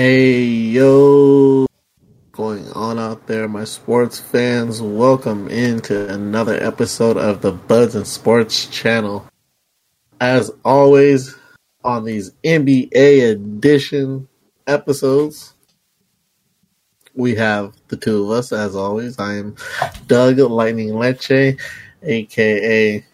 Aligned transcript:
Hey 0.00 0.44
yo, 0.44 1.66
going 2.30 2.70
on 2.70 3.00
out 3.00 3.26
there, 3.26 3.48
my 3.48 3.64
sports 3.64 4.20
fans? 4.20 4.80
Welcome 4.80 5.48
into 5.48 6.08
another 6.08 6.54
episode 6.62 7.16
of 7.16 7.42
the 7.42 7.50
Buds 7.50 7.96
and 7.96 8.06
Sports 8.06 8.66
channel. 8.66 9.26
As 10.20 10.52
always, 10.64 11.36
on 11.82 12.04
these 12.04 12.30
NBA 12.44 13.28
edition 13.28 14.28
episodes, 14.68 15.54
we 17.16 17.34
have 17.34 17.74
the 17.88 17.96
two 17.96 18.22
of 18.22 18.30
us. 18.30 18.52
As 18.52 18.76
always, 18.76 19.18
I 19.18 19.34
am 19.34 19.56
Doug 20.06 20.38
Lightning 20.38 20.94
Leche, 20.94 21.56
aka. 22.04 23.04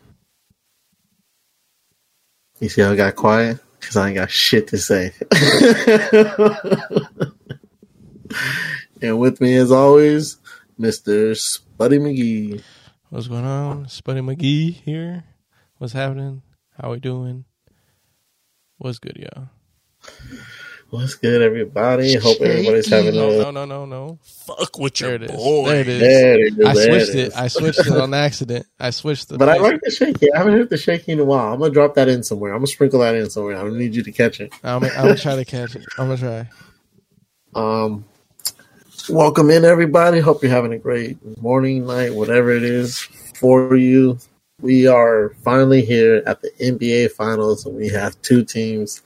You 2.61 2.69
see 2.69 2.83
how 2.83 2.93
I 2.93 2.97
got 2.97 3.17
quiet? 3.17 3.64
Because 3.85 3.97
I 3.99 4.09
ain't 4.09 4.17
got 4.17 4.31
shit 4.31 4.69
to 4.69 4.79
say. 4.79 5.13
and 9.03 9.19
with 9.19 9.43
me, 9.43 9.57
as 9.57 9.71
always, 9.71 10.39
Mr. 10.81 11.33
Spuddy 11.33 12.01
McGee. 12.01 12.63
What's 13.11 13.29
going 13.29 13.45
on? 13.45 13.85
Spuddy 13.85 14.25
McGee 14.25 14.73
here. 14.73 15.25
What's 15.77 15.93
happening? 15.93 16.41
How 16.81 16.93
we 16.93 16.99
doing? 16.99 17.45
What's 18.79 18.99
good, 18.99 19.19
y'all? 19.19 19.51
What's 20.95 21.17
good, 21.17 21.43
everybody? 21.43 22.15
Hope 22.15 22.41
everybody's 22.41 22.89
having 22.89 23.17
No, 23.17 23.29
a. 23.31 23.43
no, 23.43 23.51
no, 23.51 23.65
no, 23.65 23.85
no. 23.85 24.19
Fuck 24.23 24.79
with 24.79 24.95
There 24.95 25.09
your 25.09 25.17
it 25.17 25.23
is. 25.25 25.31
boy. 25.33 25.67
There 25.67 25.81
it 25.81 25.89
is. 25.89 26.01
There 26.01 26.47
it 26.47 26.55
is, 26.57 26.67
I 26.67 26.73
switched 26.75 27.09
it 27.09 27.15
it. 27.17 27.27
is. 27.27 27.35
I 27.35 27.49
switched 27.49 27.81
it 27.81 27.89
on 28.01 28.15
accident. 28.15 28.67
I 28.79 28.91
switched 28.91 29.29
the. 29.29 29.37
But 29.37 29.49
I 29.49 29.57
like 29.57 29.81
the 29.83 29.91
shaky. 29.91 30.33
I 30.33 30.39
haven't 30.39 30.53
heard 30.53 30.71
the 30.71 30.77
shaky 30.77 31.11
in 31.11 31.19
a 31.19 31.25
while. 31.25 31.53
I'm 31.53 31.59
gonna 31.59 31.73
drop 31.73 31.95
that 31.97 32.09
in 32.09 32.23
somewhere. 32.23 32.53
I'm 32.53 32.59
gonna 32.59 32.69
sprinkle 32.69 33.01
that 33.01 33.17
in 33.17 33.29
somewhere. 33.29 33.57
I 33.57 33.63
don't 33.63 33.77
need 33.77 33.93
you 33.97 34.05
to 34.05 34.13
catch 34.13 34.41
it. 34.41 34.53
I'm, 34.63 34.85
I'm 34.85 34.91
gonna 34.91 35.17
try 35.17 35.35
to 35.35 35.45
catch 35.45 35.75
it. 35.75 35.85
I'm 35.99 36.17
gonna 36.17 36.47
try. 37.57 37.61
Um, 37.61 38.05
welcome 39.09 39.51
in, 39.51 39.65
everybody. 39.65 40.21
Hope 40.21 40.45
you're 40.45 40.53
having 40.53 40.75
a 40.75 40.79
great 40.79 41.19
morning, 41.43 41.89
night, 41.89 42.15
whatever 42.15 42.53
it 42.53 42.63
is 42.63 43.01
for 43.35 43.75
you. 43.75 44.17
We 44.61 44.87
are 44.87 45.31
finally 45.43 45.85
here 45.85 46.23
at 46.25 46.41
the 46.41 46.51
NBA 46.61 47.11
Finals, 47.11 47.67
and 47.67 47.75
we 47.75 47.89
have 47.89 48.21
two 48.23 48.45
teams 48.45 49.03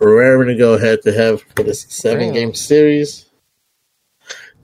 raring 0.00 0.48
to 0.48 0.54
go 0.54 0.78
head 0.78 1.02
to 1.02 1.12
head 1.12 1.40
for 1.40 1.62
this 1.62 1.82
seven 1.88 2.32
game 2.32 2.54
series. 2.54 3.26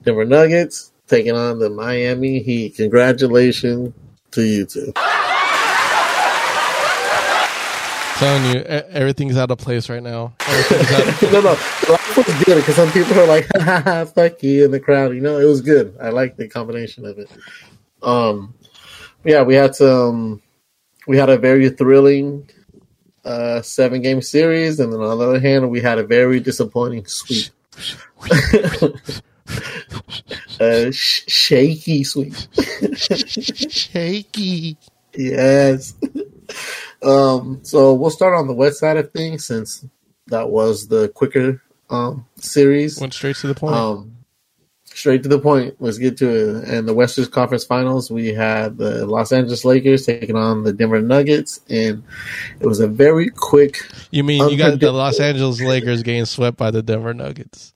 Denver 0.03 0.25
Nuggets 0.25 0.91
taking 1.07 1.35
on 1.35 1.59
the 1.59 1.69
Miami 1.69 2.39
Heat. 2.39 2.75
Congratulations 2.75 3.93
to 4.31 4.43
you 4.43 4.65
two. 4.65 4.93
telling 8.15 8.45
you, 8.45 8.61
everything's 8.61 9.37
out 9.37 9.51
of 9.51 9.57
place 9.57 9.89
right 9.89 10.03
now. 10.03 10.33
Everything's 10.47 10.91
out 10.91 11.07
of, 11.07 11.21
no, 11.33 11.41
no, 11.41 11.55
the 11.55 11.91
laugh 11.91 12.17
was 12.17 12.45
good 12.45 12.55
because 12.55 12.75
some 12.75 12.91
people 12.91 13.19
are 13.19 13.27
like, 13.27 13.47
ha, 13.55 13.61
ha, 13.61 13.81
ha, 13.81 14.05
"Fuck 14.05 14.41
you" 14.43 14.65
in 14.65 14.71
the 14.71 14.79
crowd. 14.79 15.13
You 15.13 15.21
know, 15.21 15.39
it 15.39 15.45
was 15.45 15.61
good. 15.61 15.97
I 16.01 16.09
like 16.09 16.37
the 16.37 16.47
combination 16.47 17.05
of 17.05 17.19
it. 17.19 17.29
Um, 18.01 18.53
yeah, 19.23 19.43
we 19.43 19.55
had 19.55 19.75
some. 19.75 20.41
We 21.07 21.17
had 21.17 21.29
a 21.29 21.37
very 21.37 21.69
thrilling 21.69 22.49
uh, 23.25 23.61
seven 23.61 24.01
game 24.01 24.21
series, 24.21 24.79
and 24.79 24.93
then 24.93 25.01
on 25.01 25.17
the 25.17 25.27
other 25.27 25.39
hand, 25.39 25.69
we 25.69 25.81
had 25.81 25.97
a 25.97 26.05
very 26.05 26.39
disappointing 26.39 27.05
sweep. 27.07 27.51
uh, 30.59 30.91
sh- 30.91 31.23
shaky 31.27 32.03
sweep. 32.03 32.33
shaky. 33.69 34.77
Yes. 35.13 35.93
um, 37.03 37.59
so 37.63 37.93
we'll 37.93 38.09
start 38.11 38.35
on 38.35 38.47
the 38.47 38.53
west 38.53 38.79
side 38.79 38.97
of 38.97 39.11
things 39.11 39.45
since 39.45 39.85
that 40.27 40.49
was 40.49 40.87
the 40.87 41.09
quicker 41.09 41.61
um, 41.89 42.25
series. 42.37 42.99
Went 42.99 43.13
straight 43.13 43.35
to 43.37 43.47
the 43.47 43.55
point. 43.55 43.75
Um, 43.75 44.14
straight 44.95 45.23
to 45.23 45.29
the 45.29 45.39
point. 45.39 45.75
Let's 45.79 45.97
get 45.97 46.17
to 46.17 46.57
it. 46.57 46.67
And 46.67 46.87
the 46.87 46.93
Western 46.93 47.25
Conference 47.25 47.65
Finals, 47.65 48.09
we 48.09 48.33
had 48.33 48.77
the 48.77 49.05
Los 49.05 49.31
Angeles 49.31 49.65
Lakers 49.65 50.05
taking 50.05 50.35
on 50.35 50.63
the 50.63 50.73
Denver 50.73 51.01
Nuggets, 51.01 51.59
and 51.69 52.03
it 52.59 52.65
was 52.65 52.79
a 52.79 52.87
very 52.87 53.29
quick. 53.29 53.77
you 54.11 54.23
mean 54.23 54.49
you 54.49 54.57
got 54.57 54.79
the. 54.79 54.91
Los 54.91 55.19
Angeles 55.19 55.61
Lakers 55.61 56.03
getting 56.03 56.25
swept 56.25 56.57
by 56.57 56.71
the 56.71 56.81
Denver 56.81 57.13
Nuggets? 57.13 57.73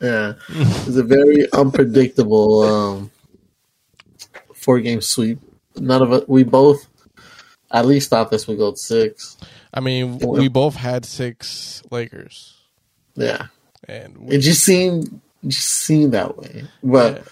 Yeah, 0.00 0.34
it 0.48 0.86
was 0.86 0.96
a 0.96 1.02
very 1.02 1.50
unpredictable 1.52 2.62
um, 2.62 3.10
four 4.54 4.80
game 4.80 5.00
sweep. 5.00 5.38
None 5.76 6.02
of 6.02 6.12
it. 6.12 6.28
We 6.28 6.44
both 6.44 6.86
at 7.70 7.86
least 7.86 8.10
thought 8.10 8.30
this 8.30 8.46
would 8.46 8.58
go 8.58 8.74
six. 8.74 9.36
I 9.74 9.80
mean, 9.80 10.18
we 10.18 10.48
both 10.48 10.76
had 10.76 11.04
six 11.04 11.82
Lakers, 11.90 12.54
Yeah, 13.14 13.46
and 13.88 14.18
we, 14.18 14.36
it 14.36 14.40
just 14.40 14.62
seemed 14.62 15.20
just 15.46 15.68
seemed 15.68 16.12
that 16.14 16.36
way. 16.38 16.64
But 16.82 17.26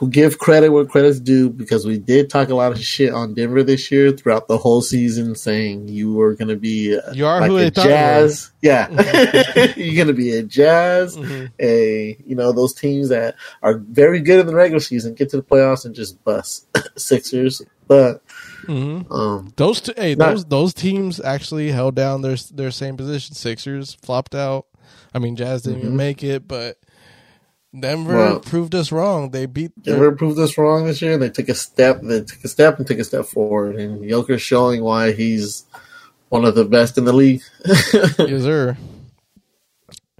we'll 0.00 0.10
give 0.10 0.38
credit 0.38 0.68
where 0.70 0.84
credit's 0.84 1.18
due 1.18 1.50
because 1.50 1.86
we 1.86 1.98
did 1.98 2.30
talk 2.30 2.48
a 2.48 2.54
lot 2.54 2.70
of 2.72 2.80
shit 2.80 3.12
on 3.12 3.34
Denver 3.34 3.62
this 3.62 3.90
year 3.90 4.12
throughout 4.12 4.46
the 4.46 4.58
whole 4.58 4.82
season, 4.82 5.34
saying 5.34 5.88
you 5.88 6.12
were 6.12 6.34
going 6.34 6.48
to 6.48 6.56
be 6.56 6.96
uh, 6.96 7.12
You 7.12 7.26
are 7.26 7.40
like 7.40 7.50
who 7.50 7.56
a 7.56 7.60
they 7.60 7.70
thought 7.70 7.84
you 7.84 7.90
Jazz. 7.90 8.52
Yeah, 8.62 8.88
you're 9.76 9.94
going 9.96 10.06
to 10.08 10.12
be 10.12 10.36
a 10.36 10.42
Jazz, 10.42 11.16
Mhm. 11.16 11.50
a 11.60 12.16
you 12.26 12.36
know 12.36 12.52
those 12.52 12.74
teams 12.74 13.08
that 13.08 13.36
are 13.62 13.78
very 13.78 14.20
good 14.20 14.40
in 14.40 14.46
the 14.46 14.54
regular 14.54 14.80
season, 14.80 15.14
get 15.14 15.30
to 15.30 15.36
the 15.38 15.42
playoffs 15.42 15.84
and 15.84 15.94
just 15.94 16.22
bust 16.24 16.66
Sixers. 16.98 17.62
But 17.88 18.22
Mhm. 18.66 19.10
um, 19.10 19.52
Those 19.56 19.80
two, 19.82 19.92
hey, 19.96 20.14
Not- 20.14 20.30
those 20.30 20.44
those 20.46 20.74
teams 20.74 21.20
actually 21.20 21.70
held 21.70 21.94
down 21.94 22.22
their 22.22 22.36
their 22.52 22.70
same 22.70 22.96
position. 22.96 23.34
Sixers 23.34 23.94
flopped 23.94 24.34
out. 24.34 24.66
I 25.14 25.18
mean, 25.18 25.36
Jazz 25.36 25.62
didn't 25.62 25.80
Mhm. 25.80 25.84
even 25.84 25.96
make 25.96 26.22
it, 26.24 26.46
but 26.48 26.76
Denver 27.78 28.16
Well- 28.16 28.40
proved 28.40 28.74
us 28.74 28.92
wrong. 28.92 29.30
They 29.30 29.46
beat. 29.46 29.72
their- 29.82 29.94
Denver 29.94 30.12
proved 30.12 30.38
us 30.38 30.56
wrong 30.58 30.86
this 30.86 31.02
year. 31.02 31.18
They 31.18 31.30
took 31.30 31.48
a 31.48 31.54
step. 31.54 32.00
They 32.02 32.20
took 32.20 32.44
a 32.44 32.48
step 32.48 32.78
and 32.78 32.86
took 32.86 32.98
a 32.98 33.04
step 33.04 33.26
forward. 33.26 33.76
And 33.76 34.08
Joker's 34.08 34.42
showing 34.42 34.82
why 34.82 35.12
he's 35.12 35.64
one 36.28 36.44
of 36.44 36.54
the 36.54 36.64
best 36.64 36.98
in 36.98 37.04
the 37.04 37.12
league. 37.12 37.42
yes, 37.64 38.42
sir. 38.42 38.76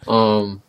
Um, 0.07 0.63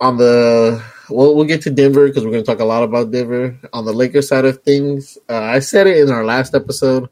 on 0.00 0.16
the 0.16 0.82
we'll 1.08 1.34
we'll 1.34 1.44
get 1.44 1.62
to 1.62 1.70
Denver 1.70 2.06
because 2.08 2.24
we're 2.24 2.32
going 2.32 2.44
to 2.44 2.46
talk 2.50 2.60
a 2.60 2.64
lot 2.64 2.82
about 2.82 3.10
Denver. 3.10 3.56
On 3.72 3.84
the 3.84 3.92
Lakers 3.92 4.28
side 4.28 4.44
of 4.44 4.62
things, 4.62 5.18
uh, 5.28 5.34
I 5.36 5.60
said 5.60 5.86
it 5.86 5.98
in 5.98 6.10
our 6.10 6.24
last 6.24 6.54
episode. 6.54 7.08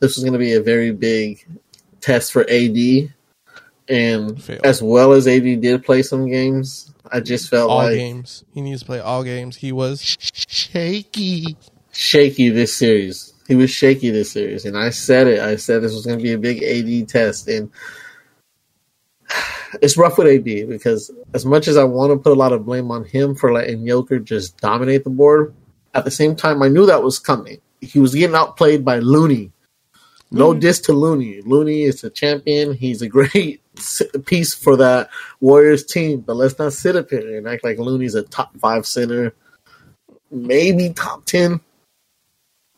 This 0.00 0.16
was 0.16 0.24
going 0.24 0.32
to 0.32 0.38
be 0.38 0.52
a 0.54 0.62
very 0.62 0.92
big 0.92 1.46
test 2.00 2.32
for 2.32 2.42
AD, 2.48 3.12
and 3.88 4.60
as 4.64 4.82
well 4.82 5.12
as 5.12 5.28
AD 5.28 5.42
did 5.60 5.84
play 5.84 6.02
some 6.02 6.28
games, 6.28 6.92
I 7.10 7.20
just 7.20 7.48
felt 7.48 7.70
All 7.70 7.78
like 7.78 7.94
games. 7.94 8.44
He 8.52 8.60
needs 8.60 8.80
to 8.80 8.86
play 8.86 9.00
all 9.00 9.22
games. 9.22 9.56
He 9.56 9.72
was 9.72 10.02
shaky. 10.02 11.56
shaky 11.92 12.48
this 12.50 12.76
series. 12.76 13.32
He 13.46 13.54
was 13.54 13.70
shaky 13.70 14.10
this 14.10 14.32
series, 14.32 14.64
and 14.64 14.76
I 14.76 14.90
said 14.90 15.28
it. 15.28 15.40
I 15.40 15.56
said 15.56 15.82
this 15.82 15.94
was 15.94 16.04
going 16.04 16.18
to 16.18 16.22
be 16.22 16.32
a 16.32 16.38
big 16.38 16.62
AD 16.62 17.08
test, 17.08 17.46
and 17.48 17.70
it's 19.80 19.96
rough 19.96 20.18
with 20.18 20.26
AD 20.26 20.68
because 20.68 21.10
as 21.32 21.46
much 21.46 21.68
as 21.68 21.76
I 21.76 21.84
want 21.84 22.12
to 22.12 22.18
put 22.18 22.32
a 22.32 22.40
lot 22.40 22.52
of 22.52 22.66
blame 22.66 22.90
on 22.90 23.04
him 23.04 23.34
for 23.36 23.52
letting 23.52 23.86
Joker 23.86 24.18
just 24.18 24.58
dominate 24.58 25.04
the 25.04 25.10
board, 25.10 25.54
at 25.94 26.04
the 26.04 26.10
same 26.10 26.34
time 26.34 26.62
I 26.62 26.68
knew 26.68 26.86
that 26.86 27.02
was 27.02 27.18
coming. 27.18 27.60
He 27.80 28.00
was 28.00 28.14
getting 28.14 28.34
outplayed 28.34 28.84
by 28.84 28.98
Looney. 28.98 29.52
No 30.32 30.54
diss 30.54 30.80
to 30.80 30.92
Looney. 30.92 31.40
Looney 31.42 31.82
is 31.82 32.02
a 32.02 32.10
champion. 32.10 32.74
He's 32.74 33.00
a 33.00 33.08
great 33.16 33.60
piece 34.24 34.54
for 34.54 34.76
that 34.76 35.10
Warriors 35.40 35.84
team, 35.84 36.20
but 36.20 36.36
let's 36.36 36.58
not 36.58 36.72
sit 36.72 36.96
up 36.96 37.10
here 37.10 37.38
and 37.38 37.48
act 37.48 37.64
like 37.64 37.78
Looney's 37.78 38.14
a 38.14 38.22
top 38.22 38.56
five 38.58 38.86
center, 38.86 39.34
maybe 40.30 40.92
top 40.92 41.24
ten 41.24 41.60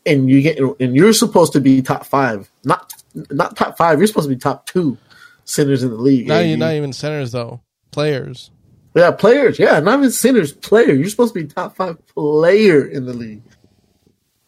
and 0.05 0.29
you 0.29 0.41
get 0.41 0.59
and 0.79 0.95
you're 0.95 1.13
supposed 1.13 1.53
to 1.53 1.61
be 1.61 1.81
top 1.81 2.05
five, 2.05 2.49
not 2.63 2.93
not 3.31 3.55
top 3.55 3.77
five. 3.77 3.99
You're 3.99 4.07
supposed 4.07 4.29
to 4.29 4.35
be 4.35 4.39
top 4.39 4.65
two 4.65 4.97
centers 5.45 5.83
in 5.83 5.89
the 5.89 5.95
league. 5.97 6.27
Not, 6.27 6.43
even- 6.43 6.59
not 6.59 6.73
even 6.73 6.93
centers 6.93 7.31
though. 7.31 7.61
Players. 7.91 8.51
yeah, 8.95 9.11
players. 9.11 9.57
Yeah, 9.57 9.79
not 9.79 9.99
even 9.99 10.11
centers. 10.11 10.53
Player. 10.53 10.93
You're 10.93 11.09
supposed 11.09 11.33
to 11.33 11.41
be 11.41 11.47
top 11.47 11.75
five 11.75 11.97
player 12.07 12.85
in 12.85 13.05
the 13.05 13.13
league, 13.13 13.41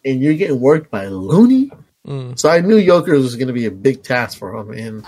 and 0.04 0.20
you're 0.20 0.34
getting 0.34 0.60
worked 0.60 0.90
by 0.90 1.06
Looney. 1.06 1.70
Mm. 2.06 2.38
So 2.38 2.48
I 2.48 2.60
knew 2.60 2.84
Joker 2.84 3.12
was 3.12 3.36
going 3.36 3.48
to 3.48 3.52
be 3.52 3.66
a 3.66 3.70
big 3.70 4.02
task 4.02 4.38
for 4.38 4.56
him, 4.56 4.70
and 4.72 5.04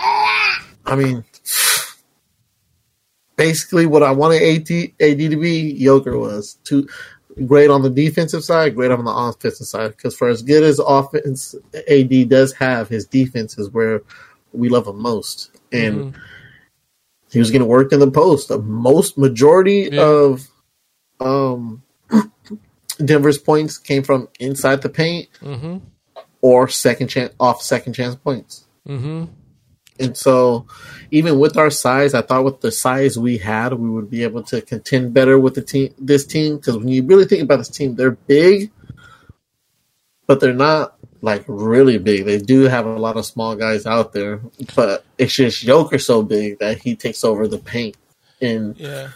I 0.86 0.96
mean, 0.96 1.24
basically 3.36 3.86
what 3.86 4.02
I 4.02 4.10
wanted 4.12 4.42
AD, 4.42 4.70
AD 5.00 5.19
to 5.31 5.36
be, 5.36 5.78
Joker 5.82 6.19
was 6.19 6.54
too 6.64 6.88
great 7.46 7.69
on 7.70 7.82
the 7.82 7.90
defensive 7.90 8.44
side, 8.44 8.75
great 8.76 8.90
on 8.92 9.04
the 9.04 9.10
offensive 9.10 9.66
side. 9.66 9.90
Because 9.90 10.14
for 10.16 10.28
as 10.28 10.42
good 10.42 10.62
as 10.62 10.78
offense 10.78 11.54
AD 11.88 12.28
does 12.28 12.52
have, 12.54 12.88
his 12.88 13.06
defense 13.06 13.58
is 13.58 13.70
where 13.70 14.02
we 14.52 14.69
love 14.69 14.86
him 14.86 15.00
most, 15.02 15.50
and 15.72 15.96
Mhm. 15.96 16.14
he 17.32 17.38
was 17.40 17.50
getting 17.50 17.66
worked 17.66 17.92
in 17.92 17.98
the 17.98 18.10
post. 18.10 18.48
The 18.48 18.58
most 18.58 19.19
majority 19.19 19.88
Yeah. 19.92 20.02
of 20.04 20.48
um, 21.20 21.82
Denver's 23.04 23.38
points 23.38 23.78
came 23.78 24.02
from 24.02 24.28
inside 24.38 24.82
the 24.82 24.88
paint 24.88 25.28
Mhm. 25.42 25.81
or 26.40 26.69
second 26.69 27.08
chance 27.08 27.32
off 27.40 27.62
second 27.62 27.94
chance 27.94 28.14
points. 28.16 28.64
Mm-hmm. 28.86 29.25
And 30.00 30.17
so, 30.17 30.67
even 31.12 31.38
with 31.38 31.56
our 31.56 31.70
size, 31.70 32.14
I 32.14 32.23
thought 32.23 32.44
with 32.44 32.61
the 32.61 32.73
size 32.73 33.17
we 33.19 33.38
had, 33.38 33.73
we 33.75 33.88
would 33.88 34.11
be 34.11 34.25
able 34.25 34.43
to 34.44 34.61
contend 34.61 35.14
better 35.14 35.38
with 35.38 35.55
the 35.55 35.62
team. 35.62 35.94
This 35.99 36.26
team, 36.26 36.56
because 36.56 36.76
when 36.76 36.88
you 36.88 37.05
really 37.05 37.26
think 37.26 37.43
about 37.43 37.58
this 37.58 37.69
team, 37.69 37.94
they're 37.94 38.11
big, 38.12 38.73
but 40.26 40.41
they're 40.41 40.52
not 40.52 40.96
like 41.20 41.44
really 41.46 41.99
big. 41.99 42.25
They 42.25 42.38
do 42.38 42.62
have 42.62 42.87
a 42.87 42.99
lot 42.99 43.17
of 43.17 43.25
small 43.25 43.55
guys 43.56 43.87
out 43.87 44.12
there, 44.12 44.41
but 44.75 45.05
it's 45.17 45.35
just 45.35 45.62
Joker 45.62 45.99
so 45.99 46.23
big 46.23 46.58
that 46.58 46.79
he 46.79 46.96
takes 46.96 47.23
over 47.25 47.46
the 47.49 47.58
paint, 47.58 47.96
and 48.41 48.76
Yeah. 48.79 49.08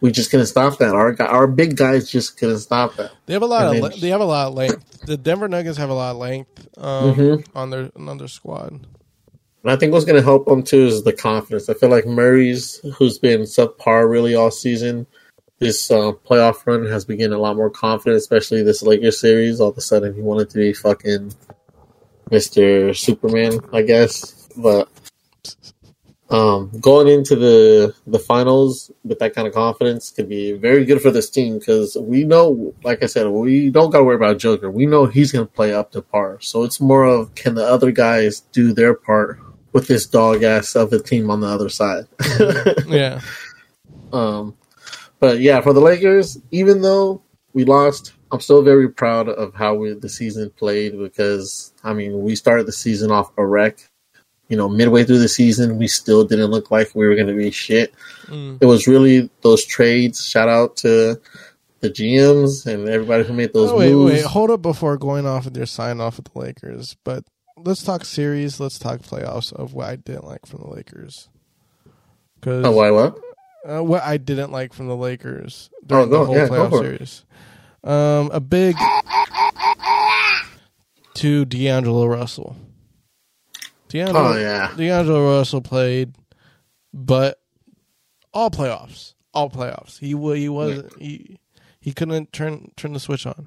we 0.00 0.12
just 0.12 0.30
couldn't 0.30 0.46
stop 0.46 0.78
that. 0.78 0.94
Our 0.94 1.20
our 1.22 1.46
big 1.46 1.76
guys 1.76 2.08
just 2.08 2.38
couldn't 2.38 2.60
stop 2.60 2.94
that. 2.96 3.10
They 3.26 3.32
have 3.32 3.42
a 3.42 3.46
lot 3.46 3.74
And 3.74 3.84
of 3.84 3.92
le- 3.94 4.00
they 4.00 4.08
have 4.08 4.20
a 4.20 4.24
lot 4.24 4.48
of 4.48 4.54
length. 4.54 5.00
The 5.06 5.16
Denver 5.16 5.48
Nuggets 5.48 5.76
have 5.78 5.90
a 5.90 5.94
lot 5.94 6.12
of 6.12 6.18
length 6.18 6.68
um, 6.78 7.14
Mhm. 7.14 7.46
on 7.54 7.70
their 7.70 7.90
on 7.96 8.16
their 8.18 8.28
squad. 8.28 8.86
And 9.64 9.72
I 9.72 9.76
think 9.76 9.92
what's 9.92 10.04
going 10.04 10.20
to 10.20 10.22
help 10.22 10.44
them 10.44 10.62
too 10.62 10.84
is 10.84 11.04
the 11.04 11.12
confidence. 11.12 11.70
I 11.70 11.74
feel 11.74 11.88
like 11.88 12.06
Murray's, 12.06 12.80
who's 12.98 13.18
been 13.18 13.40
subpar 13.40 14.08
really 14.08 14.34
all 14.34 14.50
season, 14.50 15.06
this 15.58 15.90
uh, 15.90 16.12
playoff 16.28 16.66
run 16.66 16.84
has 16.84 17.06
getting 17.06 17.32
a 17.32 17.38
lot 17.38 17.56
more 17.56 17.70
confident, 17.70 18.18
especially 18.18 18.62
this 18.62 18.82
Lakers 18.82 19.18
series. 19.18 19.60
All 19.60 19.70
of 19.70 19.78
a 19.78 19.80
sudden, 19.80 20.12
he 20.12 20.20
wanted 20.20 20.50
to 20.50 20.58
be 20.58 20.74
fucking 20.74 21.32
Mister 22.30 22.92
Superman, 22.92 23.60
I 23.72 23.80
guess. 23.80 24.48
But 24.54 24.88
um, 26.28 26.70
going 26.80 27.08
into 27.08 27.34
the 27.34 27.94
the 28.06 28.18
finals 28.18 28.90
with 29.02 29.18
that 29.20 29.34
kind 29.34 29.48
of 29.48 29.54
confidence 29.54 30.10
could 30.10 30.28
be 30.28 30.52
very 30.52 30.84
good 30.84 31.00
for 31.00 31.10
this 31.10 31.30
team 31.30 31.58
because 31.58 31.96
we 31.98 32.24
know, 32.24 32.74
like 32.82 33.02
I 33.02 33.06
said, 33.06 33.28
we 33.28 33.70
don't 33.70 33.90
got 33.90 33.98
to 33.98 34.04
worry 34.04 34.16
about 34.16 34.38
Joker. 34.38 34.70
We 34.70 34.84
know 34.84 35.06
he's 35.06 35.32
going 35.32 35.46
to 35.46 35.52
play 35.52 35.72
up 35.72 35.92
to 35.92 36.02
par. 36.02 36.38
So 36.42 36.64
it's 36.64 36.80
more 36.80 37.04
of 37.04 37.34
can 37.34 37.54
the 37.54 37.64
other 37.64 37.92
guys 37.92 38.40
do 38.52 38.74
their 38.74 38.92
part 38.92 39.40
with 39.74 39.86
this 39.88 40.06
dog 40.06 40.42
ass 40.42 40.74
of 40.74 40.90
a 40.94 40.98
team 40.98 41.30
on 41.30 41.40
the 41.40 41.46
other 41.48 41.68
side. 41.68 42.06
Yeah. 42.86 43.20
Um, 44.12 44.56
but 45.20 45.40
yeah, 45.40 45.60
for 45.60 45.72
the 45.72 45.80
Lakers, 45.80 46.38
even 46.50 46.80
though 46.82 47.20
we 47.52 47.64
lost, 47.64 48.12
I'm 48.30 48.40
still 48.40 48.62
very 48.62 48.88
proud 48.88 49.28
of 49.28 49.54
how 49.54 49.74
we, 49.74 49.92
the 49.94 50.08
season 50.08 50.50
played 50.56 50.98
because 50.98 51.72
I 51.82 51.92
mean 51.94 52.22
we 52.22 52.36
started 52.36 52.66
the 52.66 52.72
season 52.72 53.10
off 53.10 53.30
a 53.36 53.44
wreck. 53.44 53.78
You 54.48 54.56
know, 54.58 54.68
midway 54.68 55.04
through 55.04 55.18
the 55.20 55.28
season, 55.28 55.78
we 55.78 55.88
still 55.88 56.24
didn't 56.24 56.50
look 56.50 56.70
like 56.70 56.94
we 56.94 57.06
were 57.06 57.14
going 57.14 57.28
to 57.28 57.32
be 57.34 57.50
shit. 57.50 57.94
Mm. 58.26 58.58
It 58.60 58.66
was 58.66 58.86
really 58.86 59.30
those 59.40 59.64
trades. 59.64 60.24
Shout 60.26 60.48
out 60.50 60.76
to 60.78 61.18
the 61.80 61.90
GMs 61.90 62.66
and 62.66 62.86
everybody 62.88 63.24
who 63.24 63.32
made 63.32 63.52
those 63.54 63.70
Oh, 63.70 63.78
wait, 63.78 63.92
moves. 63.92 64.12
wait, 64.12 64.24
hold 64.24 64.50
up 64.50 64.60
before 64.62 64.98
going 64.98 65.26
off 65.26 65.46
with 65.46 65.56
your 65.56 65.64
sign 65.66 65.98
off 66.00 66.18
with 66.18 66.30
the 66.32 66.38
Lakers. 66.38 66.94
But 67.04 67.24
let's 67.64 67.82
talk 67.82 68.04
series. 68.04 68.60
Let's 68.60 68.78
talk 68.78 69.00
playoffs 69.00 69.52
of 69.52 69.74
what 69.74 69.86
I 69.88 69.96
didn't 69.96 70.24
like 70.26 70.46
from 70.46 70.62
the 70.62 70.68
Lakers. 70.70 71.28
Because 72.40 72.64
Oh, 72.66 72.72
why 72.72 72.90
what? 72.90 73.18
uh, 73.68 73.82
what 73.82 74.02
I 74.02 74.16
didn't 74.18 74.52
like 74.52 74.72
from 74.72 74.86
the 74.88 74.96
Lakers 74.96 75.70
Oh, 75.74 75.80
during 75.86 76.10
go- 76.10 76.18
the 76.20 76.24
whole 76.26 76.36
yeah, 76.36 76.48
playoff 76.48 76.78
series. 76.78 77.24
Um, 77.82 78.30
a 78.32 78.40
big 78.40 78.76
to 81.14 81.44
D'Angelo 81.44 82.06
Russell. 82.06 82.56
D'Angelo, 83.88 84.32
Oh 84.34 84.38
yeah, 84.38 84.72
D'Angelo 84.76 85.36
Russell 85.38 85.60
played, 85.60 86.14
but 86.92 87.38
all 88.32 88.50
playoffs, 88.50 89.14
all 89.32 89.48
playoffs. 89.50 89.98
He 89.98 90.08
he 90.08 90.48
was 90.48 90.84
he 90.98 91.38
he 91.80 91.92
couldn't 91.92 92.32
turn 92.32 92.72
turn 92.76 92.92
the 92.92 93.00
switch 93.00 93.26
on. 93.26 93.46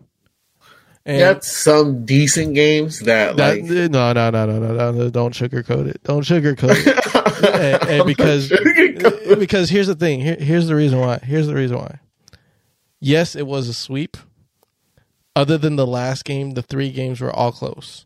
And 1.08 1.22
had 1.22 1.44
some 1.44 2.04
decent 2.04 2.54
games 2.54 3.00
that, 3.00 3.38
that 3.38 3.62
like 3.62 3.72
eh, 3.72 3.88
no 3.88 4.12
no 4.12 4.30
no 4.30 4.46
no 4.46 4.60
no 4.60 4.92
no 4.92 5.10
don't 5.10 5.34
sugarcoat 5.34 5.88
it. 5.88 6.04
Don't 6.04 6.26
sugarcoat 6.26 6.76
it. 6.86 7.46
and, 7.56 7.90
and 7.90 8.06
because 8.06 8.50
because 9.40 9.70
here's 9.70 9.88
the 9.88 9.96
thing. 9.96 10.20
Here, 10.20 10.36
here's 10.36 10.68
the 10.68 10.76
reason 10.76 11.00
why. 11.00 11.20
Here's 11.20 11.48
the 11.48 11.56
reason 11.56 11.78
why. 11.78 12.02
Yes, 13.00 13.36
it 13.38 13.48
was 13.48 13.70
a 13.70 13.74
sweep. 13.74 14.18
Other 15.34 15.58
than 15.58 15.78
the 15.78 15.88
last 15.88 16.26
game, 16.26 16.52
the 16.52 16.62
three 16.62 16.92
games 16.92 17.22
were 17.22 17.32
all 17.32 17.54
close. 17.54 18.06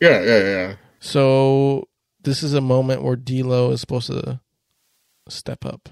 yeah, 0.00 0.22
yeah, 0.22 0.38
yeah. 0.38 0.74
So 1.00 1.88
this 2.22 2.44
is 2.44 2.54
a 2.54 2.60
moment 2.60 3.02
where 3.02 3.16
D'Lo 3.16 3.72
is 3.72 3.80
supposed 3.80 4.08
to 4.08 4.40
step 5.28 5.64
up. 5.64 5.88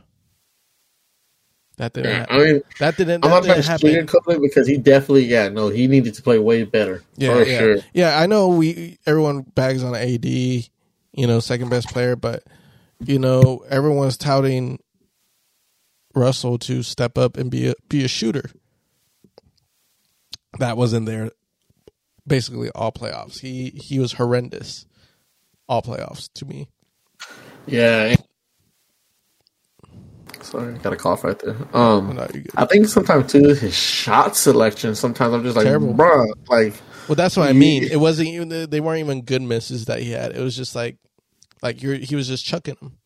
That 1.79 1.95
didn't. 1.95 2.11
yeah. 2.11 2.19
happen. 2.21 2.37
I 2.37 2.45
mean, 2.45 2.63
that 2.81 2.97
didn't. 2.97 3.25
I'm 3.25 3.31
That 3.31 3.31
not 3.31 3.45
going 3.45 3.63
didn't 3.63 3.79
to 3.79 3.87
sugarcoat 4.19 4.37
it 4.37 4.43
because 4.43 4.67
he 4.69 4.77
definitely, 4.79 5.25
yeah, 5.27 5.49
no, 5.49 5.69
he 5.69 5.87
needed 5.89 6.15
to 6.15 6.23
play 6.23 6.39
way 6.39 6.65
better 6.65 7.03
Yeah, 7.17 7.35
for 7.35 7.45
yeah, 7.45 7.59
sure. 7.59 7.77
yeah. 7.95 8.19
I 8.21 8.27
know 8.27 8.49
we 8.49 8.99
everyone 9.07 9.43
bags 9.43 9.83
on 9.85 9.95
AD, 9.95 10.25
you 10.27 10.69
know, 11.17 11.41
second 11.41 11.71
best 11.71 11.89
player, 11.89 12.17
but 12.17 12.43
you 13.01 13.19
know 13.19 13.65
everyone's 13.71 14.17
touting 14.17 14.81
Russell 16.15 16.59
to 16.59 16.83
step 16.83 17.17
up 17.17 17.37
and 17.37 17.51
be 17.51 17.69
a 17.69 17.75
be 17.89 18.05
a 18.05 18.09
shooter. 18.09 18.51
That 20.59 20.77
wasn't 20.77 21.07
there. 21.07 21.31
Basically, 22.27 22.71
all 22.71 22.93
playoffs. 22.93 23.41
He 23.41 23.71
he 23.71 23.99
was 24.01 24.15
horrendous. 24.15 24.85
All 25.69 25.83
playoffs 25.83 26.29
to 26.35 26.45
me. 26.45 26.69
Yeah. 27.67 28.17
Sorry, 30.49 30.75
I 30.75 30.79
got 30.79 30.93
a 30.93 30.97
cough 30.97 31.25
right 31.25 31.39
there. 31.39 31.57
Um, 31.75 32.17
No. 32.17 32.27
I 32.57 32.65
think 32.65 32.87
sometimes 32.87 33.31
too 33.33 33.55
his 33.55 33.75
shot 33.75 34.37
selection. 34.37 34.95
Sometimes 34.95 35.35
I'm 35.35 35.43
just 35.43 35.57
like, 35.57 35.67
Terrible. 35.67 35.93
bruh, 35.95 36.27
like 36.49 36.75
Well, 37.07 37.17
that's 37.17 37.37
what 37.37 37.49
I 37.49 37.53
mean. 37.53 37.85
It 37.85 38.01
wasn't 38.01 38.29
even 38.29 38.49
they 38.71 38.81
weren't 38.81 39.01
even 39.01 39.23
good 39.23 39.43
misses 39.43 39.85
that 39.87 40.01
he 40.01 40.11
had. 40.13 40.35
It 40.35 40.41
was 40.43 40.57
just 40.57 40.75
like 40.75 40.97
like 41.63 41.83
you're 41.83 41.95
he 41.97 42.17
was 42.17 42.29
just 42.29 42.45
chucking 42.45 42.77
them. 42.81 42.97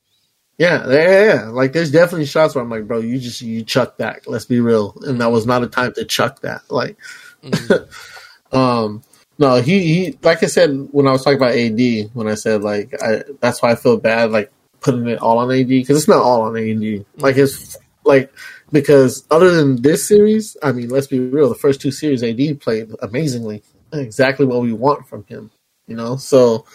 yeah, 0.59 0.89
yeah, 0.89 1.25
yeah. 1.25 1.49
Like 1.49 1.73
there's 1.73 1.91
definitely 1.91 2.27
shots 2.27 2.55
where 2.55 2.63
I'm 2.63 2.71
like, 2.71 2.87
bro, 2.87 3.01
you 3.01 3.19
just 3.19 3.41
you 3.43 3.65
chuck 3.65 3.97
that. 3.99 4.29
Let's 4.29 4.45
be 4.45 4.61
real, 4.61 4.97
and 5.03 5.21
that 5.21 5.33
was 5.33 5.47
not 5.47 5.65
a 5.65 5.67
time 5.67 5.93
to 5.95 6.05
chuck 6.05 6.43
that. 6.43 6.63
Like, 6.71 6.97
um, 8.53 9.03
no, 9.39 9.61
he 9.61 9.81
he 9.83 10.19
like 10.23 10.43
I 10.43 10.47
said 10.47 10.71
when 10.93 11.07
I 11.09 11.13
was 11.13 11.25
talking 11.25 11.39
about 11.39 11.55
AD, 11.57 12.11
when 12.15 12.29
I 12.29 12.35
said 12.35 12.63
like 12.63 12.95
I 13.03 13.25
that's 13.41 13.63
why 13.63 13.73
I 13.73 13.75
feel 13.75 13.97
bad 13.97 14.31
like 14.31 14.53
putting 14.83 15.09
it 15.09 15.21
all 15.21 15.39
on 15.39 15.51
AD 15.53 15.69
because 15.69 15.97
it's 15.97 16.09
not 16.09 16.23
all 16.23 16.43
on 16.43 16.57
AD. 16.57 17.05
Like 17.17 17.37
it's 17.37 17.77
like 18.05 18.33
because 18.71 19.25
other 19.31 19.51
than 19.51 19.83
this 19.83 20.07
series, 20.07 20.57
I 20.63 20.73
mean, 20.73 20.89
let's 20.89 21.07
be 21.07 21.21
real, 21.21 21.49
the 21.49 21.55
first 21.55 21.81
two 21.81 21.91
series 21.91 22.23
AD 22.23 22.61
played 22.61 22.91
amazingly, 23.01 23.63
exactly 23.93 24.47
what 24.47 24.61
we 24.61 24.73
want 24.73 25.09
from 25.09 25.25
him. 25.25 25.51
You 25.87 25.97
know, 25.97 26.17
so 26.17 26.67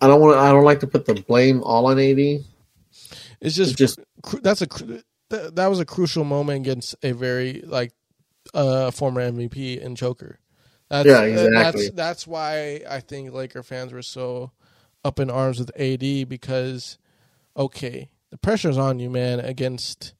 I 0.00 0.06
don't 0.06 0.20
want. 0.20 0.38
I 0.38 0.50
don't 0.50 0.64
like 0.64 0.80
to 0.80 0.86
put 0.86 1.06
the 1.06 1.14
blame 1.14 1.62
all 1.62 1.86
on 1.86 1.98
AD. 1.98 2.18
It's 2.18 2.44
It's 3.40 3.56
just 3.56 3.76
just 3.76 4.00
that's 4.42 4.62
a 4.62 4.66
that, 5.30 5.56
that 5.56 5.66
was 5.66 5.80
a 5.80 5.84
crucial 5.84 6.24
moment 6.24 6.60
against 6.60 6.94
a 7.02 7.12
very 7.12 7.62
like 7.66 7.92
uh 8.52 8.90
former 8.90 9.20
MVP 9.20 9.84
and 9.84 9.96
choker. 9.96 10.38
That's, 10.90 11.06
Yeah, 11.06 11.22
exactly. 11.22 11.82
That's 11.84 11.90
that's 11.96 12.26
why 12.26 12.82
I 12.88 13.00
think 13.00 13.32
Laker 13.32 13.62
fans 13.62 13.92
were 13.92 14.02
so 14.02 14.52
up 15.04 15.20
in 15.20 15.30
arms 15.30 15.58
with 15.58 15.70
AD 15.78 16.28
because 16.28 16.98
okay, 17.56 18.10
the 18.30 18.38
pressure's 18.38 18.78
on 18.78 18.98
you, 18.98 19.10
man, 19.10 19.40
against 19.40 20.14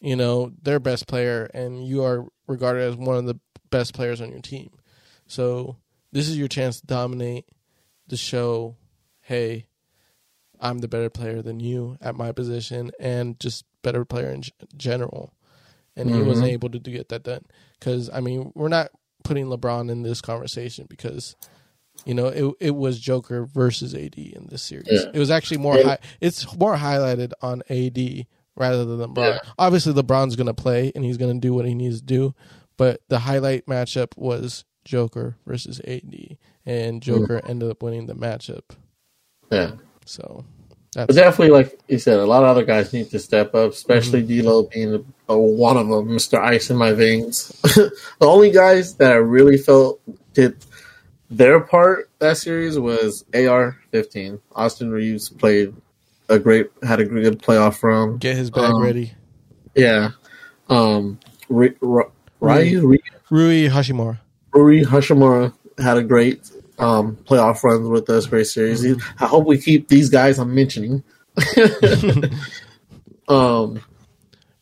you 0.00 0.16
know 0.16 0.52
their 0.62 0.80
best 0.80 1.06
player, 1.06 1.50
and 1.54 1.86
you 1.86 2.02
are 2.02 2.26
regarded 2.46 2.82
as 2.82 2.96
one 2.96 3.16
of 3.16 3.26
the 3.26 3.38
best 3.70 3.94
players 3.94 4.20
on 4.20 4.30
your 4.30 4.40
team. 4.40 4.70
So 5.26 5.76
this 6.12 6.28
is 6.28 6.36
your 6.36 6.48
chance 6.48 6.80
to 6.80 6.86
dominate 6.86 7.46
to 8.08 8.16
show, 8.16 8.76
hey, 9.22 9.66
I'm 10.60 10.78
the 10.78 10.88
better 10.88 11.10
player 11.10 11.42
than 11.42 11.58
you 11.58 11.96
at 12.00 12.14
my 12.14 12.32
position 12.32 12.92
and 13.00 13.38
just 13.40 13.64
better 13.82 14.04
player 14.04 14.30
in 14.30 14.42
g- 14.42 14.52
general. 14.76 15.32
And 15.96 16.08
he 16.08 16.22
wasn't 16.22 16.46
mm-hmm. 16.46 16.54
able 16.54 16.70
to 16.70 16.78
do- 16.78 16.92
get 16.92 17.08
that 17.10 17.24
done 17.24 17.44
because 17.78 18.08
I 18.12 18.20
mean 18.20 18.52
we're 18.54 18.68
not 18.68 18.90
putting 19.24 19.46
LeBron 19.46 19.90
in 19.90 20.02
this 20.02 20.20
conversation 20.20 20.86
because 20.88 21.36
you 22.04 22.14
know 22.14 22.26
it 22.26 22.54
it 22.60 22.70
was 22.74 22.98
Joker 22.98 23.46
versus 23.46 23.94
AD 23.94 24.16
in 24.16 24.46
this 24.50 24.62
series. 24.62 24.88
Yeah. 24.90 25.10
It 25.12 25.18
was 25.18 25.30
actually 25.30 25.58
more 25.58 25.76
Yeah. 25.76 25.82
high, 25.84 25.98
it's 26.20 26.56
more 26.56 26.76
highlighted 26.76 27.32
on 27.40 27.62
AD 27.68 28.26
rather 28.56 28.84
than 28.84 28.98
LeBron. 29.14 29.34
Yeah. 29.34 29.38
Obviously 29.58 29.92
LeBron's 29.92 30.36
going 30.36 30.46
to 30.46 30.54
play 30.54 30.92
and 30.94 31.04
he's 31.04 31.16
going 31.16 31.34
to 31.34 31.40
do 31.40 31.54
what 31.54 31.66
he 31.66 31.74
needs 31.74 32.00
to 32.00 32.06
do, 32.06 32.34
but 32.76 33.00
the 33.08 33.20
highlight 33.20 33.66
matchup 33.66 34.16
was 34.16 34.64
Joker 34.84 35.36
versus 35.46 35.80
AD 35.86 36.36
and 36.66 37.02
Joker 37.02 37.40
mm. 37.40 37.50
ended 37.50 37.70
up 37.70 37.82
winning 37.82 38.06
the 38.06 38.14
matchup. 38.14 38.76
yeah. 39.50 39.72
So 40.04 40.44
But 40.94 41.14
definitely, 41.14 41.52
like 41.52 41.80
you 41.88 41.98
said, 41.98 42.18
a 42.18 42.26
lot 42.26 42.42
of 42.42 42.50
other 42.50 42.64
guys 42.64 42.92
need 42.92 43.10
to 43.10 43.18
step 43.18 43.54
up, 43.54 43.72
especially 43.72 44.22
mm-hmm. 44.22 44.42
D'Lo 44.42 44.62
being 44.64 45.06
a, 45.28 45.38
one 45.38 45.76
of 45.78 45.88
them, 45.88 46.12
Mister 46.12 46.40
Ice 46.40 46.68
in 46.68 46.76
my 46.76 46.92
veins. 46.92 47.48
the 47.62 47.92
only 48.20 48.50
guys 48.50 48.94
that 48.96 49.12
I 49.12 49.16
really 49.16 49.56
felt 49.56 50.00
did 50.34 50.56
their 51.36 51.60
part 51.60 52.10
that 52.18 52.36
series 52.36 52.78
was 52.78 53.24
AR 53.34 53.78
fifteen. 53.90 54.40
Austin 54.54 54.90
Reaves 54.90 55.28
played 55.28 55.74
a 56.28 56.38
great, 56.38 56.70
had 56.82 57.00
a 57.00 57.04
good 57.04 57.42
playoff 57.42 57.82
run. 57.82 58.18
get 58.18 58.36
his 58.36 58.50
bag 58.50 58.70
Um, 58.72 58.82
ready. 58.82 59.12
Yeah, 59.74 60.10
um, 60.68 61.18
Ryu 61.48 61.74
Ryu 62.40 62.98
Rui 63.30 63.68
Hachimura. 63.68 64.20
Rui 64.52 64.82
Hachimura 64.82 65.52
had 65.78 65.96
a 65.96 66.02
great 66.02 66.50
um, 66.78 67.16
playoff 67.24 67.62
runs 67.62 67.88
with 67.88 68.08
us, 68.10 68.26
great 68.26 68.46
series. 68.46 68.84
I 69.18 69.26
hope 69.26 69.46
we 69.46 69.58
keep 69.58 69.88
these 69.88 70.10
guys 70.10 70.38
I'm 70.38 70.54
mentioning. 70.54 71.02
um, 73.28 73.80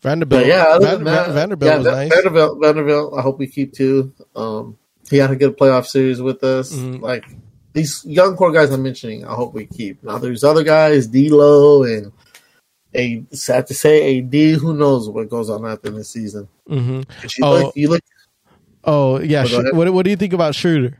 Vanderbilt, 0.02 0.42
but 0.42 0.46
yeah, 0.46 0.78
Van- 0.78 1.04
that, 1.04 1.30
Vanderbilt 1.30 1.70
yeah, 1.70 1.78
was 1.78 1.86
nice. 1.86 2.08
Vanderbilt, 2.14 2.58
Vanderbilt. 2.62 3.14
I 3.18 3.22
hope 3.22 3.38
we 3.38 3.46
keep 3.48 3.72
too. 3.74 4.12
Um, 4.34 4.78
he 5.10 5.16
had 5.18 5.30
a 5.30 5.36
good 5.36 5.56
playoff 5.58 5.86
series 5.86 6.22
with 6.22 6.42
us. 6.44 6.72
Mhm. 6.72 7.00
Like 7.00 7.24
these 7.72 8.04
young 8.04 8.36
core 8.36 8.52
guys 8.52 8.70
I'm 8.70 8.82
mentioning, 8.82 9.24
I 9.26 9.34
hope 9.34 9.54
we 9.54 9.66
keep. 9.66 10.02
Now 10.02 10.18
there's 10.18 10.44
other 10.44 10.62
guys, 10.64 11.06
D'Lo 11.08 11.82
and 11.84 12.12
a 12.94 13.22
sad 13.32 13.66
to 13.68 13.74
say, 13.74 14.18
AD. 14.18 14.32
Who 14.60 14.74
knows 14.74 15.08
what 15.08 15.28
goes 15.28 15.48
on 15.50 15.64
after 15.66 15.90
this 15.90 16.10
season? 16.10 16.48
hmm 16.68 17.00
you 17.36 17.44
Oh. 17.44 17.52
look, 17.62 17.76
you 17.76 17.88
look. 17.88 18.00
Oh 18.84 19.20
yeah, 19.20 19.42
Oh, 19.42 19.46
Sh- 19.46 19.72
what 19.74 19.92
what 19.92 20.04
do 20.04 20.10
you 20.10 20.16
think 20.16 20.32
about 20.32 20.54
Schroeder? 20.54 20.96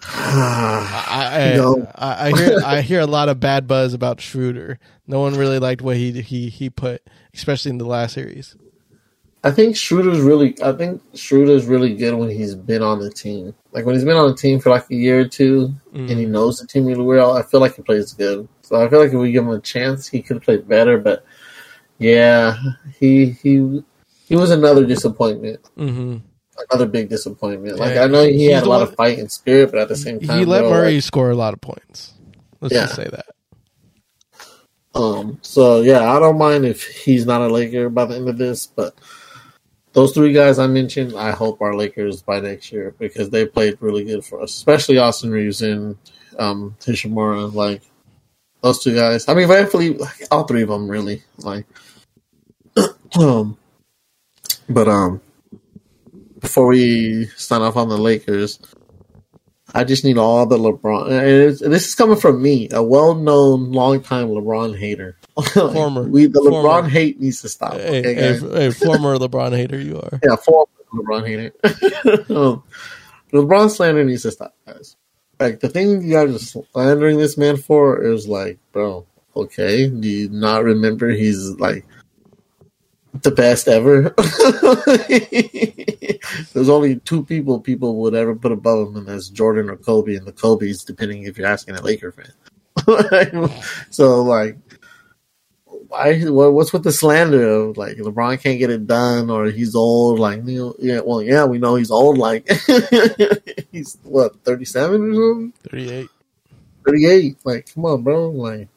I 0.04 1.52
I, 1.52 1.56
No. 1.56 1.86
I, 1.94 2.28
I 2.28 2.36
hear 2.38 2.60
I 2.64 2.80
hear 2.80 3.00
a 3.00 3.06
lot 3.06 3.28
of 3.28 3.40
bad 3.40 3.66
buzz 3.66 3.92
about 3.94 4.20
Schroeder. 4.20 4.78
No 5.06 5.20
one 5.20 5.34
really 5.34 5.58
liked 5.58 5.82
what 5.82 5.96
he 5.96 6.12
he 6.22 6.48
he 6.48 6.70
put, 6.70 7.02
especially 7.34 7.70
in 7.70 7.78
the 7.78 7.84
last 7.86 8.14
series. 8.14 8.56
I 9.44 9.50
think 9.52 9.76
Schroeder's 9.76 10.20
really. 10.20 10.56
I 10.62 10.72
think 10.72 11.00
Schroeder's 11.14 11.66
really 11.66 11.94
good 11.94 12.14
when 12.14 12.28
he's 12.28 12.54
been 12.56 12.82
on 12.82 12.98
the 12.98 13.10
team. 13.10 13.54
Like 13.72 13.86
when 13.86 13.94
he's 13.94 14.04
been 14.04 14.16
on 14.16 14.30
the 14.30 14.36
team 14.36 14.58
for 14.58 14.70
like 14.70 14.90
a 14.90 14.94
year 14.94 15.20
or 15.20 15.28
two, 15.28 15.72
and 15.94 16.10
he 16.10 16.24
Mm. 16.26 16.30
knows 16.30 16.58
the 16.58 16.66
team 16.66 16.84
really 16.86 17.04
well. 17.04 17.36
I 17.36 17.42
feel 17.42 17.60
like 17.60 17.76
he 17.76 17.82
plays 17.82 18.12
good. 18.12 18.48
So 18.62 18.76
I 18.84 18.88
feel 18.90 18.98
like 18.98 19.12
if 19.12 19.14
we 19.18 19.30
give 19.32 19.44
him 19.44 19.50
a 19.50 19.60
chance, 19.60 20.08
he 20.08 20.22
could 20.22 20.42
play 20.42 20.56
better. 20.56 20.98
But 20.98 21.24
yeah, 21.98 22.56
he 22.98 23.26
he 23.42 23.82
he 24.26 24.36
was 24.36 24.50
another 24.50 24.84
disappointment, 24.84 25.60
hmm 25.76 26.16
another 26.70 26.86
big 26.86 27.08
disappointment. 27.08 27.78
Like 27.78 27.94
Yeah, 27.94 28.02
I 28.04 28.06
know 28.08 28.24
he 28.24 28.46
had 28.46 28.64
a 28.64 28.68
lot 28.68 28.80
one- 28.80 28.88
of 28.88 28.96
fight 28.96 29.18
and 29.20 29.30
spirit, 29.30 29.70
but 29.70 29.80
at 29.80 29.88
the 29.88 29.96
same 29.96 30.18
time, 30.18 30.36
He 30.38 30.44
let 30.44 30.62
bro, 30.62 30.70
Murray 30.70 30.94
like, 30.96 31.04
score 31.04 31.30
a 31.30 31.36
lot 31.36 31.54
of 31.54 31.60
points. 31.60 32.14
Let's 32.60 32.74
Yeah. 32.74 32.82
just 32.86 32.96
say 32.96 33.04
that. 33.08 33.26
um. 34.96 35.38
So 35.42 35.80
yeah, 35.82 36.10
I 36.12 36.18
don't 36.18 36.38
mind 36.38 36.64
if 36.64 36.82
he's 36.84 37.24
not 37.24 37.40
a 37.40 37.46
Laker 37.48 37.88
by 37.88 38.04
the 38.06 38.16
end 38.16 38.28
of 38.28 38.36
this, 38.38 38.66
but. 38.66 38.94
Those 39.98 40.12
three 40.12 40.32
guys 40.32 40.60
I 40.60 40.68
mentioned, 40.68 41.16
I 41.16 41.32
hope 41.32 41.60
are 41.60 41.74
Lakers 41.74 42.22
by 42.22 42.38
next 42.38 42.70
year 42.70 42.94
because 43.00 43.30
they 43.30 43.46
played 43.46 43.78
really 43.80 44.04
good 44.04 44.24
for 44.24 44.40
us, 44.40 44.54
especially 44.54 44.96
Austin 44.96 45.32
Reaves 45.32 45.60
and 45.60 45.98
um. 46.38 46.76
Like 46.86 47.82
those 48.60 48.80
two 48.80 48.94
guys. 48.94 49.28
I 49.28 49.34
mean, 49.34 49.48
rightfully, 49.48 49.94
like, 49.94 50.22
all 50.30 50.44
three 50.44 50.62
of 50.62 50.68
them 50.68 50.88
really. 50.88 51.24
Like, 51.38 51.66
um, 53.18 53.58
but 54.68 54.86
um, 54.86 55.20
before 56.38 56.68
we 56.68 57.26
sign 57.36 57.62
off 57.62 57.76
on 57.76 57.88
the 57.88 57.98
Lakers, 57.98 58.60
I 59.74 59.82
just 59.82 60.04
need 60.04 60.16
all 60.16 60.46
the 60.46 60.58
LeBron. 60.58 61.10
And 61.10 61.26
it's, 61.26 61.60
this 61.60 61.88
is 61.88 61.96
coming 61.96 62.18
from 62.18 62.40
me, 62.40 62.68
a 62.70 62.84
well-known, 62.84 63.72
long-time 63.72 64.28
LeBron 64.28 64.78
hater. 64.78 65.17
Former. 65.54 66.02
we 66.02 66.26
the 66.26 66.40
Former. 66.40 66.68
LeBron 66.68 66.88
hate 66.88 67.20
needs 67.20 67.42
to 67.42 67.48
stop. 67.48 67.74
Hey, 67.74 68.00
okay, 68.00 68.14
hey, 68.14 68.38
hey, 68.38 68.70
former 68.70 69.16
LeBron 69.16 69.56
hater, 69.56 69.80
you 69.80 69.98
are. 69.98 70.20
Yeah, 70.28 70.36
former 70.36 70.66
LeBron 70.94 71.26
hater. 71.26 71.52
um, 72.34 72.62
LeBron 73.32 73.70
slander 73.70 74.04
needs 74.04 74.22
to 74.22 74.30
stop, 74.30 74.54
guys. 74.66 74.96
Like 75.38 75.60
the 75.60 75.68
thing 75.68 76.02
you 76.02 76.14
guys 76.14 76.34
are 76.34 76.62
slandering 76.72 77.18
this 77.18 77.38
man 77.38 77.56
for 77.56 78.02
is 78.02 78.26
like, 78.26 78.58
bro, 78.72 79.06
okay, 79.36 79.88
do 79.88 80.08
you 80.08 80.28
not 80.30 80.64
remember 80.64 81.10
he's 81.10 81.50
like 81.60 81.86
the 83.22 83.30
best 83.30 83.68
ever? 83.68 84.14
There's 86.52 86.68
only 86.68 86.96
two 87.00 87.24
people 87.24 87.60
people 87.60 87.96
would 87.96 88.14
ever 88.14 88.34
put 88.34 88.50
above 88.50 88.88
him, 88.88 88.96
and 88.96 89.06
that's 89.06 89.28
Jordan 89.28 89.70
or 89.70 89.76
Kobe, 89.76 90.16
and 90.16 90.26
the 90.26 90.32
Kobe's 90.32 90.82
depending 90.84 91.22
if 91.22 91.38
you're 91.38 91.46
asking 91.46 91.76
a 91.76 91.82
Laker 91.82 92.12
fan. 92.12 92.32
so 93.90 94.22
like 94.22 94.56
why 95.88 96.20
what's 96.22 96.72
with 96.72 96.84
the 96.84 96.92
slander 96.92 97.48
of 97.48 97.76
like 97.76 97.96
LeBron 97.96 98.40
can't 98.42 98.58
get 98.58 98.70
it 98.70 98.86
done 98.86 99.30
or 99.30 99.46
he's 99.46 99.74
old 99.74 100.18
like 100.18 100.44
you 100.46 100.58
know, 100.58 100.74
yeah 100.78 101.00
well 101.00 101.22
yeah 101.22 101.44
we 101.44 101.58
know 101.58 101.74
he's 101.76 101.90
old 101.90 102.18
like 102.18 102.48
he's 103.72 103.98
what 104.02 104.34
37 104.44 105.00
or 105.00 105.14
something 105.14 105.52
38. 105.70 106.08
38 106.86 107.36
like 107.44 107.74
come 107.74 107.84
on 107.86 108.02
bro 108.02 108.30
like 108.30 108.68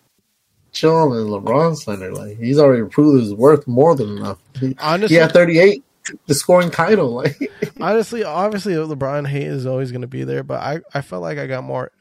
chill 0.72 0.96
on 0.96 1.10
the 1.10 1.18
LeBron 1.18 1.76
slander 1.76 2.14
like 2.14 2.38
he's 2.38 2.58
already 2.58 2.88
proved 2.88 3.22
his 3.22 3.34
worth 3.34 3.68
more 3.68 3.96
than 3.96 4.18
enough 4.18 4.40
Honestly, 4.80 5.18
yeah 5.18 5.28
38 5.28 5.84
the 6.28 6.34
scoring 6.34 6.72
title 6.72 7.10
like 7.12 7.52
honestly, 7.80 8.24
obviously, 8.24 8.74
LeBron 8.74 9.28
hate 9.28 9.44
is 9.48 9.66
always 9.66 9.92
going 9.92 10.02
to 10.02 10.08
be 10.08 10.24
there, 10.24 10.44
but 10.44 10.62
I, 10.62 10.80
I 10.94 11.02
felt 11.02 11.22
like 11.22 11.38
I 11.38 11.48
got 11.48 11.64
more, 11.64 11.92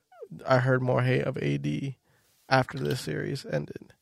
I 0.47 0.59
heard 0.59 0.83
more 0.83 1.02
hate 1.02 1.23
of 1.23 1.37
AD 1.38 1.95
after 2.49 2.79
this 2.79 3.00
series 3.00 3.47
ended. 3.50 3.93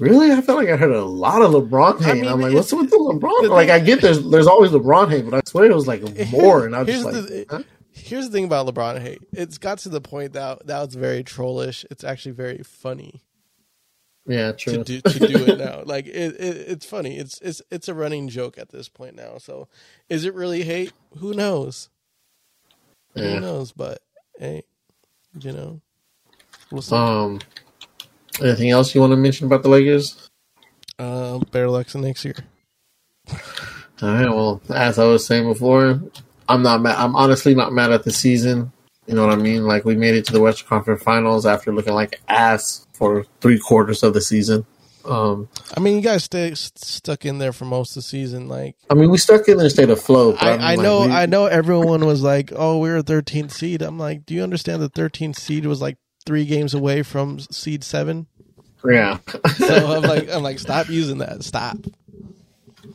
Really 0.00 0.30
I 0.32 0.40
felt 0.40 0.58
like 0.58 0.68
I 0.68 0.76
heard 0.76 0.92
a 0.92 1.04
lot 1.04 1.42
of 1.42 1.50
LeBron 1.52 2.02
hate 2.02 2.10
I 2.10 2.14
mean, 2.14 2.26
I'm 2.26 2.40
like 2.40 2.54
what's 2.54 2.72
with 2.72 2.90
the 2.90 2.96
LeBron 2.96 3.42
the 3.42 3.48
like 3.48 3.68
thing- 3.68 3.82
I 3.82 3.84
get 3.84 4.00
there's 4.00 4.22
there's 4.28 4.46
always 4.46 4.70
LeBron 4.70 5.10
hate 5.10 5.24
but 5.24 5.34
I 5.34 5.40
swear 5.46 5.70
it 5.70 5.74
was 5.74 5.86
like 5.86 6.02
more 6.30 6.66
and 6.66 6.76
I 6.76 6.82
was 6.82 6.88
just 6.88 7.04
like 7.04 7.14
the- 7.14 7.46
huh? 7.48 7.62
Here's 7.92 8.26
the 8.26 8.32
thing 8.32 8.44
about 8.44 8.66
LeBron 8.66 9.00
hate. 9.00 9.22
It's 9.32 9.56
got 9.58 9.78
to 9.78 9.88
the 9.88 10.02
point 10.02 10.34
that 10.34 10.66
that 10.66 10.84
was 10.84 10.94
very 10.94 11.24
trollish. 11.24 11.84
It's 11.90 12.04
actually 12.04 12.32
very 12.32 12.58
funny 12.62 13.22
yeah 14.28 14.50
true 14.52 14.82
to 14.82 14.84
do 14.84 15.00
to 15.00 15.18
do 15.26 15.44
it 15.46 15.58
now. 15.58 15.82
Like 15.86 16.06
it, 16.06 16.34
it, 16.40 16.56
it's 16.68 16.86
funny. 16.86 17.16
It's 17.16 17.40
it's 17.40 17.62
it's 17.70 17.88
a 17.88 17.94
running 17.94 18.28
joke 18.28 18.58
at 18.58 18.70
this 18.70 18.88
point 18.88 19.14
now. 19.14 19.38
So, 19.38 19.68
is 20.08 20.24
it 20.24 20.34
really 20.34 20.62
hate? 20.64 20.92
Who 21.18 21.32
knows? 21.32 21.88
Yeah. 23.14 23.34
Who 23.34 23.40
knows? 23.40 23.72
But 23.72 24.02
hey, 24.38 24.64
you 25.40 25.52
know, 25.52 25.80
see. 26.80 26.94
Um, 26.94 27.40
anything 28.40 28.70
else 28.70 28.94
you 28.94 29.00
want 29.00 29.12
to 29.12 29.16
mention 29.16 29.46
about 29.46 29.62
the 29.62 29.68
Lakers? 29.68 30.28
Um, 30.98 31.44
better 31.50 31.68
luck 31.68 31.94
next 31.94 32.24
year. 32.24 32.36
All 34.02 34.12
right. 34.12 34.28
Well, 34.28 34.60
as 34.70 34.98
I 34.98 35.04
was 35.04 35.26
saying 35.26 35.50
before, 35.50 36.00
I'm 36.48 36.62
not 36.62 36.82
mad. 36.82 36.96
I'm 36.96 37.16
honestly 37.16 37.54
not 37.54 37.72
mad 37.72 37.92
at 37.92 38.04
the 38.04 38.12
season. 38.12 38.72
You 39.06 39.14
know 39.14 39.26
what 39.26 39.38
I 39.38 39.40
mean? 39.40 39.64
Like 39.64 39.84
we 39.84 39.96
made 39.96 40.14
it 40.14 40.24
to 40.26 40.32
the 40.32 40.40
Western 40.40 40.68
Conference 40.68 41.02
Finals 41.02 41.46
after 41.46 41.72
looking 41.72 41.94
like 41.94 42.20
ass 42.28 42.86
for 42.92 43.24
three 43.40 43.58
quarters 43.58 44.02
of 44.02 44.14
the 44.14 44.20
season. 44.20 44.66
Um, 45.04 45.48
I 45.76 45.80
mean, 45.80 45.94
you 45.96 46.02
guys 46.02 46.24
stay 46.24 46.52
st- 46.54 46.78
stuck 46.78 47.24
in 47.24 47.38
there 47.38 47.52
for 47.52 47.64
most 47.64 47.90
of 47.90 47.94
the 47.96 48.02
season. 48.02 48.48
Like 48.48 48.74
I 48.90 48.94
mean, 48.94 49.10
we 49.10 49.18
stuck 49.18 49.48
in 49.48 49.56
there 49.58 49.70
state 49.70 49.90
afloat. 49.90 50.36
But 50.40 50.46
I, 50.46 50.50
I, 50.50 50.56
mean, 50.56 50.60
I 50.60 50.74
like, 50.74 50.82
know, 50.82 51.00
we- 51.06 51.12
I 51.12 51.26
know. 51.26 51.46
Everyone 51.46 52.04
was 52.04 52.22
like, 52.22 52.52
"Oh, 52.54 52.78
we're 52.80 52.98
a 52.98 53.02
13th 53.04 53.52
seed." 53.52 53.82
I'm 53.82 53.98
like, 53.98 54.26
"Do 54.26 54.34
you 54.34 54.42
understand 54.42 54.82
the 54.82 54.90
13th 54.90 55.36
seed 55.36 55.66
was 55.66 55.80
like 55.80 55.96
three 56.26 56.44
games 56.44 56.74
away 56.74 57.02
from 57.02 57.38
seed 57.38 57.82
seven? 57.84 58.26
Yeah. 58.84 59.18
So 59.56 59.74
I'm 59.96 60.02
like, 60.02 60.28
I'm 60.30 60.42
like, 60.42 60.58
stop 60.58 60.88
using 60.88 61.18
that. 61.18 61.42
Stop. 61.42 61.78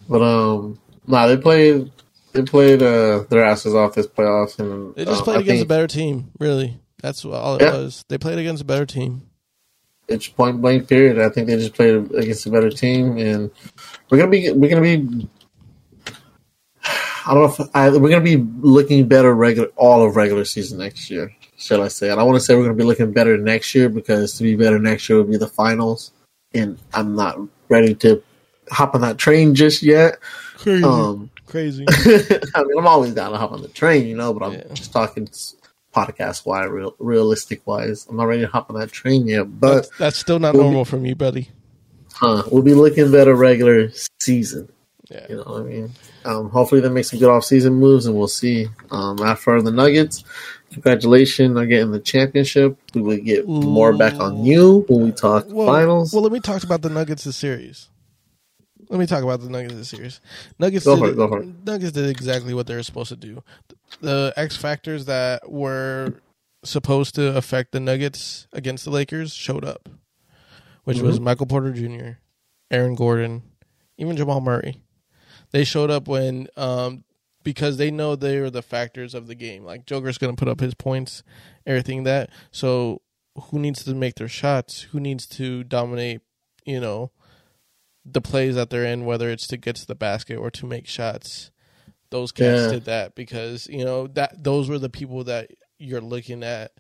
but 0.08 0.22
um, 0.22 0.80
nah, 1.08 1.28
they 1.28 1.38
played. 1.38 1.92
They 2.34 2.44
played 2.44 2.82
uh, 2.82 3.26
their 3.30 3.44
asses 3.44 3.74
off 3.76 3.94
this 3.96 4.08
playoffs, 4.08 4.58
and 4.60 4.96
They 4.96 5.04
just 5.04 5.20
um, 5.20 5.24
played 5.26 5.38
I 5.38 5.42
against 5.42 5.64
a 5.64 5.68
better 5.68 5.88
team. 5.88 6.32
Really, 6.40 6.80
that's 7.02 7.26
all 7.26 7.56
it 7.56 7.62
Yeah. 7.62 7.74
was. 7.74 8.06
They 8.08 8.18
played 8.18 8.38
against 8.40 8.62
a 8.62 8.66
better 8.66 8.86
team. 8.86 9.24
It's 10.08 10.28
point 10.30 10.62
blank 10.62 10.88
period. 10.88 11.20
I 11.20 11.28
think 11.30 11.48
they 11.48 11.58
just 11.58 11.74
played 11.74 12.10
against 12.14 12.46
a 12.46 12.50
better 12.50 12.70
team, 12.70 13.18
and 13.18 13.52
we're 14.10 14.18
gonna 14.18 14.32
be 14.32 14.50
we're 14.52 14.70
gonna 14.70 14.82
be. 14.82 15.28
I 17.26 17.34
don't 17.34 17.44
know 17.44 17.66
if 17.66 17.76
I, 17.76 17.90
we're 17.90 18.10
gonna 18.10 18.22
be 18.22 18.38
looking 18.38 19.08
better 19.08 19.34
regular 19.36 19.68
all 19.76 20.06
of 20.06 20.16
regular 20.16 20.46
season 20.46 20.80
next 20.80 21.10
year. 21.12 21.32
Shall 21.62 21.84
I 21.84 21.90
say? 21.90 22.10
I 22.10 22.16
don't 22.16 22.26
want 22.26 22.40
to 22.40 22.44
say 22.44 22.56
we're 22.56 22.64
gonna 22.64 22.74
be 22.74 22.84
looking 22.84 23.12
better 23.12 23.38
next 23.38 23.76
year 23.76 23.88
because 23.88 24.34
to 24.38 24.44
be 24.44 24.56
better 24.56 24.80
next 24.80 25.08
year 25.08 25.20
would 25.20 25.30
be 25.30 25.38
the 25.38 25.48
finals, 25.48 26.12
and 26.56 26.80
I'm 26.94 27.16
not 27.16 27.38
ready 27.70 27.94
to 27.96 28.24
hop 28.72 28.96
on 28.96 29.02
that 29.02 29.18
train 29.20 29.54
just 29.54 29.84
yet. 29.84 30.18
Crazy, 30.58 30.84
Um, 30.84 31.30
crazy. 31.46 31.86
I 32.56 32.64
mean, 32.64 32.78
I'm 32.80 32.88
always 32.88 33.14
down 33.14 33.32
to 33.32 33.38
hop 33.38 33.52
on 33.52 33.62
the 33.62 33.68
train, 33.68 34.08
you 34.08 34.16
know, 34.16 34.34
but 34.34 34.44
I'm 34.46 34.54
Yeah. 34.54 34.74
just 34.74 34.92
talking 34.92 35.28
podcast 35.94 36.46
wise, 36.46 36.70
real, 36.70 36.96
realistic 37.00 37.62
wise. 37.68 38.08
I'm 38.10 38.16
not 38.18 38.24
ready 38.26 38.42
to 38.42 38.48
hop 38.48 38.70
on 38.72 38.80
that 38.80 38.92
train 38.92 39.28
yet, 39.28 39.44
but 39.60 39.76
That's, 39.76 39.90
that's 40.00 40.18
still 40.18 40.40
not 40.40 40.54
We'll 40.54 40.64
be- 40.64 40.68
normal 40.70 40.86
from 40.86 41.06
you, 41.06 41.16
buddy. 41.16 41.50
huh, 42.14 42.44
we'll 42.52 42.64
be 42.64 42.74
looking 42.74 43.12
better 43.12 43.36
regular 43.36 43.92
season. 44.20 44.70
Yeah. 45.12 45.26
You 45.30 45.36
know 45.38 45.44
what 45.44 45.62
I 45.62 45.64
mean? 45.66 45.92
Um, 46.24 46.50
hopefully 46.50 46.80
they 46.82 46.88
make 46.90 47.04
some 47.06 47.20
good 47.20 47.30
off 47.30 47.44
season 47.44 47.74
moves, 47.74 48.06
and 48.06 48.16
we'll 48.16 48.30
see. 48.30 48.68
Um, 48.90 49.20
after 49.20 49.62
the 49.62 49.72
Nuggets, 49.72 50.24
congratulations 50.72 51.58
on 51.58 51.68
getting 51.68 51.92
the 51.92 52.00
championship. 52.00 52.78
We 52.94 53.02
will 53.02 53.18
get 53.18 53.48
more 53.48 53.94
back 53.94 54.16
on 54.16 54.46
you 54.46 54.86
when 54.90 55.04
we 55.04 55.12
talk 55.12 55.46
Well, 55.50 55.68
finals. 55.68 56.14
well, 56.14 56.24
let 56.24 56.32
me 56.32 56.40
talk 56.40 56.64
about 56.64 56.82
the 56.82 56.90
Nuggets 56.90 57.24
this 57.24 57.36
series. 57.36 57.90
Let 58.90 59.00
me 59.00 59.06
talk 59.06 59.24
about 59.24 59.42
the 59.42 59.50
Nuggets 59.50 59.76
this 59.76 59.90
series. 59.90 60.20
Nuggets 60.60 60.86
Go 60.86 60.98
did, 60.98 61.10
it, 61.14 61.16
go. 61.16 61.28
Nuggets 61.66 61.92
did 61.94 62.10
exactly 62.10 62.54
what 62.54 62.68
they 62.68 62.76
were 62.76 62.84
supposed 62.84 63.10
to 63.10 63.16
do. 63.16 63.44
The 64.02 64.34
X 64.36 64.58
factors 64.58 65.06
that 65.06 65.50
were 65.50 66.16
supposed 66.64 67.16
to 67.16 67.36
affect 67.38 67.72
the 67.72 67.80
Nuggets 67.80 68.48
against 68.54 68.86
the 68.86 68.92
Lakers 68.92 69.34
showed 69.34 69.66
up, 69.66 69.90
which 70.84 71.00
was 71.00 71.16
Mm-hmm. 71.16 71.24
Michael 71.26 71.46
Porter 71.48 71.72
Jr., 71.72 72.18
Aaron 72.70 72.96
Gordon, 72.96 73.44
even 73.98 74.16
Jamal 74.18 74.42
Murray. 74.42 74.78
They 75.52 75.64
showed 75.64 75.90
up 75.92 76.08
when 76.08 76.48
um, 76.58 77.04
because 77.44 77.78
they 77.78 77.92
know 77.92 78.16
they're 78.16 78.50
the 78.50 78.62
factors 78.62 79.14
of 79.14 79.28
the 79.28 79.36
game. 79.36 79.64
Like 79.64 79.86
Joker's 79.86 80.18
going 80.18 80.36
to 80.36 80.40
put 80.40 80.48
up 80.50 80.60
his 80.60 80.74
points, 80.74 81.24
everything 81.66 82.04
that. 82.04 82.30
So 82.52 83.02
who 83.36 83.60
needs 83.60 83.84
to 83.86 83.94
make 83.96 84.16
their 84.16 84.28
shots? 84.28 84.82
Who 84.82 85.00
needs 85.00 85.26
to 85.28 85.64
dominate? 85.64 86.22
You 86.66 86.80
know, 86.80 87.12
the 88.06 88.22
plays 88.22 88.56
that 88.56 88.70
they're 88.70 88.86
in, 88.86 89.06
whether 89.06 89.30
it's 89.30 89.48
to 89.48 89.58
get 89.58 89.76
to 89.78 89.88
the 89.88 89.96
basket 89.96 90.38
or 90.38 90.52
to 90.52 90.66
make 90.66 90.88
shots. 90.88 91.50
Those 92.10 92.32
cats 92.32 92.62
Yeah. 92.64 92.70
did 92.72 92.86
that 92.86 93.16
because 93.16 93.68
you 93.68 93.86
know 93.86 94.08
that 94.08 94.44
those 94.44 94.68
were 94.70 94.80
the 94.80 94.90
people 94.90 95.24
that 95.26 95.50
you're 95.80 96.02
looking 96.02 96.44
at. 96.44 96.74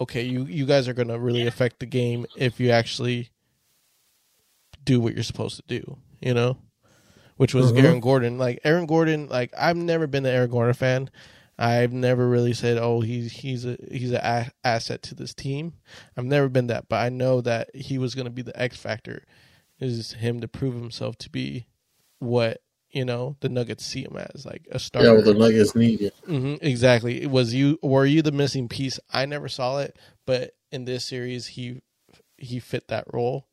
Okay, 0.00 0.22
you 0.22 0.44
you 0.44 0.66
guys 0.66 0.86
are 0.86 0.92
going 0.94 1.08
to 1.08 1.18
really 1.18 1.46
affect 1.46 1.80
the 1.80 1.86
game 1.86 2.26
if 2.36 2.60
you 2.60 2.70
actually 2.70 3.30
do 4.84 5.00
what 5.00 5.14
you're 5.14 5.22
supposed 5.24 5.56
to 5.56 5.62
do. 5.66 5.96
You 6.20 6.34
know, 6.34 6.58
which 7.38 7.54
was 7.54 7.72
Mhm. 7.72 7.82
Aaron 7.82 8.00
Gordon. 8.00 8.36
Like 8.38 8.60
Aaron 8.64 8.84
Gordon, 8.86 9.28
like 9.28 9.52
I've 9.56 9.76
never 9.76 10.06
been 10.06 10.26
an 10.26 10.34
Aaron 10.34 10.50
Gordon 10.50 10.74
fan. 10.74 11.10
I've 11.60 11.92
never 11.92 12.28
really 12.28 12.52
said, 12.52 12.78
"Oh, 12.78 13.00
he's 13.00 13.32
he's 13.32 13.64
a 13.64 13.76
he's 13.90 14.12
an 14.12 14.20
a- 14.22 14.52
asset 14.62 15.02
to 15.04 15.14
this 15.16 15.34
team." 15.34 15.72
I've 16.16 16.24
never 16.26 16.48
been 16.48 16.68
that, 16.68 16.88
but 16.88 16.96
I 16.96 17.08
know 17.08 17.40
that 17.40 17.74
he 17.74 17.98
was 17.98 18.14
going 18.14 18.26
to 18.26 18.30
be 18.30 18.42
the 18.42 18.60
X 18.60 18.76
factor. 18.76 19.24
Is 19.80 20.12
him 20.12 20.40
to 20.40 20.46
prove 20.48 20.74
himself 20.74 21.16
to 21.18 21.30
be 21.30 21.66
what 22.20 22.60
you 22.90 23.04
know 23.04 23.36
the 23.40 23.48
Nuggets 23.48 23.84
see 23.84 24.02
him 24.02 24.16
as, 24.16 24.46
like 24.46 24.66
a 24.70 24.78
star. 24.78 25.04
Yeah, 25.04 25.12
well, 25.12 25.22
the 25.22 25.34
Nuggets 25.34 25.74
need 25.74 26.00
it. 26.00 26.14
hmm 26.26 26.54
exactly. 26.60 27.26
Was 27.26 27.54
you 27.54 27.78
were 27.82 28.06
you 28.06 28.22
the 28.22 28.32
missing 28.32 28.68
piece? 28.68 28.98
I 29.12 29.26
never 29.26 29.48
saw 29.48 29.78
it, 29.78 29.96
but 30.26 30.52
in 30.72 30.84
this 30.84 31.04
series, 31.04 31.46
he 31.48 31.80
he 32.36 32.60
fit 32.60 32.86
that 32.88 33.04
role. 33.12 33.46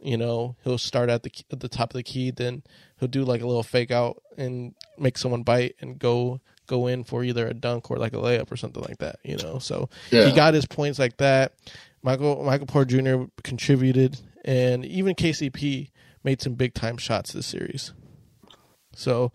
You 0.00 0.16
know, 0.16 0.56
he'll 0.62 0.78
start 0.78 1.10
at 1.10 1.22
the 1.24 1.30
at 1.50 1.60
the 1.60 1.68
top 1.68 1.90
of 1.90 1.94
the 1.96 2.02
key, 2.02 2.30
then 2.30 2.62
he'll 2.98 3.08
do 3.08 3.24
like 3.24 3.40
a 3.42 3.46
little 3.46 3.62
fake 3.64 3.90
out 3.90 4.22
and 4.36 4.74
make 4.96 5.18
someone 5.18 5.42
bite 5.42 5.74
and 5.80 5.98
go 5.98 6.40
go 6.66 6.86
in 6.86 7.02
for 7.02 7.24
either 7.24 7.46
a 7.48 7.54
dunk 7.54 7.90
or 7.90 7.96
like 7.96 8.12
a 8.12 8.16
layup 8.16 8.52
or 8.52 8.56
something 8.56 8.82
like 8.84 8.98
that. 8.98 9.16
You 9.24 9.36
know, 9.38 9.58
so 9.58 9.88
Yeah. 10.12 10.26
he 10.26 10.32
got 10.32 10.54
his 10.54 10.66
points 10.66 10.98
like 10.98 11.16
that. 11.16 11.54
Michael 12.02 12.44
Michael 12.44 12.66
Porter 12.66 13.00
Jr. 13.02 13.24
contributed, 13.42 14.20
and 14.44 14.84
even 14.84 15.14
KCP 15.16 15.90
made 16.22 16.40
some 16.40 16.54
big 16.54 16.74
time 16.74 16.96
shots 16.96 17.32
this 17.32 17.46
series. 17.46 17.92
So 18.94 19.32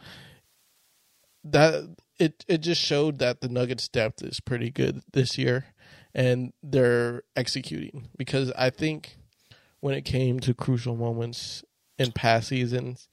that 1.44 1.84
it 2.20 2.46
it 2.48 2.60
just 2.60 2.82
showed 2.82 3.20
that 3.20 3.42
the 3.42 3.50
Nuggets 3.50 3.88
depth 3.90 4.24
is 4.24 4.40
pretty 4.40 4.70
good 4.70 5.02
this 5.12 5.38
year, 5.38 5.66
and 6.14 6.54
they're 6.62 7.24
executing 7.36 8.08
because 8.18 8.52
I 8.58 8.70
think 8.70 9.18
when 9.84 9.94
it 9.96 10.06
came 10.06 10.40
to 10.40 10.54
crucial 10.54 10.96
moments 10.96 11.62
in 12.00 12.10
past 12.14 12.48
seasons, 12.48 13.10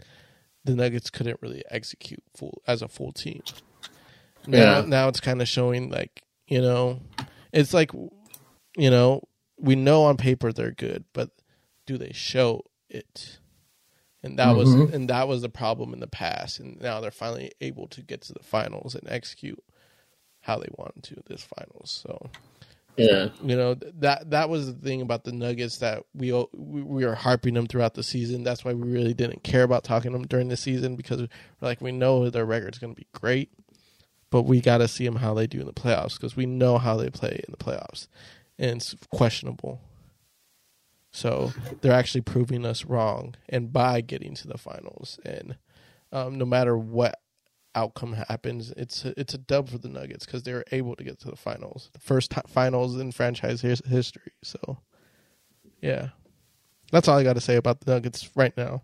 the 0.65 0.77
Nuggets 0.77 1.11
couldn't 1.11 1.43
really 1.43 1.65
execute 1.69 2.23
full 2.37 2.63
as 2.65 2.81
a 2.81 2.87
full 2.87 3.11
team. 3.11 3.43
Now, 4.47 4.79
Yeah. 4.79 4.85
now 4.87 5.09
it's 5.09 5.19
kind 5.19 5.43
of 5.43 5.49
showing 5.49 5.91
like 5.91 6.23
you 6.47 6.61
know, 6.61 7.01
it's 7.53 7.75
like 7.75 7.91
you 7.93 8.89
know 8.91 9.25
we 9.59 9.75
know 9.75 10.05
on 10.05 10.17
paper 10.17 10.53
they're 10.53 10.71
good, 10.71 11.07
but 11.13 11.31
do 11.87 11.99
they 11.99 12.13
show 12.13 12.63
it? 12.89 13.41
And 14.23 14.39
that 14.39 14.55
was 14.55 14.69
Mhm. 14.69 14.93
and 14.93 15.11
that 15.11 15.27
was 15.27 15.43
the 15.43 15.49
problem 15.49 15.93
in 15.93 15.99
the 15.99 16.07
past, 16.07 16.61
and 16.61 16.81
now 16.81 17.01
they're 17.01 17.11
finally 17.11 17.51
able 17.61 17.89
to 17.89 18.01
get 18.01 18.21
to 18.23 18.33
the 18.33 18.45
finals 18.45 18.95
and 18.95 19.09
execute 19.09 19.59
how 20.43 20.59
they 20.59 20.69
wanted 20.79 21.03
to 21.03 21.17
this 21.27 21.43
finals. 21.43 21.91
So 21.91 22.31
Yeah. 23.01 23.29
you 23.43 23.57
know 23.57 23.75
that 23.75 24.31
that 24.31 24.49
was 24.49 24.67
the 24.67 24.79
thing 24.79 25.01
about 25.01 25.25
the 25.25 25.33
Nuggets 25.33 25.79
that 25.79 26.05
we 26.15 26.33
we 26.53 26.83
we 26.83 27.05
were 27.07 27.15
harping 27.15 27.55
them 27.55 27.67
throughout 27.67 27.95
the 27.95 28.03
season. 28.03 28.45
That's 28.45 28.65
why 28.65 28.75
we 28.75 28.91
really 28.91 29.15
didn't 29.15 29.43
care 29.43 29.63
about 29.63 29.85
talking 29.85 30.13
them 30.13 30.27
during 30.27 30.49
the 30.49 30.57
season 30.57 30.97
because 30.97 31.27
like 31.61 31.81
we 31.81 31.93
know 31.93 32.29
their 32.29 32.45
record's 32.45 32.79
going 32.79 32.95
to 32.95 33.01
be 33.01 33.07
great, 33.13 33.51
but 34.31 34.43
we 34.43 34.61
got 34.61 34.79
to 34.79 34.89
see 34.89 35.05
them 35.05 35.17
how 35.17 35.35
they 35.35 35.47
do 35.47 35.61
in 35.61 35.67
the 35.67 35.73
playoffs 35.73 36.15
because 36.15 36.37
we 36.37 36.47
know 36.47 36.79
how 36.79 36.97
they 36.97 37.11
play 37.11 37.41
in 37.47 37.51
the 37.51 37.57
playoffs, 37.57 38.07
and 38.59 38.79
it's 38.81 38.95
questionable. 39.13 39.81
So 41.13 41.53
they're 41.81 41.93
actually 41.93 42.21
proving 42.21 42.65
us 42.65 42.85
wrong, 42.85 43.35
and 43.49 43.73
by 43.73 44.01
getting 44.01 44.35
to 44.37 44.49
the 44.49 44.59
finals, 44.59 45.19
and 45.25 45.57
um, 46.13 46.39
no 46.39 46.45
matter 46.45 46.77
what 46.77 47.19
outcome 47.75 48.13
happens, 48.13 48.73
it's 48.77 49.05
a, 49.05 49.19
it's 49.19 49.35
a 49.35 49.39
dub 49.39 49.69
for 49.69 49.79
the 49.79 49.89
Nuggets 49.89 50.27
because 50.27 50.43
they 50.43 50.53
were 50.53 50.65
able 50.73 50.97
to 50.97 51.05
get 51.05 51.19
to 51.21 51.31
the 51.31 51.37
finals, 51.37 51.91
the 51.93 52.01
first 52.01 52.31
ti 52.31 52.41
finals 52.49 52.97
in 52.99 53.13
franchise 53.13 53.61
his- 53.61 53.83
history. 53.87 54.33
So, 54.43 54.79
yeah, 55.81 56.09
that's 56.93 57.09
all 57.09 57.19
I 57.19 57.23
got 57.25 57.35
to 57.35 57.41
say 57.41 57.57
about 57.57 57.81
the 57.81 57.93
Nuggets 57.93 58.31
right 58.35 58.57
now. 58.57 58.83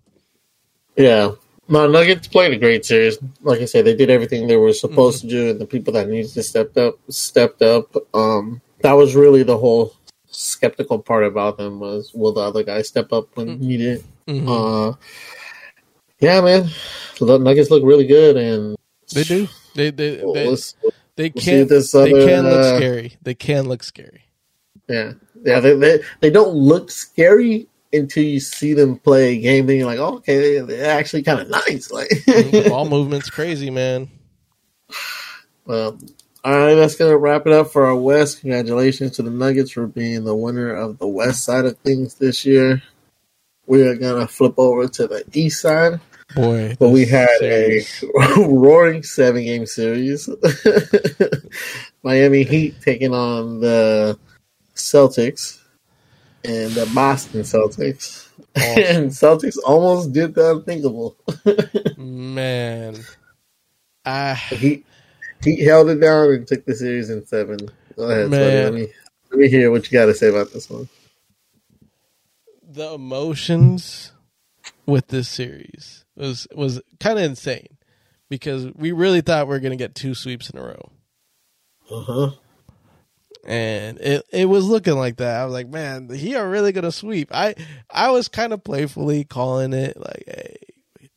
Yeah. 0.96 1.32
my 1.68 1.86
Nuggets 1.86 2.28
played 2.28 2.52
a 2.52 2.56
great 2.58 2.84
series. 2.84 3.18
Like 3.42 3.60
I 3.60 3.64
said, 3.64 3.84
they 3.84 3.96
did 3.96 4.08
everything 4.10 4.46
they 4.46 4.56
were 4.56 4.72
supposed 4.72 5.22
to 5.22 5.26
do, 5.28 5.50
and 5.50 5.60
the 5.60 5.66
people 5.66 5.92
that 5.94 6.08
needed 6.08 6.30
to 6.32 6.42
step 6.42 6.76
up 6.76 6.94
stepped 7.10 7.62
up. 7.62 7.94
Um, 8.14 8.60
that 8.82 8.92
was 8.92 9.14
really 9.16 9.42
the 9.42 9.58
whole 9.58 9.92
skeptical 10.30 10.98
part 10.98 11.24
about 11.24 11.56
them 11.56 11.80
was 11.80 12.12
will 12.14 12.32
the 12.32 12.40
other 12.40 12.62
guy 12.62 12.82
step 12.82 13.12
up 13.12 13.28
when 13.36 13.58
Mm. 13.58 13.60
needed? 13.60 14.04
Mhm. 14.28 14.46
Uh, 14.92 14.96
yeah, 16.20 16.40
man, 16.40 16.68
the 17.18 17.38
Nuggets 17.38 17.70
look 17.70 17.84
really 17.84 18.06
good, 18.06 18.36
and 18.36 18.76
they 19.12 19.24
do. 19.24 19.48
They 19.74 19.90
they 19.90 20.20
We'll, 20.22 20.34
they, 20.34 20.46
we'll 20.46 20.58
they 21.16 21.30
see 21.30 21.40
can 21.40 21.68
this 21.68 21.94
other, 21.94 22.04
they 22.06 22.26
can 22.26 22.44
look 22.44 22.60
uh, 22.60 22.76
scary. 22.76 23.16
They 23.22 23.34
can 23.34 23.68
look 23.68 23.82
scary. 23.82 24.24
Yeah, 24.88 25.12
yeah. 25.42 25.60
They, 25.60 25.74
they 25.74 26.00
they 26.20 26.30
don't 26.30 26.54
look 26.54 26.90
scary 26.90 27.66
until 27.92 28.24
you 28.24 28.40
see 28.40 28.74
them 28.74 28.98
play 28.98 29.36
a 29.36 29.40
game. 29.40 29.66
Then 29.66 29.76
you're 29.76 29.86
like, 29.86 29.98
oh, 29.98 30.16
okay, 30.16 30.60
they're 30.60 30.98
actually 30.98 31.22
kind 31.22 31.40
of 31.40 31.48
nice. 31.48 31.90
Like, 31.96 32.08
the 32.08 32.66
ball 32.68 32.88
movement's 32.88 33.30
crazy, 33.30 33.70
man. 33.70 34.10
well, 35.66 35.98
all 36.44 36.58
right, 36.58 36.74
that's 36.74 36.96
gonna 36.96 37.16
wrap 37.16 37.46
it 37.46 37.52
up 37.52 37.72
for 37.72 37.86
our 37.86 37.96
West. 37.96 38.40
Congratulations 38.40 39.12
to 39.12 39.22
the 39.22 39.30
Nuggets 39.30 39.72
for 39.72 39.86
being 39.86 40.24
the 40.24 40.34
winner 40.34 40.74
of 40.74 40.98
the 40.98 41.08
West 41.08 41.44
side 41.44 41.64
of 41.64 41.76
things 41.78 42.14
this 42.14 42.46
year. 42.46 42.82
We 43.66 43.86
are 43.86 43.96
gonna 43.96 44.28
flip 44.28 44.54
over 44.58 44.86
to 44.88 45.06
the 45.06 45.24
East 45.32 45.60
side, 45.60 46.00
Boy, 46.34 46.76
but 46.78 46.90
we 46.90 47.04
had 47.06 47.28
series- 47.38 48.02
a 48.02 48.40
roaring 48.48 49.02
seven 49.02 49.44
game 49.44 49.66
series. 49.66 50.28
Miami 52.02 52.44
Heat 52.44 52.80
taking 52.80 53.12
on 53.12 53.60
the 53.60 54.18
Celtics 54.74 55.58
and 56.44 56.70
the 56.72 56.90
Boston 56.94 57.40
Celtics. 57.40 58.28
Oh. 58.56 58.60
and 58.78 59.10
Celtics 59.10 59.56
almost 59.64 60.12
did 60.12 60.34
the 60.34 60.52
unthinkable. 60.52 61.16
man. 61.96 62.96
I 64.04 64.34
He 64.34 64.84
he 65.42 65.64
held 65.64 65.90
it 65.90 66.00
down 66.00 66.32
and 66.32 66.46
took 66.46 66.64
the 66.64 66.74
series 66.74 67.10
in 67.10 67.26
seven. 67.26 67.58
Go 67.96 68.04
ahead, 68.10 68.30
Man. 68.30 68.40
Sonny. 68.40 68.62
Let 68.64 68.74
me 68.74 68.92
let 69.30 69.40
me 69.40 69.48
hear 69.48 69.70
what 69.70 69.90
you 69.90 69.98
got 69.98 70.06
to 70.06 70.14
say 70.14 70.28
about 70.28 70.52
this 70.52 70.70
one. 70.70 70.88
The 72.76 72.92
emotions 72.92 74.12
with 74.86 75.08
this 75.08 75.28
series 75.28 76.04
was 76.16 76.46
was 76.54 76.80
kind 77.00 77.18
of 77.18 77.24
insane 77.24 77.76
because 78.28 78.66
we 78.74 78.92
really 78.92 79.20
thought 79.20 79.46
we 79.48 79.54
were 79.54 79.60
going 79.60 79.76
to 79.76 79.82
get 79.82 79.94
two 79.94 80.14
sweeps 80.14 80.50
in 80.50 80.58
a 80.58 80.62
row. 80.62 80.90
Uh 81.90 82.00
huh. 82.02 82.30
and 83.46 83.98
it 84.00 84.24
it 84.32 84.44
was 84.46 84.66
looking 84.66 84.94
like 84.94 85.16
that. 85.18 85.40
I 85.40 85.44
was 85.44 85.52
like, 85.54 85.68
man, 85.68 86.08
he 86.10 86.34
are 86.34 86.48
really 86.48 86.72
gonna 86.72 86.92
sweep. 86.92 87.28
I 87.32 87.54
I 87.90 88.10
was 88.10 88.28
kind 88.28 88.52
of 88.52 88.64
playfully 88.64 89.24
calling 89.24 89.72
it 89.72 89.96
like, 89.96 90.24
hey, 90.26 90.56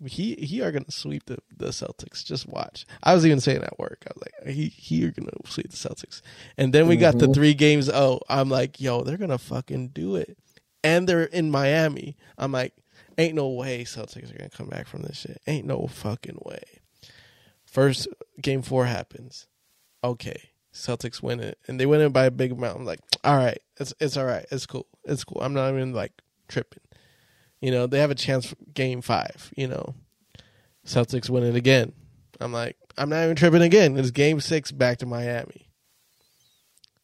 he 0.06 0.36
he 0.36 0.62
are 0.62 0.72
gonna 0.72 0.91
sweep 0.91 1.26
the, 1.26 1.39
the 1.58 1.69
Celtics. 1.69 2.24
Just 2.24 2.48
watch. 2.48 2.86
I 3.02 3.15
was 3.15 3.26
even 3.26 3.39
saying 3.39 3.63
at 3.63 3.80
work. 3.80 4.04
I 4.08 4.12
was 4.15 4.24
like, 4.45 4.56
he 4.56 4.67
he 4.67 5.04
are 5.06 5.12
gonna 5.12 5.32
sweep 5.45 5.72
the 5.72 5.76
Celtics. 5.78 6.22
And 6.58 6.72
then 6.72 6.88
we 6.88 6.95
got 6.98 7.17
the 7.17 7.28
Mhm. 7.28 7.34
three 7.34 7.54
games. 7.56 7.89
Oh, 7.89 8.22
I'm 8.30 8.50
like, 8.50 8.80
yo, 8.80 9.02
they're 9.04 9.17
gonna 9.17 9.39
fucking 9.39 9.88
do 9.89 10.15
it. 10.15 10.38
And 10.84 11.08
they're 11.10 11.24
in 11.24 11.52
Miami. 11.52 12.15
I'm 12.38 12.52
like, 12.52 12.74
ain't 13.18 13.36
no 13.36 13.50
way 13.50 13.84
Celtics 13.84 14.34
are 14.34 14.38
gonna 14.38 14.50
come 14.50 14.68
back 14.70 14.88
from 14.88 15.02
this 15.02 15.18
shit. 15.18 15.42
Ain't 15.48 15.65
no 15.68 15.88
fucking 15.88 16.39
way. 16.46 16.62
First 17.65 18.08
game 18.42 18.62
four 18.62 18.86
happens. 18.86 19.48
Okay. 20.04 20.50
Celtics 20.74 21.22
win 21.22 21.39
it, 21.39 21.58
and 21.68 21.80
they 21.80 21.86
win 21.86 22.00
it 22.00 22.13
by 22.13 22.26
a 22.26 22.32
big 22.32 22.52
amount. 22.52 22.78
I'm 22.80 22.86
like, 22.86 23.00
all 23.24 23.36
right, 23.36 23.58
it's 23.80 23.94
it's 24.00 24.15
all 24.15 24.26
right, 24.26 24.46
it's 24.52 24.65
cool, 24.68 24.86
it's 25.04 25.24
cool. 25.24 25.42
I'm 25.42 25.54
not 25.54 25.70
even 25.74 25.94
like 25.94 26.13
tripping. 26.48 26.84
You 27.60 27.72
know, 27.72 27.88
they 27.88 28.00
have 28.00 28.12
a 28.12 28.15
chance 28.15 28.46
for 28.46 28.56
game 28.74 29.02
five. 29.02 29.52
You 29.58 29.68
know, 29.68 29.96
Celtics 30.86 31.30
win 31.30 31.44
it 31.44 31.56
again. 31.56 31.92
I'm 32.39 32.54
like, 32.54 32.78
I'm 32.98 33.10
not 33.10 33.24
even 33.24 33.36
tripping 33.36 33.63
again. 33.63 33.98
It's 33.98 34.12
game 34.12 34.39
six 34.39 34.72
back 34.72 35.00
to 35.00 35.06
Miami, 35.08 35.70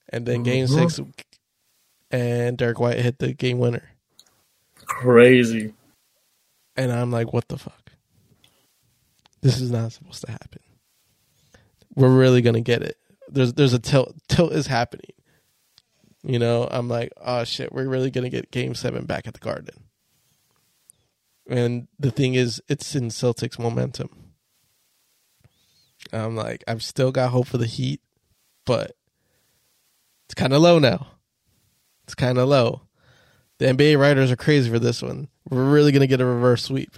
and 0.10 0.26
then 0.26 0.44
game 0.44 0.68
Mhm. 0.68 0.92
six, 0.92 1.00
and 2.16 2.58
Derrick 2.58 2.80
White 2.80 2.98
hit 3.00 3.20
the 3.20 3.34
game 3.34 3.60
winner, 3.60 3.84
Crazy. 4.86 5.74
and 6.78 6.92
I'm 6.92 7.12
like, 7.12 7.34
what 7.34 7.48
the 7.50 7.58
fuck? 7.58 7.92
This 9.42 9.60
is 9.60 9.70
not 9.70 9.92
supposed 9.92 10.26
to 10.26 10.32
happen. 10.32 10.62
We're 11.96 12.16
really 12.16 12.42
gonna 12.42 12.62
get 12.62 12.82
it. 12.82 12.98
There's 13.28 13.54
there's 13.54 13.74
a 13.74 13.80
tilt 13.80 14.16
tilt 14.30 14.54
is 14.54 14.68
happening. 14.68 15.12
You 16.24 16.40
know, 16.40 16.68
I'm 16.72 16.88
like, 16.88 17.12
oh 17.22 17.44
shit, 17.44 17.72
we're 17.74 17.88
really 17.88 18.12
gonna 18.12 18.30
get 18.30 18.50
Game 18.52 18.76
Seven 18.76 19.06
back 19.06 19.28
at 19.28 19.34
the 19.34 19.40
Garden. 19.40 19.76
And 21.48 21.88
the 22.00 22.12
thing 22.12 22.34
is, 22.34 22.62
it's 22.68 22.96
in 22.96 23.10
Celtics 23.10 23.60
momentum. 23.60 24.10
I'm 26.14 26.36
like, 26.36 26.64
I've 26.68 26.82
still 26.84 27.12
got 27.12 27.30
hope 27.32 27.48
for 27.48 27.58
the 27.58 27.68
Heat, 27.68 28.02
but 28.66 28.96
it's 30.28 30.34
kind 30.36 30.54
of 30.54 30.62
low 30.62 30.80
now. 30.80 31.08
It's 32.06 32.14
kind 32.14 32.38
of 32.38 32.48
low. 32.48 32.84
The 33.58 33.66
NBA 33.66 33.98
writers 34.00 34.32
are 34.32 34.36
crazy 34.36 34.70
for 34.70 34.78
this 34.78 35.02
one. 35.02 35.28
We're 35.50 35.72
really 35.72 35.92
gonna 35.92 36.06
get 36.06 36.22
a 36.22 36.26
reverse 36.26 36.64
sweep. 36.64 36.98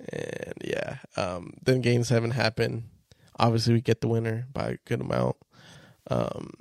And 0.00 0.54
yeah, 0.64 0.96
um, 1.16 1.52
then 1.62 1.82
game 1.82 2.04
seven 2.04 2.30
happened. 2.30 2.84
Obviously, 3.38 3.74
we 3.74 3.82
get 3.82 4.00
the 4.00 4.08
winner 4.08 4.46
by 4.52 4.70
a 4.70 4.76
good 4.86 5.02
amount. 5.02 5.36
Um, 6.10 6.52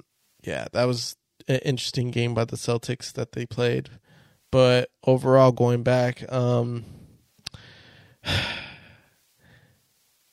yeah, 0.43 0.65
that 0.73 0.85
was 0.85 1.15
an 1.47 1.59
interesting 1.59 2.11
game 2.11 2.33
by 2.33 2.43
the 2.43 2.57
Celtics 2.57 3.13
that 3.13 3.31
they 3.31 3.45
played. 3.45 3.89
But 4.51 4.89
overall, 5.05 5.53
going 5.53 5.83
back, 5.83 6.29
um, 6.31 6.83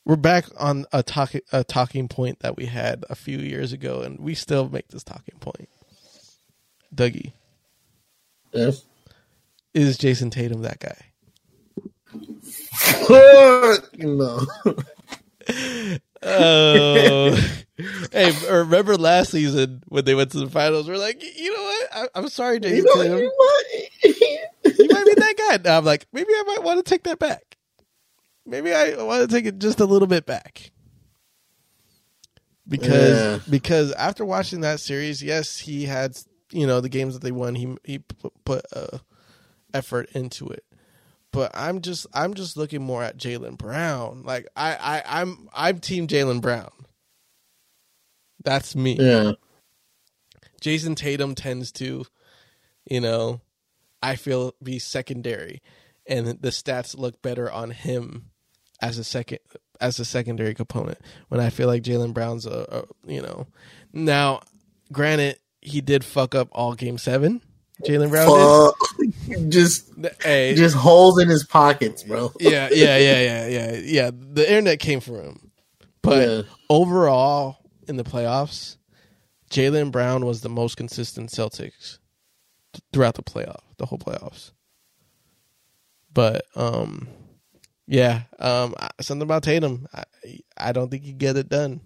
we're 0.05 0.17
back 0.17 0.47
on 0.59 0.87
a 0.93 1.05
talk 1.05 1.33
a 1.53 1.63
talking 1.63 2.09
point 2.09 2.41
that 2.41 2.57
we 2.57 2.67
had 2.67 3.05
a 3.09 3.15
few 3.15 3.39
years 3.39 3.73
ago, 3.73 4.01
and 4.01 4.19
we 4.19 4.35
still 4.35 4.69
make 4.69 4.89
this 4.89 5.05
talking 5.05 5.39
point. 5.39 5.69
Dougie, 6.95 7.33
Yes. 8.53 8.83
is 9.75 9.97
Jayson 9.99 10.31
Tatum 10.31 10.63
that 10.63 10.79
guy? 10.79 10.97
no. 13.99 14.41
Oh, 16.25 17.37
hey, 18.13 18.31
remember 18.49 18.97
last 18.97 19.33
season 19.33 19.83
when 19.89 20.05
they 20.05 20.15
went 20.15 20.31
to 20.31 20.39
the 20.39 20.49
finals? 20.49 20.87
We're 20.89 20.97
like, 20.97 21.21
you 21.37 21.53
know 21.53 21.63
what? 21.65 21.89
I, 21.93 22.09
I'm 22.15 22.29
sorry, 22.29 22.61
Jayson 22.61 22.77
You 22.77 22.85
know, 22.85 23.03
Tatum. 23.03 23.19
you 23.19 23.33
might- 23.39 23.89
you 24.79 24.89
might 24.89 25.05
be 25.05 25.15
that 25.15 25.35
guy. 25.37 25.59
Now 25.65 25.79
I'm 25.79 25.85
like, 25.85 26.07
maybe 26.13 26.29
I 26.31 26.45
might 26.47 26.63
want 26.63 26.79
to 26.79 26.89
take 26.89 27.03
that 27.05 27.19
back. 27.19 27.57
Maybe 28.47 28.73
I 28.73 29.03
want 29.03 29.29
to 29.29 29.35
take 29.35 29.47
it 29.47 29.59
just 29.59 29.81
a 29.81 29.85
little 29.85 30.07
bit 30.07 30.25
back. 30.25 30.71
Because 32.69 33.41
Yeah. 33.41 33.51
because 33.51 33.91
after 33.95 34.25
watching 34.25 34.61
that 34.61 34.79
series, 34.79 35.25
yes, 35.25 35.59
he 35.59 35.87
had 35.87 36.17
you 36.53 36.67
know 36.67 36.81
the 36.81 36.89
games 36.89 37.15
that 37.15 37.23
they 37.23 37.33
won. 37.33 37.55
He 37.55 37.77
he 37.85 37.99
put, 37.99 38.33
put 38.45 38.65
uh, 38.75 38.99
effort 39.75 40.11
into 40.15 40.49
it, 40.49 40.65
but 41.33 41.51
I'm 41.55 41.81
just 41.81 42.07
I'm 42.13 42.35
just 42.35 42.57
looking 42.57 42.83
more 42.83 43.03
at 43.03 43.17
Jaylen 43.17 43.57
Brown. 43.57 44.23
Like 44.25 44.47
I 44.57 44.75
I 45.07 45.21
I'm 45.21 45.49
I'm 45.55 45.79
Team 45.79 46.07
Jaylen 46.07 46.41
Brown. 46.41 46.71
That's 48.45 48.75
me. 48.75 48.97
yeah. 48.99 49.33
Jayson 50.61 50.95
Tatum 50.95 51.35
tends 51.35 51.73
to, 51.73 52.07
you 52.89 53.01
know, 53.01 53.41
I 54.03 54.17
feel 54.17 54.55
be 54.63 54.79
secondary, 54.79 55.61
and 56.07 56.27
the 56.27 56.49
stats 56.51 56.97
look 56.97 57.21
better 57.21 57.51
on 57.51 57.71
him 57.71 58.31
as 58.81 58.99
a 58.99 59.05
second 59.05 59.39
as 59.81 59.99
a 59.99 60.05
secondary 60.05 60.55
component. 60.55 60.99
When 61.29 61.41
I 61.41 61.51
feel 61.51 61.67
like 61.67 61.83
Jaylen 61.83 62.15
Brown's 62.15 62.47
a, 62.47 62.67
a, 62.71 63.11
you 63.11 63.21
know, 63.21 63.47
now, 63.93 64.41
granted, 64.93 65.39
he 65.63 65.81
did 65.81 66.05
fuck 66.05 66.35
up 66.35 66.49
all 66.53 66.75
game 66.75 66.99
seven. 66.99 67.41
Jaylen 67.83 68.11
Brown 68.11 68.27
just. 69.49 69.91
Hey, 70.23 70.55
just 70.55 70.77
holes 70.77 71.21
in 71.21 71.29
his 71.29 71.45
pockets, 71.45 72.03
bro. 72.03 72.33
yeah, 72.41 72.69
yeah, 72.73 72.97
yeah, 72.99 73.21
yeah, 73.21 73.47
yeah, 73.47 73.81
yeah. 73.83 74.11
The 74.13 74.49
internet 74.49 74.79
came 74.79 75.01
for 75.01 75.21
him, 75.23 75.51
but 76.03 76.29
Yeah. 76.29 76.43
overall 76.69 77.59
in 77.89 77.97
the 77.97 78.05
playoffs, 78.05 78.77
Jaylen 79.51 79.91
Brown 79.91 80.25
was 80.27 80.41
the 80.43 80.49
most 80.49 80.77
consistent 80.77 81.31
Celtics 81.31 81.99
throughout 82.93 83.15
the 83.15 83.23
playoff, 83.23 83.61
the 83.79 83.87
whole 83.87 83.99
playoffs. 83.99 84.53
But 86.13 86.45
um, 86.55 87.09
yeah, 87.87 88.23
um, 88.39 88.75
something 89.01 89.23
about 89.23 89.43
Tatum, 89.43 89.87
I, 89.95 90.05
I 90.57 90.73
don't 90.73 90.91
think 90.91 91.03
he 91.05 91.13
get 91.13 91.37
it 91.37 91.49
done. 91.49 91.81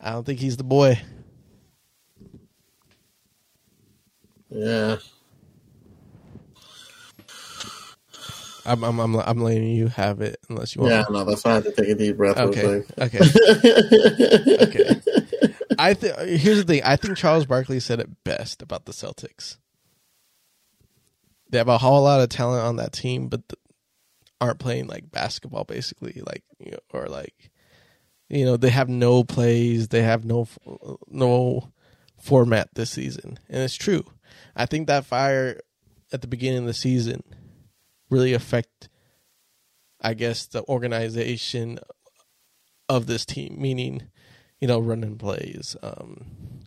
I 0.00 0.12
don't 0.12 0.24
think 0.24 0.40
he's 0.40 0.56
the 0.56 0.64
boy. 0.64 0.98
Yeah. 4.50 4.96
I'm 8.66 8.84
I'm 8.84 8.98
I'm, 9.00 9.16
I'm 9.16 9.38
letting 9.38 9.68
you 9.68 9.88
have 9.88 10.20
it 10.20 10.38
unless 10.48 10.74
you 10.74 10.82
want. 10.82 10.92
Yeah, 10.92 11.04
no, 11.10 11.24
that's 11.24 11.44
why 11.44 11.52
I 11.52 11.54
had 11.54 11.64
to 11.64 11.72
take 11.72 11.88
a 11.88 11.94
deep 11.94 12.16
breath. 12.16 12.36
Okay. 12.36 12.84
Okay. 12.98 13.18
Okay. 14.62 15.00
I 15.78 15.94
think 15.94 16.16
here's 16.18 16.58
the 16.58 16.64
thing. 16.64 16.82
I 16.84 16.96
think 16.96 17.16
Charles 17.16 17.46
Barkley 17.46 17.80
said 17.80 18.00
it 18.00 18.22
best 18.22 18.60
about 18.60 18.84
the 18.84 18.92
Celtics. 18.92 19.56
They 21.48 21.58
have 21.58 21.68
a 21.68 21.78
whole 21.78 22.02
lot 22.02 22.20
of 22.20 22.28
talent 22.28 22.64
on 22.64 22.76
that 22.76 22.92
team, 22.92 23.28
but 23.28 23.48
th- 23.48 23.58
aren't 24.40 24.58
playing 24.58 24.88
like 24.88 25.10
basketball, 25.10 25.64
basically. 25.64 26.22
Like, 26.24 26.44
you 26.58 26.72
know, 26.72 26.78
or 26.92 27.06
like, 27.06 27.50
you 28.28 28.44
know, 28.44 28.56
they 28.58 28.68
have 28.68 28.88
no 28.90 29.24
plays. 29.24 29.88
They 29.88 30.02
have 30.02 30.24
no 30.24 30.46
no 31.08 31.72
format 32.20 32.68
this 32.74 32.90
season, 32.90 33.38
and 33.48 33.62
it's 33.62 33.76
true. 33.76 34.04
I 34.56 34.66
think 34.66 34.86
that 34.86 35.04
fire 35.04 35.60
at 36.12 36.22
the 36.22 36.28
beginning 36.28 36.60
of 36.60 36.66
the 36.66 36.74
season 36.74 37.22
really 38.10 38.32
affect, 38.32 38.88
I 40.00 40.14
guess, 40.14 40.46
the 40.46 40.64
organization 40.68 41.78
of 42.88 43.06
this 43.06 43.24
team, 43.24 43.56
meaning, 43.58 44.08
you 44.60 44.68
know, 44.68 44.80
running 44.80 45.16
plays, 45.16 45.76
um, 45.82 46.24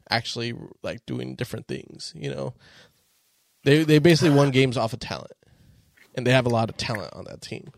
actually 0.10 0.54
like 0.82 1.06
doing 1.06 1.36
different 1.36 1.68
things. 1.68 2.14
You 2.16 2.30
know, 2.34 2.54
they 3.64 3.84
they 3.84 4.00
basically 4.00 4.36
won 4.36 4.52
games 4.52 4.78
off 4.78 4.94
of 4.94 5.00
talent, 5.00 5.34
and 6.16 6.26
they 6.26 6.32
have 6.32 6.46
a 6.46 6.50
lot 6.50 6.70
of 6.70 6.78
talent 6.78 7.14
on 7.14 7.26
that 7.26 7.42
team. 7.42 7.72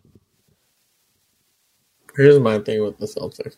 Here's 2.15 2.39
my 2.39 2.60
thing 2.60 2.82
with 2.82 2.98
the 2.98 3.08
Celtics. 3.08 3.58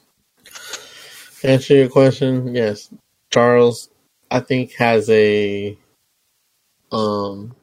Answer 1.44 1.76
your 1.76 1.90
question, 1.90 2.56
yes, 2.56 2.90
Charles, 3.30 3.90
I 4.32 4.40
think 4.40 4.74
has 4.74 5.08
a 5.12 5.78
um, 6.92 7.56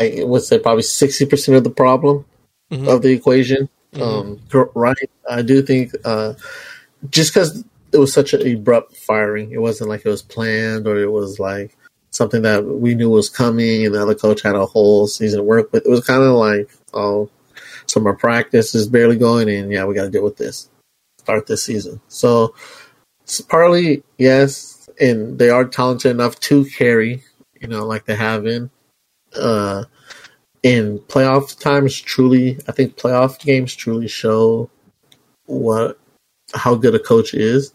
I 0.00 0.22
would 0.24 0.42
say 0.42 0.58
probably 0.58 0.82
sixty 0.82 1.26
percent 1.26 1.56
of 1.56 1.64
the 1.64 1.70
problem 1.70 2.24
Mhm. 2.72 2.88
of 2.88 3.02
the 3.02 3.10
equation. 3.10 3.68
Um, 3.94 4.38
right? 4.74 5.10
I 5.28 5.42
do 5.42 5.62
think 5.62 5.92
uh, 6.04 6.34
just 7.10 7.32
because 7.32 7.64
it 7.92 7.98
was 7.98 8.12
such 8.12 8.34
an 8.34 8.46
abrupt 8.46 8.96
firing, 8.96 9.50
it 9.50 9.60
wasn't 9.60 9.88
like 9.88 10.04
it 10.04 10.08
was 10.10 10.22
planned 10.22 10.86
or 10.86 10.98
it 10.98 11.10
was 11.10 11.40
like 11.40 11.74
something 12.10 12.42
that 12.42 12.64
we 12.64 12.94
knew 12.94 13.08
was 13.10 13.30
coming, 13.30 13.86
and 13.86 13.94
the 13.94 14.02
other 14.02 14.14
coach 14.14 14.42
had 14.42 14.54
a 14.54 14.66
whole 14.66 15.06
season 15.06 15.38
to 15.38 15.44
work 15.44 15.72
with. 15.72 15.86
It 15.86 15.90
was 15.90 16.06
kind 16.06 16.22
of 16.22 16.34
like, 16.34 16.70
oh, 16.92 17.30
summer 17.86 18.14
practice 18.14 18.74
is 18.74 18.86
barely 18.86 19.16
going, 19.16 19.48
and 19.48 19.72
yeah, 19.72 19.84
we 19.84 19.94
got 19.94 20.04
to 20.04 20.10
deal 20.10 20.24
with 20.24 20.36
this. 20.36 20.68
Start 21.18 21.46
this 21.46 21.64
season. 21.64 22.00
So, 22.08 22.54
it's 23.22 23.40
partly 23.40 24.02
yes, 24.18 24.77
and 25.00 25.38
they 25.38 25.50
are 25.50 25.64
talented 25.64 26.10
enough 26.10 26.38
to 26.40 26.64
carry, 26.66 27.22
you 27.60 27.68
know, 27.68 27.84
like 27.84 28.04
they 28.04 28.16
have 28.16 28.44
been. 28.44 28.70
Uh, 29.36 29.84
in 30.62 30.98
playoff 31.00 31.58
times, 31.58 32.00
truly, 32.00 32.58
I 32.68 32.72
think 32.72 32.96
playoff 32.96 33.38
games 33.38 33.74
truly 33.74 34.08
show 34.08 34.70
what 35.46 35.98
how 36.54 36.74
good 36.74 36.94
a 36.94 36.98
coach 36.98 37.34
is. 37.34 37.72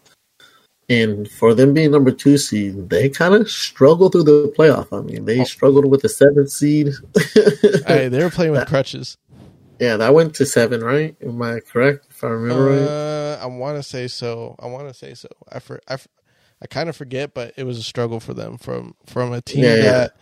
And 0.88 1.30
for 1.30 1.54
them 1.54 1.72
being 1.72 1.90
number 1.90 2.10
two 2.10 2.36
seed, 2.36 2.90
they 2.90 3.08
kind 3.08 3.34
of 3.34 3.50
struggled 3.50 4.12
through 4.12 4.24
the 4.24 4.54
playoff. 4.56 4.88
I 4.92 5.00
mean, 5.02 5.24
they 5.24 5.42
struggled 5.44 5.90
with 5.90 6.02
the 6.02 6.10
seventh 6.10 6.50
seed. 6.50 6.92
Hey, 7.86 8.08
they 8.08 8.22
were 8.22 8.30
playing 8.30 8.52
with 8.52 8.68
crutches. 8.68 9.16
yeah, 9.78 9.96
that 9.96 10.14
went 10.14 10.34
to 10.36 10.46
seven, 10.46 10.82
right? 10.82 11.16
Am 11.22 11.40
I 11.40 11.60
correct? 11.60 12.06
If 12.10 12.22
I 12.22 12.28
remember 12.28 12.66
right. 12.66 12.88
Uh, 12.88 13.38
I 13.42 13.46
want 13.46 13.76
to 13.76 13.82
say 13.82 14.08
so. 14.08 14.56
I 14.58 14.66
want 14.66 14.88
to 14.88 14.94
say 14.94 15.14
so. 15.14 15.28
I 15.50 15.58
for, 15.58 15.80
I, 15.88 15.98
I 16.62 16.66
kind 16.66 16.88
of 16.88 16.96
forget, 16.96 17.34
but 17.34 17.52
it 17.56 17.64
was 17.64 17.78
a 17.78 17.82
struggle 17.82 18.20
for 18.20 18.34
them 18.34 18.56
from 18.58 18.94
from 19.06 19.32
a 19.32 19.40
team 19.40 19.64
Yeah, 19.64 19.74
yeah. 19.76 19.82
that 19.92 20.16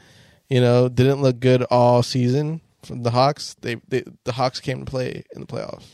you 0.49 0.61
know 0.61 0.88
didn't 0.88 1.23
look 1.23 1.40
good 1.40 1.62
all 1.64 2.03
season. 2.03 2.61
From 2.85 3.05
the 3.05 3.11
Hawks, 3.12 3.55
they, 3.61 3.77
they 3.88 4.03
the 4.25 4.33
Hawks 4.33 4.59
came 4.61 4.85
to 4.85 4.90
play 4.90 5.23
in 5.35 5.40
the 5.42 5.47
playoffs. 5.47 5.85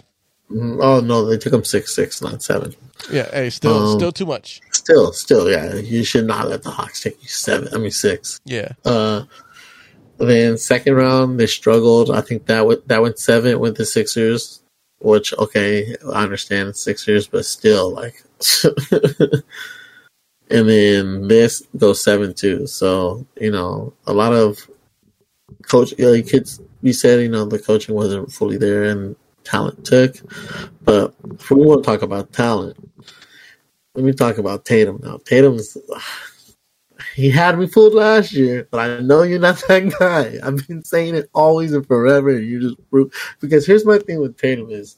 Mhm. 0.51 0.79
Oh 0.83 1.01
no, 1.01 1.27
they 1.27 1.37
took 1.37 1.53
them 1.53 1.65
six 1.65 1.95
six, 1.95 2.23
not 2.23 2.43
seven. 2.43 2.75
Yeah, 3.13 3.29
hey, 3.31 3.51
still 3.51 3.91
Um, 3.93 3.99
still 3.99 4.13
too 4.13 4.25
much. 4.27 4.61
Still, 4.73 5.13
still, 5.13 5.51
yeah. 5.51 5.75
You 5.75 6.03
should 6.03 6.27
not 6.27 6.49
let 6.49 6.63
the 6.63 6.71
Hawks 6.71 7.03
take 7.03 7.23
you 7.23 7.29
seven. 7.29 7.69
I 7.75 7.77
mean 7.79 7.91
six. 7.91 8.41
Yeah, 8.47 8.73
Uh, 8.87 9.25
then 10.17 10.57
second 10.57 10.95
round 10.95 11.39
they 11.39 11.47
struggled. 11.47 12.11
I 12.11 12.23
think 12.23 12.47
that 12.47 12.67
went 12.67 12.89
that 12.89 13.03
went 13.03 13.19
seven 13.19 13.61
with 13.61 13.77
the 13.77 13.85
Sixers, 13.85 14.63
which 15.01 15.35
okay, 15.35 15.95
I 16.11 16.23
understand 16.25 16.75
Sixers, 16.77 17.27
but 17.29 17.45
still 17.45 17.91
like. 17.93 18.23
and 20.51 20.69
then 20.69 21.29
this 21.29 21.63
goes 21.77 22.03
seven 22.03 22.35
two. 22.35 22.67
So 22.67 23.27
you 23.41 23.51
know 23.51 23.93
a 24.07 24.13
lot 24.13 24.33
of 24.33 24.69
coach. 25.63 25.93
You, 25.99 26.17
know, 26.17 26.23
could 26.23 26.49
you 26.83 26.93
said 26.93 27.21
you 27.21 27.29
know 27.29 27.45
the 27.45 27.59
coaching 27.59 27.95
wasn't 27.95 28.33
fully 28.33 28.57
there 28.57 28.85
and 28.85 29.17
talent 29.45 29.85
took, 29.85 30.17
but 30.83 31.15
if 31.33 31.51
we 31.51 31.65
want 31.65 31.83
to 31.83 31.91
talk 31.91 32.03
about 32.03 32.33
talent, 32.33 32.77
let 33.95 34.05
me 34.05 34.13
talk 34.13 34.39
about 34.39 34.65
Tatum 34.65 35.01
now. 35.03 35.19
Tatum's 35.25 35.77
he 37.15 37.31
had 37.31 37.59
me 37.59 37.67
fooled 37.67 37.95
last 37.95 38.33
year, 38.33 38.69
but 38.71 38.79
I 38.79 39.01
know 39.01 39.23
you're 39.23 39.41
not 39.41 39.63
that 39.69 39.95
guy. 39.99 40.39
I've 40.47 40.67
been 40.67 40.85
saying 40.85 41.15
it 41.15 41.29
always 41.35 41.73
and 41.73 41.87
forever. 41.87 42.31
And 42.31 42.47
you 42.47 42.61
just 42.61 43.13
because 43.41 43.67
here's 43.67 43.85
my 43.85 43.99
thing 43.99 44.21
with 44.21 44.37
Tatum 44.37 44.71
is 44.71 44.97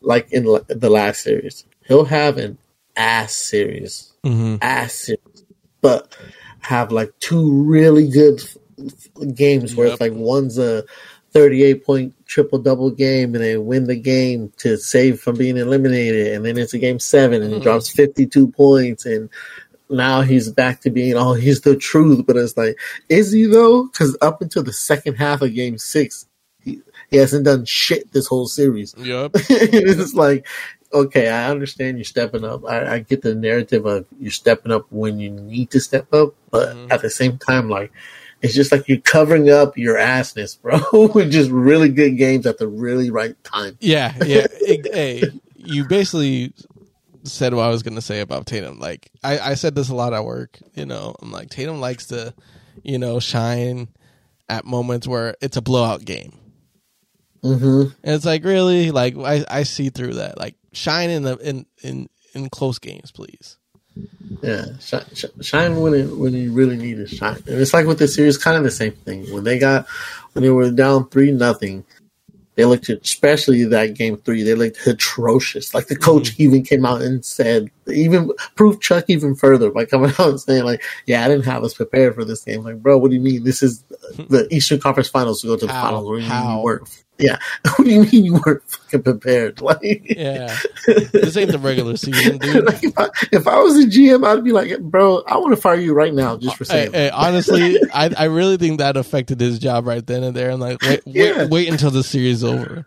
like 0.00 0.30
in 0.32 0.44
the 0.44 0.90
last 0.90 1.22
series. 1.22 1.64
He'll 1.86 2.04
have 2.04 2.38
an 2.38 2.58
ass 2.96 3.34
series, 3.34 4.12
Mm-hmm. 4.24 4.56
ass 4.62 4.94
series, 4.94 5.44
but 5.80 6.16
have 6.60 6.90
like 6.92 7.12
two 7.20 7.62
really 7.64 8.08
good 8.08 8.40
f- 8.40 9.34
games 9.34 9.74
where 9.76 9.86
Yep. 9.88 9.92
it's 9.94 10.00
like 10.00 10.12
one's 10.14 10.58
a 10.58 10.84
38 11.32 11.84
point 11.84 12.14
triple 12.26 12.58
double 12.58 12.90
game 12.90 13.34
and 13.34 13.42
they 13.44 13.56
win 13.58 13.84
the 13.84 13.96
game 13.96 14.52
to 14.58 14.76
save 14.78 15.20
from 15.20 15.36
being 15.36 15.56
eliminated, 15.58 16.32
and 16.32 16.44
then 16.44 16.56
it's 16.56 16.72
a 16.74 16.78
game 16.78 16.98
seven 16.98 17.42
and 17.42 17.52
he 17.52 17.58
Mhm. 17.58 17.62
drops 17.62 17.90
52 17.90 18.48
points 18.48 19.04
and 19.04 19.28
now 19.90 20.22
he's 20.22 20.48
back 20.50 20.80
to 20.80 20.90
being 20.90 21.14
oh 21.14 21.34
he's 21.44 21.60
the 21.60 21.76
truth 21.76 22.24
but 22.26 22.36
it's 22.36 22.56
like 22.56 22.78
is 23.10 23.30
he 23.32 23.44
though 23.44 23.84
because 23.86 24.16
up 24.22 24.40
until 24.40 24.62
the 24.62 24.72
second 24.72 25.14
half 25.16 25.42
of 25.42 25.52
game 25.54 25.76
six 25.76 26.26
he, 26.62 26.80
he 27.10 27.18
hasn't 27.18 27.44
done 27.44 27.66
shit 27.66 28.10
this 28.12 28.26
whole 28.26 28.46
series 28.46 28.94
Yep. 28.96 29.32
it's 29.50 30.14
like 30.14 30.46
okay 30.94 31.28
i 31.28 31.50
understand 31.50 31.98
you're 31.98 32.04
stepping 32.04 32.44
up 32.44 32.64
I, 32.64 32.94
I 32.94 32.98
get 33.00 33.22
the 33.22 33.34
narrative 33.34 33.84
of 33.86 34.06
you're 34.18 34.30
stepping 34.30 34.72
up 34.72 34.86
when 34.90 35.18
you 35.18 35.30
need 35.30 35.70
to 35.72 35.80
step 35.80 36.12
up 36.14 36.34
but 36.50 36.74
Mhm. 36.76 36.92
at 36.92 37.02
the 37.02 37.10
same 37.10 37.36
time 37.38 37.68
like 37.68 37.92
it's 38.42 38.54
just 38.54 38.70
like 38.72 38.88
you're 38.88 38.98
covering 39.00 39.50
up 39.50 39.76
your 39.76 39.96
assness 39.96 40.60
bro 40.62 40.78
with 41.14 41.30
just 41.32 41.50
really 41.50 41.88
good 41.88 42.16
games 42.16 42.46
at 42.46 42.58
the 42.58 42.68
really 42.68 43.10
right 43.10 43.34
time 43.44 43.76
Yeah, 43.80 44.14
yeah. 44.24 44.46
Hey, 44.60 45.24
you 45.56 45.84
basically 45.86 46.52
said 47.24 47.54
what 47.54 47.62
I 47.64 47.68
was 47.70 47.82
going 47.82 47.94
to 47.94 48.02
say 48.02 48.20
about 48.20 48.44
Tatum. 48.44 48.78
Like, 48.78 49.10
I, 49.22 49.38
I 49.38 49.54
said 49.54 49.74
this 49.74 49.88
a 49.88 49.94
lot 49.94 50.12
at 50.12 50.26
work. 50.26 50.58
You 50.74 50.84
know, 50.84 51.14
I'm 51.22 51.32
like, 51.32 51.48
Tatum 51.48 51.80
likes 51.80 52.08
to, 52.08 52.34
you 52.82 52.98
know, 52.98 53.18
shine 53.18 53.88
at 54.50 54.66
moments 54.66 55.08
where 55.08 55.34
it's 55.40 55.56
a 55.56 55.62
blowout 55.62 56.04
game. 56.04 56.34
Hmm 57.44 57.82
And 58.02 58.14
it's 58.14 58.24
like, 58.24 58.42
really? 58.44 58.90
Like, 58.90 59.16
I, 59.18 59.44
I 59.48 59.62
see 59.64 59.90
through 59.90 60.14
that. 60.14 60.38
Like, 60.38 60.56
shine 60.72 61.10
in 61.10 61.24
the 61.24 61.36
in, 61.36 61.66
in, 61.82 62.08
in 62.34 62.48
close 62.48 62.78
games, 62.78 63.12
please. 63.12 63.58
Yeah, 64.42 64.64
shine, 64.80 65.04
shine 65.42 65.80
when 65.80 65.94
it 65.94 66.06
when 66.06 66.32
you 66.32 66.52
really 66.52 66.76
need 66.76 66.96
to 66.96 67.06
shine. 67.06 67.36
And 67.46 67.60
it's 67.60 67.74
like 67.74 67.86
with 67.86 67.98
the 67.98 68.08
series, 68.08 68.38
kind 68.38 68.56
of 68.56 68.64
the 68.64 68.70
same 68.70 68.92
thing. 68.92 69.30
When 69.32 69.44
they 69.44 69.58
got 69.58 69.86
when 70.32 70.42
they 70.42 70.50
were 70.50 70.70
down 70.70 71.08
three 71.10 71.30
nothing, 71.30 71.84
they 72.56 72.64
looked 72.64 72.88
especially 72.88 73.64
that 73.64 73.94
game 73.94 74.16
three. 74.16 74.42
They 74.42 74.54
looked 74.54 74.86
atrocious. 74.86 75.74
Like 75.74 75.88
the 75.88 75.96
coach 75.96 76.38
even 76.38 76.62
came 76.62 76.84
out 76.86 77.02
and 77.02 77.24
said, 77.24 77.70
even 77.86 78.30
proved 78.54 78.82
Chuck 78.82 79.04
even 79.08 79.34
further 79.34 79.70
by 79.70 79.84
coming 79.84 80.10
out 80.18 80.30
and 80.30 80.40
saying 80.40 80.64
like, 80.64 80.82
"Yeah, 81.06 81.24
I 81.24 81.28
didn't 81.28 81.44
have 81.44 81.62
us 81.62 81.74
prepared 81.74 82.14
for 82.14 82.24
this 82.24 82.42
game." 82.44 82.62
Like, 82.62 82.82
bro, 82.82 82.98
what 82.98 83.10
do 83.10 83.16
you 83.16 83.22
mean? 83.22 83.44
This 83.44 83.62
is 83.62 83.82
the 84.28 84.48
Eastern 84.50 84.80
Conference 84.80 85.08
Finals 85.08 85.42
to 85.42 85.48
go 85.48 85.56
to 85.56 85.66
the 85.66 85.72
How? 85.72 85.82
finals. 85.82 86.04
What 86.06 86.16
do 86.16 86.22
you 86.22 86.28
mean 86.28 86.30
How? 86.30 86.58
you 86.58 86.64
weren't? 86.64 87.03
Yeah, 87.18 87.38
what 87.76 87.84
do 87.84 87.90
you 87.90 88.00
mean 88.02 88.24
you 88.24 88.40
weren't 88.44 88.62
fucking 88.68 89.02
prepared? 89.04 89.60
Like. 89.62 89.80
Yeah. 90.16 90.56
this 90.86 91.36
ain't 91.36 91.52
the 91.52 91.58
regular 91.60 91.96
season, 91.96 92.38
dude. 92.38 92.64
Like, 92.66 92.82
if, 92.82 92.98
I, 92.98 93.08
if 93.32 93.46
I 93.46 93.58
was 93.60 93.76
a 93.78 93.86
GM, 93.86 94.26
I'd 94.26 94.42
be 94.42 94.50
like, 94.52 94.78
bro, 94.80 95.22
I 95.26 95.36
want 95.36 95.54
to 95.54 95.60
fire 95.60 95.76
you 95.76 95.94
right 95.94 96.12
now 96.12 96.36
just 96.36 96.56
for 96.56 96.64
Hey, 96.64 96.68
saying. 96.86 96.92
hey, 96.92 97.10
honestly, 97.10 97.78
I 97.94 98.10
I 98.18 98.24
really 98.24 98.56
think 98.56 98.78
that 98.78 98.96
affected 98.96 99.40
his 99.40 99.58
job 99.60 99.86
right 99.86 100.04
then 100.04 100.24
and 100.24 100.36
there. 100.36 100.50
And 100.50 100.58
like, 100.60 100.82
wait, 100.82 101.02
Yeah. 101.06 101.42
wait, 101.42 101.50
wait 101.50 101.68
until 101.68 101.90
the 101.90 102.02
series 102.02 102.42
over. 102.42 102.86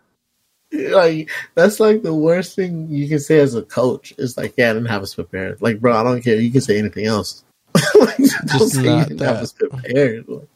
Like 0.72 1.30
that's 1.54 1.80
like 1.80 2.02
the 2.02 2.14
worst 2.14 2.54
thing 2.54 2.88
you 2.90 3.08
can 3.08 3.20
say 3.20 3.38
as 3.38 3.54
a 3.54 3.62
coach. 3.62 4.12
It's 4.18 4.36
like, 4.36 4.52
yeah, 4.58 4.70
I 4.70 4.74
didn't 4.74 4.88
have 4.90 5.02
us 5.02 5.14
prepared. 5.14 5.62
Like, 5.62 5.80
bro, 5.80 5.96
I 5.96 6.02
don't 6.02 6.20
care. 6.22 6.36
You 6.36 6.50
can 6.50 6.60
say 6.60 6.78
anything 6.78 7.06
else. 7.06 7.42
like, 7.98 8.16
don't 8.18 8.46
Just 8.58 8.74
say 8.74 8.82
you 8.82 8.86
not 8.90 9.08
didn't 9.08 9.20
have 9.26 9.36
that. 9.36 9.42
us 9.42 9.52
prepared. 9.54 10.28
Like, 10.28 10.48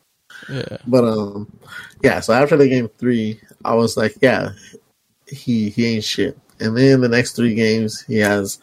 Yeah. 0.50 0.76
But 0.86 1.04
um, 1.04 1.50
yeah. 2.02 2.20
So 2.20 2.34
after 2.34 2.56
the 2.58 2.68
game 2.68 2.90
three, 2.98 3.40
I 3.64 3.74
was 3.74 3.96
like, 3.96 4.16
yeah, 4.20 4.50
he 5.26 5.70
he 5.70 5.94
ain't 5.94 6.04
shit. 6.04 6.38
And 6.60 6.76
then 6.76 7.00
the 7.00 7.08
next 7.08 7.32
three 7.32 7.54
games, 7.54 8.02
he 8.02 8.18
has 8.18 8.60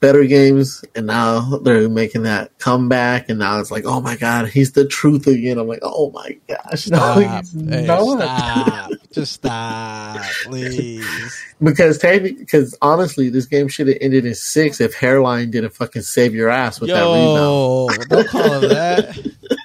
better 0.00 0.24
games, 0.24 0.84
and 0.94 1.06
now 1.06 1.58
they're 1.58 1.88
making 1.88 2.22
that 2.24 2.58
comeback, 2.58 3.28
and 3.28 3.38
now 3.38 3.58
it's 3.60 3.70
like, 3.70 3.84
oh 3.86 4.00
my 4.00 4.16
god, 4.16 4.48
he's 4.48 4.72
the 4.72 4.86
truth 4.86 5.26
again. 5.26 5.58
I'm 5.58 5.68
like, 5.68 5.80
oh 5.82 6.10
my 6.10 6.36
gosh, 6.48 6.88
no, 6.88 6.98
Stop. 6.98 7.44
he's 7.44 7.68
Hey, 7.68 7.86
stop. 7.86 8.90
Just 9.12 9.32
stop, 9.34 10.22
please. 10.44 11.42
Because 11.62 11.98
because 11.98 12.76
honestly, 12.82 13.30
this 13.30 13.46
game 13.46 13.68
should 13.68 13.88
have 13.88 13.96
ended 14.02 14.26
in 14.26 14.34
six 14.34 14.78
if 14.78 14.92
Hairline 14.92 15.50
didn't 15.50 15.70
fucking 15.70 16.02
save 16.02 16.34
your 16.34 16.50
ass 16.50 16.82
with 16.82 16.90
that 16.90 17.00
rebound. 17.00 18.10
Don't 18.10 18.28
call 18.28 18.60
him 18.60 18.68
that. 18.68 19.18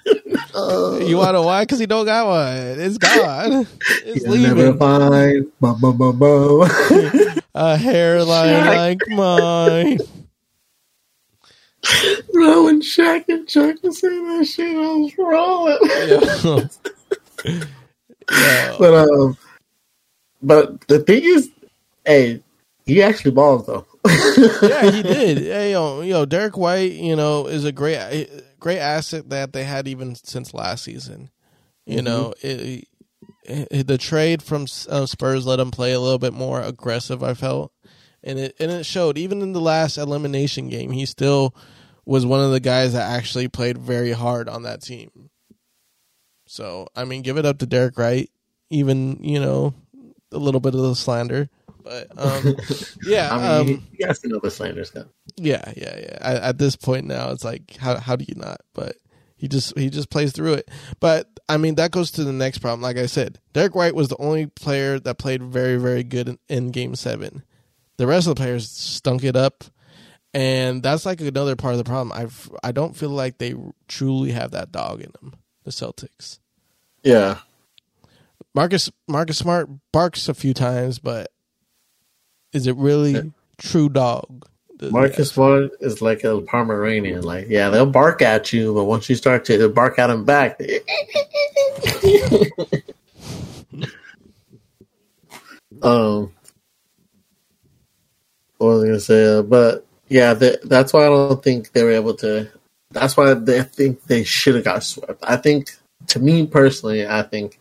Uh, 1.01 1.05
You 1.05 1.17
want 1.17 1.35
to 1.35 1.41
why? 1.41 1.63
Because 1.63 1.79
he 1.79 1.85
don't 1.85 2.05
got 2.05 2.27
one. 2.27 2.79
It's 2.79 2.97
gone. 2.97 3.67
It's 4.05 4.25
you'll 4.25 4.37
never 4.37 4.55
leaving. 4.55 4.77
find 4.77 5.45
bum, 5.59 5.79
bum, 5.81 5.97
bum, 5.97 6.17
bum. 6.19 6.69
A 7.55 7.77
hairline 7.77 8.63
Shaq. 8.63 8.75
like 8.77 8.99
mine. 9.09 9.97
Bro, 12.33 12.65
when 12.65 12.81
Shaq 12.81 13.25
and 13.27 13.47
Chuck 13.47 13.75
were 13.83 13.91
saying 13.91 14.27
that 14.37 14.45
shit, 14.45 14.75
I 14.75 14.79
was 14.79 15.17
rolling. 15.17 15.77
Yo. 16.07 17.59
Yo. 18.29 18.75
But 18.79 18.93
um, 18.93 19.37
but 20.41 20.87
the 20.87 20.99
thing 20.99 21.21
is, 21.23 21.49
hey, 22.05 22.41
he 22.85 23.01
actually 23.03 23.31
balls 23.31 23.65
though. 23.65 23.85
yeah, 24.05 24.89
he 24.91 25.03
did. 25.03 25.37
Hey, 25.39 25.71
yo, 25.73 26.01
yo, 26.01 26.25
Derrick 26.25 26.57
White, 26.57 26.93
you 26.93 27.15
know, 27.15 27.47
is 27.47 27.65
a 27.65 27.71
great, 27.71 28.29
great 28.61 28.79
asset 28.79 29.29
that 29.29 29.51
they 29.51 29.65
had 29.65 29.87
even 29.89 30.15
since 30.15 30.53
last 30.53 30.85
season. 30.85 31.29
You 31.85 32.01
know, 32.01 32.33
it, 32.41 32.87
it, 33.43 33.87
the 33.87 33.97
trade 33.97 34.41
from 34.41 34.65
uh, 34.87 35.05
Spurs 35.05 35.45
let 35.45 35.59
him 35.59 35.71
play 35.71 35.91
a 35.91 35.99
little 35.99 36.19
bit 36.19 36.31
more 36.31 36.61
aggressive. 36.61 37.21
I 37.23 37.33
felt, 37.33 37.73
and 38.23 38.39
it 38.39 38.55
and 38.59 38.71
it 38.71 38.85
showed. 38.85 39.17
Even 39.17 39.41
in 39.41 39.51
the 39.51 39.59
last 39.59 39.97
elimination 39.97 40.69
game, 40.69 40.91
he 40.91 41.05
still 41.05 41.53
was 42.05 42.25
one 42.25 42.39
of 42.39 42.51
the 42.51 42.59
guys 42.59 42.93
that 42.93 43.11
actually 43.11 43.47
played 43.47 43.77
very 43.77 44.11
hard 44.11 44.47
on 44.47 44.63
that 44.63 44.81
team. 44.81 45.29
So, 46.47 46.87
I 46.95 47.03
mean, 47.03 47.23
give 47.23 47.37
it 47.37 47.45
up 47.45 47.57
to 47.59 47.65
Derrick 47.65 47.97
White. 47.97 48.29
Even 48.69 49.21
you 49.21 49.39
know, 49.39 49.73
a 50.31 50.37
little 50.37 50.61
bit 50.61 50.75
of 50.75 50.81
the 50.81 50.95
slander, 50.95 51.49
but 51.83 52.07
um, 52.17 52.55
yeah, 53.03 53.33
I 53.33 53.63
mean, 53.63 53.75
um, 53.75 53.87
you 53.91 54.05
guys 54.05 54.23
know 54.23 54.39
the 54.41 54.51
Slanders 54.51 54.91
guy. 54.91 55.03
Yeah, 55.37 55.71
yeah, 55.75 55.97
yeah. 55.97 56.17
At, 56.21 56.43
at 56.43 56.57
this 56.57 56.75
point 56.75 57.05
now, 57.05 57.31
it's 57.31 57.43
like 57.43 57.77
how 57.77 57.97
how 57.97 58.15
do 58.15 58.25
you 58.27 58.35
not? 58.35 58.61
But 58.73 58.95
he 59.35 59.47
just 59.47 59.77
he 59.77 59.89
just 59.89 60.09
plays 60.09 60.31
through 60.31 60.53
it. 60.53 60.69
But 60.99 61.27
I 61.49 61.57
mean, 61.57 61.75
that 61.75 61.91
goes 61.91 62.11
to 62.11 62.23
the 62.23 62.33
next 62.33 62.59
problem. 62.59 62.81
Like 62.81 62.97
I 62.97 63.07
said, 63.07 63.39
Derrick 63.53 63.75
White 63.75 63.95
was 63.95 64.07
the 64.07 64.17
only 64.17 64.47
player 64.47 64.99
that 64.99 65.17
played 65.17 65.43
very 65.43 65.77
very 65.77 66.03
good 66.03 66.29
in, 66.29 66.39
in 66.47 66.71
Game 66.71 66.95
Seven. 66.95 67.43
The 67.97 68.07
rest 68.07 68.27
of 68.27 68.35
the 68.35 68.39
players 68.39 68.69
stunk 68.69 69.23
it 69.23 69.35
up, 69.35 69.63
and 70.33 70.81
that's 70.83 71.05
like 71.05 71.21
another 71.21 71.55
part 71.55 71.73
of 71.73 71.77
the 71.79 71.83
problem. 71.83 72.11
I've 72.11 72.51
I 72.63 72.71
don't 72.71 72.95
feel 72.95 73.09
like 73.09 73.37
they 73.37 73.55
truly 73.87 74.31
have 74.31 74.51
that 74.51 74.71
dog 74.71 75.01
in 75.01 75.11
them. 75.19 75.35
The 75.63 75.71
Celtics. 75.71 76.39
Yeah, 77.03 77.39
Marcus 78.53 78.91
Marcus 79.07 79.37
Smart 79.37 79.69
barks 79.91 80.29
a 80.29 80.33
few 80.33 80.53
times, 80.53 80.99
but 80.99 81.31
is 82.53 82.67
it 82.67 82.75
really 82.75 83.31
true 83.57 83.89
dog? 83.89 84.47
Marcus 84.89 85.29
Smart 85.31 85.71
is 85.79 86.01
like 86.01 86.23
a 86.23 86.41
Pomeranian. 86.41 87.21
Like, 87.21 87.47
yeah, 87.49 87.69
they'll 87.69 87.85
bark 87.85 88.21
at 88.21 88.51
you, 88.51 88.73
but 88.73 88.85
once 88.85 89.09
you 89.09 89.15
start 89.15 89.45
to 89.45 89.69
bark 89.69 89.99
at 89.99 90.07
them 90.07 90.25
back, 90.25 90.59
um, 95.83 96.31
what 98.57 98.67
was 98.67 98.83
I 98.83 98.87
gonna 98.87 98.99
say? 98.99 99.37
Uh, 99.37 99.41
but 99.43 99.85
yeah, 100.07 100.33
th- 100.33 100.61
that's 100.63 100.93
why 100.93 101.03
I 101.03 101.09
don't 101.09 101.43
think 101.43 101.71
they 101.73 101.83
were 101.83 101.91
able 101.91 102.15
to. 102.15 102.49
That's 102.91 103.15
why 103.15 103.33
they 103.35 103.61
think 103.63 104.03
they 104.03 104.23
should 104.23 104.55
have 104.55 104.63
got 104.63 104.83
swept. 104.83 105.23
I 105.23 105.37
think, 105.37 105.69
to 106.07 106.19
me 106.19 106.47
personally, 106.47 107.07
I 107.07 107.21
think 107.21 107.59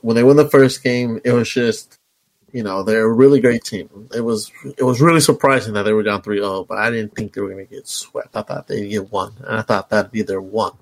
when 0.00 0.16
they 0.16 0.22
won 0.22 0.36
the 0.36 0.48
first 0.48 0.82
game, 0.82 1.20
it 1.24 1.32
was 1.32 1.50
just 1.50 1.99
you 2.52 2.62
know 2.62 2.82
they're 2.82 3.04
a 3.06 3.12
really 3.12 3.40
great 3.40 3.64
team. 3.64 4.08
It 4.14 4.20
was 4.20 4.50
it 4.78 4.82
was 4.82 5.00
really 5.00 5.20
surprising 5.20 5.74
that 5.74 5.82
they 5.84 5.92
were 5.92 6.02
down 6.02 6.22
3-0, 6.22 6.66
but 6.66 6.78
I 6.78 6.90
didn't 6.90 7.14
think 7.14 7.32
they 7.32 7.40
were 7.40 7.50
going 7.50 7.66
to 7.66 7.74
get 7.74 7.86
swept. 7.88 8.36
I 8.36 8.42
thought 8.42 8.66
they'd 8.66 8.88
get 8.88 9.10
one, 9.12 9.32
and 9.40 9.56
I 9.58 9.62
thought 9.62 9.88
that'd 9.90 10.10
be 10.12 10.22
their 10.22 10.40
one. 10.42 10.72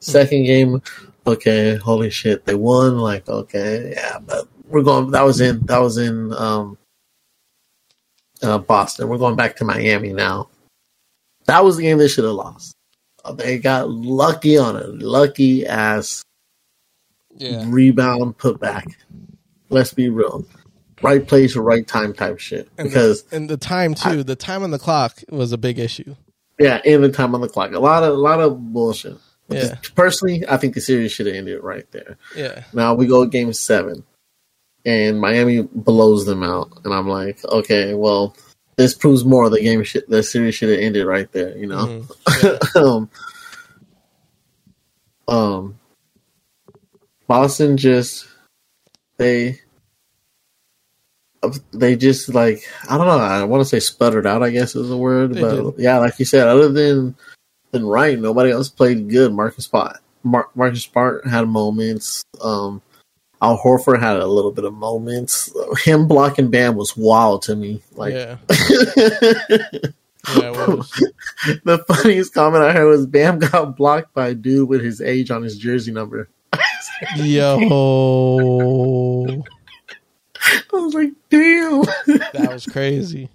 Second 0.00 0.44
game, 0.44 0.82
okay, 1.26 1.76
holy 1.76 2.10
shit, 2.10 2.44
they 2.44 2.54
won. 2.54 2.98
Like 2.98 3.28
okay, 3.28 3.92
yeah, 3.94 4.18
but 4.18 4.46
we're 4.68 4.82
going. 4.82 5.10
That 5.12 5.22
was 5.24 5.40
in 5.40 5.60
that 5.66 5.78
was 5.78 5.98
in 5.98 6.32
um, 6.34 6.78
uh, 8.42 8.58
Boston. 8.58 9.08
We're 9.08 9.18
going 9.18 9.36
back 9.36 9.56
to 9.56 9.64
Miami 9.64 10.12
now. 10.12 10.48
That 11.46 11.64
was 11.64 11.76
the 11.76 11.82
game 11.84 11.98
they 11.98 12.08
should 12.08 12.24
have 12.24 12.34
lost. 12.34 12.74
Uh, 13.24 13.32
They 13.32 13.58
got 13.58 13.90
lucky 13.90 14.58
on 14.58 14.76
a 14.76 14.86
lucky 14.86 15.66
ass 15.66 16.22
Yeah. 17.36 17.64
rebound 17.66 18.36
put 18.38 18.60
back. 18.60 18.86
Let's 19.70 19.92
be 19.94 20.08
real. 20.10 20.46
Right 21.02 21.26
place, 21.26 21.54
right 21.56 21.86
time 21.86 22.12
type 22.12 22.38
shit. 22.40 22.68
And 22.78 22.88
Because 22.88 23.22
the, 23.24 23.36
and 23.36 23.48
the 23.50 23.56
time 23.56 23.94
too, 23.94 24.22
the 24.24 24.36
time 24.36 24.62
on 24.62 24.70
the 24.70 24.78
clock 24.78 25.22
was 25.30 25.52
a 25.52 25.58
big 25.58 25.78
issue. 25.78 26.16
yeah, 26.58 26.80
and 26.84 27.04
the 27.04 27.10
time 27.10 27.34
on 27.34 27.40
the 27.40 27.48
clock. 27.48 27.72
A 27.72 27.78
lot 27.78 28.02
of 28.02 28.14
a 28.14 28.16
lot 28.16 28.40
of 28.40 28.72
bullshit. 28.72 29.16
Yeah. 29.48 29.76
Personally, 29.94 30.44
I 30.48 30.56
think 30.58 30.74
the 30.74 30.80
series 30.80 31.12
should 31.12 31.26
have 31.26 31.34
ended 31.36 31.62
right 31.62 31.90
there. 31.92 32.18
Yeah. 32.36 32.64
Now 32.74 32.94
we 32.94 33.06
go 33.06 33.24
game 33.26 33.52
seven. 33.52 34.04
and 34.84 35.20
Miami 35.20 35.62
blows 35.62 36.26
them 36.26 36.42
out, 36.42 36.70
and 36.84 36.92
I'm 36.92 37.08
like, 37.08 37.42
okay, 37.44 37.94
well, 37.94 38.36
this 38.76 38.94
proves 38.94 39.24
more 39.24 39.48
the 39.48 39.60
game. 39.60 39.82
Should, 39.84 40.04
the 40.08 40.22
series 40.22 40.54
should 40.54 40.68
have 40.70 40.80
ended 40.80 41.06
right 41.06 41.30
there, 41.32 41.56
you 41.56 41.66
know. 41.66 42.04
Mm-hmm. 42.26 42.78
um, 42.84 43.10
um, 45.26 45.78
Boston 47.26 47.76
just 47.76 48.26
they 49.16 49.60
they 51.72 51.96
just 51.96 52.34
like 52.34 52.62
I 52.88 52.96
don't 52.96 53.06
know. 53.06 53.18
I 53.18 53.44
want 53.44 53.60
to 53.60 53.68
say 53.68 53.80
sputtered 53.80 54.26
out. 54.26 54.42
I 54.42 54.50
guess 54.50 54.74
is 54.74 54.88
the 54.88 54.96
word, 54.96 55.34
they 55.34 55.40
but 55.40 55.76
did. 55.76 55.82
yeah, 55.82 55.98
like 55.98 56.18
you 56.18 56.24
said, 56.24 56.46
other 56.46 56.68
than 56.70 57.14
than 57.70 57.86
White, 57.86 58.18
nobody 58.18 58.50
else 58.50 58.68
played 58.68 59.08
good. 59.10 59.32
Marcus 59.32 59.64
Spot, 59.64 59.98
Mar- 60.22 60.50
Marcus 60.54 60.82
Smart 60.82 61.26
had 61.26 61.48
moments. 61.48 62.24
Um, 62.40 62.82
Al 63.40 63.58
Horford 63.58 64.00
had 64.00 64.16
a 64.16 64.26
little 64.26 64.50
bit 64.50 64.64
of 64.64 64.74
moments. 64.74 65.52
Him 65.84 66.08
blocking 66.08 66.50
Bam 66.50 66.74
was 66.74 66.96
wild 66.96 67.42
to 67.42 67.54
me. 67.54 67.82
Like, 67.94 68.14
yeah. 68.14 68.38
yeah 70.36 70.82
the 71.64 71.84
funniest 71.86 72.34
comment 72.34 72.64
I 72.64 72.72
heard 72.72 72.88
was 72.88 73.06
Bam 73.06 73.38
got 73.38 73.76
blocked 73.76 74.12
by 74.14 74.28
a 74.28 74.34
dude 74.34 74.68
with 74.68 74.82
his 74.82 75.00
age 75.00 75.30
on 75.30 75.42
his 75.42 75.56
jersey 75.56 75.92
number. 75.92 76.28
Yo. 77.16 77.58
I 80.72 80.76
was 80.76 80.94
like, 80.94 81.12
damn. 81.30 81.82
That 82.32 82.50
was 82.52 82.66
crazy. 82.66 83.28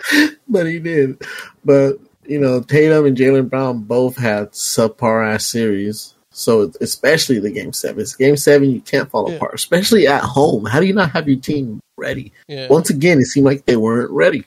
but 0.48 0.66
he 0.66 0.78
did. 0.78 1.22
But, 1.64 1.98
you 2.24 2.38
know, 2.38 2.60
Tatum 2.60 3.06
and 3.06 3.16
Jaylen 3.16 3.48
Brown 3.48 3.82
both 3.82 4.16
had 4.16 4.52
subpar 4.52 5.34
ass 5.34 5.46
series. 5.46 6.14
So 6.32 6.72
especially 6.80 7.40
the 7.40 7.50
game 7.50 7.72
seven. 7.72 8.00
It's 8.00 8.14
game 8.14 8.36
seven, 8.36 8.70
you 8.70 8.80
can't 8.80 9.10
fall 9.10 9.28
yeah. 9.28 9.36
apart, 9.36 9.54
especially 9.54 10.06
at 10.06 10.22
home. 10.22 10.64
How 10.64 10.80
do 10.80 10.86
you 10.86 10.94
not 10.94 11.10
have 11.10 11.28
your 11.28 11.40
team 11.40 11.80
ready? 11.96 12.32
Yeah. 12.46 12.68
Once 12.68 12.88
again, 12.88 13.18
it 13.18 13.26
seemed 13.26 13.46
like 13.46 13.66
they 13.66 13.76
weren't 13.76 14.10
ready. 14.10 14.46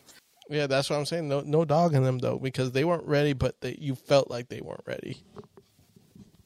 Yeah, 0.50 0.68
that's 0.68 0.90
what 0.90 0.98
I'm 0.98 1.06
saying. 1.06 1.28
No, 1.28 1.42
no 1.42 1.66
dog 1.66 1.94
in 1.94 2.04
them 2.04 2.20
though, 2.20 2.38
because 2.38 2.72
they 2.72 2.86
weren't 2.86 3.06
ready, 3.06 3.34
but 3.34 3.60
they, 3.62 3.76
you 3.80 3.96
felt 3.96 4.30
like 4.30 4.50
they 4.50 4.62
weren't 4.62 4.84
ready. 4.86 5.18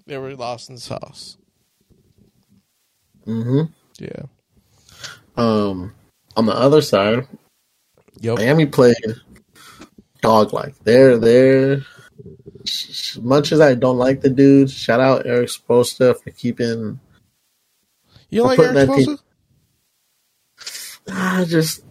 They 0.05 0.17
were 0.17 0.35
lost 0.35 0.69
in 0.69 0.75
the 0.75 0.81
sauce. 0.81 1.37
Mm-hmm. 3.25 3.71
Yeah. 3.99 4.23
Um, 5.37 5.93
on 6.35 6.45
the 6.45 6.55
other 6.55 6.81
side, 6.81 7.27
yep. 8.19 8.37
Miami 8.37 8.65
played 8.65 8.95
dog 10.21 10.53
like. 10.53 10.77
They're 10.83 11.17
they're 11.17 11.81
much 13.21 13.51
as 13.51 13.61
I 13.61 13.75
don't 13.75 13.97
like 13.97 14.21
the 14.21 14.29
dude. 14.29 14.69
Shout 14.69 14.99
out 14.99 15.25
Erik 15.25 15.49
Spoelstra 15.49 16.21
for 16.21 16.29
keeping. 16.31 16.99
You 18.29 18.43
like 18.43 18.59
Erik 18.59 18.89
Spoelstra? 18.89 19.19
I 21.09 21.45
just 21.45 21.83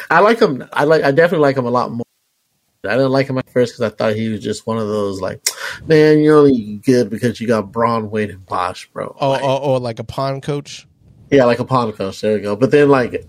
I 0.10 0.20
like 0.20 0.40
him. 0.40 0.68
I 0.72 0.84
like. 0.84 1.02
I 1.02 1.12
definitely 1.12 1.46
like 1.46 1.56
him 1.56 1.66
a 1.66 1.70
lot 1.70 1.90
more. 1.90 2.04
I 2.84 2.92
didn't 2.92 3.10
like 3.10 3.28
him 3.28 3.38
at 3.38 3.50
first 3.50 3.74
because 3.74 3.92
I 3.92 3.94
thought 3.94 4.14
he 4.14 4.28
was 4.28 4.40
just 4.40 4.66
one 4.66 4.78
of 4.78 4.86
those 4.86 5.20
like, 5.20 5.40
man, 5.86 6.20
you're 6.20 6.38
only 6.38 6.76
good 6.76 7.10
because 7.10 7.40
you 7.40 7.46
got 7.46 7.72
Bron, 7.72 8.10
Wade, 8.10 8.30
and 8.30 8.44
Bosh, 8.46 8.88
bro. 8.92 9.16
Oh, 9.18 9.30
like, 9.30 9.42
oh, 9.42 9.58
oh, 9.60 9.72
like 9.74 9.98
a 9.98 10.04
pawn 10.04 10.40
coach. 10.40 10.86
Yeah, 11.30 11.44
like 11.44 11.60
a 11.60 11.64
coach. 11.64 12.20
There 12.20 12.36
you 12.36 12.42
go. 12.42 12.56
But 12.56 12.70
then, 12.70 12.88
like, 12.88 13.24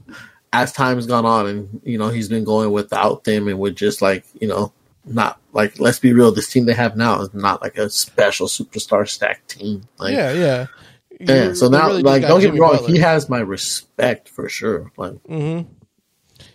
as 0.54 0.72
time's 0.72 1.06
gone 1.06 1.26
on, 1.26 1.48
and 1.48 1.82
you 1.84 1.98
know, 1.98 2.10
he's 2.10 2.30
been 2.30 2.44
going 2.44 2.72
without 2.72 3.24
them, 3.24 3.48
and 3.48 3.60
with 3.60 3.76
just 3.76 4.02
like 4.02 4.26
you 4.40 4.48
know, 4.48 4.72
not 5.06 5.40
like 5.54 5.80
let's 5.80 6.00
be 6.00 6.14
real, 6.14 6.32
this 6.32 6.52
team 6.52 6.66
they 6.66 6.74
have 6.74 6.96
now 6.96 7.22
is 7.22 7.34
not 7.34 7.62
like 7.62 7.78
a 7.78 7.90
special 7.90 8.48
superstar 8.48 9.08
stacked 9.08 9.50
team. 9.50 9.84
Like, 9.98 10.14
yeah, 10.14 10.32
yeah. 10.32 10.68
Yeah, 11.22 11.54
so 11.54 11.68
now, 11.68 11.88
really 11.88 12.02
like, 12.02 12.22
don't 12.22 12.40
get 12.40 12.54
me 12.54 12.62
wrong, 12.62 12.78
Butler. 12.78 12.90
he 12.90 13.00
has 13.00 13.28
my 13.28 13.40
respect 13.40 14.30
for 14.30 14.48
sure. 14.48 14.90
Like, 14.96 15.16
mm-hmm. 15.24 15.70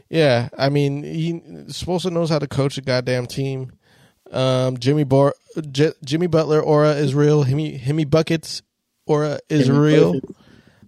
Yeah, 0.09 0.49
I 0.57 0.71
mean, 0.71 1.03
he 1.03 1.35
Spoelstra 1.67 2.13
knows 2.13 2.31
how 2.31 2.39
to 2.39 2.47
coach 2.47 2.79
a 2.79 2.81
goddamn 2.81 3.27
team. 3.27 3.73
Um, 4.31 4.79
Jimmy 4.79 5.05
Bor- 5.05 5.35
J- 5.71 5.93
Jimmy 6.05 6.29
Butler 6.29 6.61
aura 6.63 6.93
is 6.93 7.15
real. 7.15 7.45
Himmy 7.45 7.79
Himmy 7.79 8.09
buckets 8.09 8.63
aura 9.07 9.39
is 9.51 9.71
real. 9.71 10.19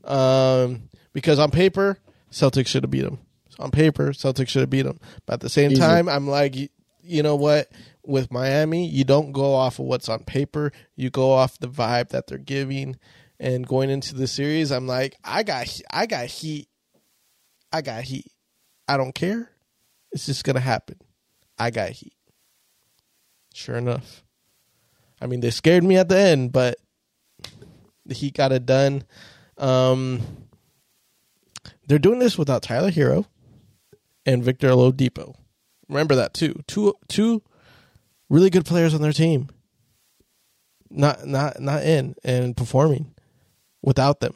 Um, 0.06 0.88
because 1.12 1.38
on 1.38 1.50
paper, 1.50 1.98
Celtics 2.30 2.68
should 2.68 2.84
have 2.84 2.90
beat 2.90 3.02
them. 3.02 3.18
On 3.58 3.70
paper, 3.70 4.10
Celtics 4.10 4.48
should 4.48 4.60
have 4.60 4.70
beat 4.70 4.82
them. 4.82 5.00
But 5.26 5.34
at 5.34 5.40
the 5.40 5.48
same 5.48 5.72
Easy. 5.72 5.80
time, 5.80 6.08
I'm 6.08 6.28
like, 6.28 6.54
you, 6.56 6.68
you 7.02 7.22
know 7.22 7.36
what? 7.36 7.68
With 8.04 8.30
Miami, 8.30 8.86
you 8.86 9.04
don't 9.04 9.32
go 9.32 9.54
off 9.54 9.78
of 9.78 9.86
what's 9.86 10.08
on 10.08 10.24
paper. 10.24 10.72
You 10.94 11.10
go 11.10 11.32
off 11.32 11.58
the 11.58 11.68
vibe 11.68 12.10
that 12.10 12.26
they're 12.26 12.38
giving. 12.38 12.96
And 13.40 13.66
going 13.66 13.90
into 13.90 14.14
the 14.14 14.26
series, 14.26 14.70
I'm 14.70 14.86
like, 14.86 15.16
I 15.24 15.42
got, 15.42 15.66
I 15.90 16.06
got 16.06 16.26
heat. 16.26 16.68
I 17.72 17.82
got 17.82 18.04
heat. 18.04 18.30
I 18.88 18.96
don't 18.96 19.14
care. 19.14 19.50
It's 20.12 20.26
just 20.26 20.44
gonna 20.44 20.60
happen. 20.60 20.96
I 21.58 21.70
got 21.70 21.90
heat. 21.90 22.14
Sure 23.52 23.76
enough. 23.76 24.22
I 25.20 25.26
mean, 25.26 25.40
they 25.40 25.50
scared 25.50 25.82
me 25.82 25.96
at 25.96 26.08
the 26.08 26.18
end, 26.18 26.52
but 26.52 26.76
the 28.04 28.14
Heat 28.14 28.34
got 28.34 28.52
it 28.52 28.66
done. 28.66 29.04
Um, 29.58 30.20
they're 31.86 31.98
doing 31.98 32.18
this 32.18 32.36
without 32.36 32.62
Tyler 32.62 32.90
Herro 32.90 33.26
and 34.24 34.42
Victor 34.42 34.68
Oladipo. 34.68 35.34
Remember 35.88 36.14
that 36.16 36.34
too. 36.34 36.62
Two 36.66 36.94
two 37.08 37.42
really 38.28 38.50
good 38.50 38.64
players 38.66 38.94
on 38.94 39.02
their 39.02 39.12
team. 39.12 39.48
Not 40.90 41.26
not 41.26 41.60
not 41.60 41.82
in 41.84 42.14
and 42.24 42.56
performing 42.56 43.14
without 43.82 44.20
them. 44.20 44.34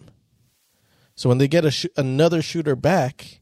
So 1.16 1.28
when 1.28 1.38
they 1.38 1.48
get 1.48 1.64
a 1.64 1.70
sh- 1.70 1.86
another 1.96 2.40
shooter 2.40 2.76
back, 2.76 3.40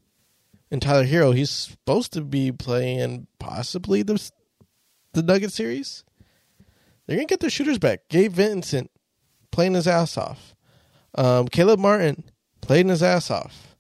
and 0.71 0.83
Tyler 0.83 1.07
Herro, 1.07 1.35
he's 1.35 1.51
supposed 1.51 2.13
to 2.15 2.23
be 2.23 2.51
playing 2.51 3.27
possibly 3.39 4.03
the 4.03 4.31
the 5.13 5.23
Nugget 5.23 5.53
series. 5.53 6.05
They're 7.07 7.17
gonna 7.17 7.27
get 7.27 7.41
their 7.41 7.51
shooters 7.51 7.79
back. 7.79 8.09
Gabe 8.09 8.33
Vincent 8.33 8.91
playing 9.51 9.75
his 9.75 9.87
ass 9.87 10.17
off. 10.17 10.55
Um, 11.15 11.49
Caleb 11.49 11.79
Martin 11.79 12.25
playing 12.61 12.89
his 12.89 13.03
ass 13.03 13.31
off. 13.31 13.77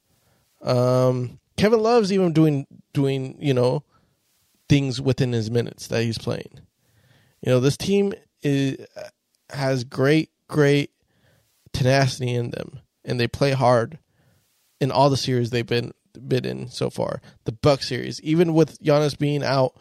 Um, 0.62 1.38
Kevin 1.56 1.80
Love's 1.80 2.12
even 2.12 2.32
doing 2.32 2.66
doing 2.92 3.36
you 3.40 3.54
know 3.54 3.84
things 4.68 5.00
within 5.00 5.32
his 5.32 5.50
minutes 5.50 5.88
that 5.88 6.02
he's 6.02 6.18
playing. 6.18 6.60
You 7.42 7.52
know 7.52 7.60
this 7.60 7.76
team 7.76 8.12
is 8.42 8.84
has 9.50 9.84
great 9.84 10.30
great 10.48 10.90
tenacity 11.72 12.34
in 12.34 12.50
them, 12.50 12.80
and 13.04 13.20
they 13.20 13.28
play 13.28 13.52
hard 13.52 13.98
in 14.80 14.90
all 14.90 15.10
the 15.10 15.16
series 15.16 15.50
they've 15.50 15.66
been 15.66 15.92
been 16.26 16.44
in 16.44 16.68
so 16.68 16.90
far. 16.90 17.20
The 17.44 17.52
Buck 17.52 17.82
series, 17.82 18.20
even 18.22 18.54
with 18.54 18.80
Giannis 18.80 19.18
being 19.18 19.42
out, 19.42 19.76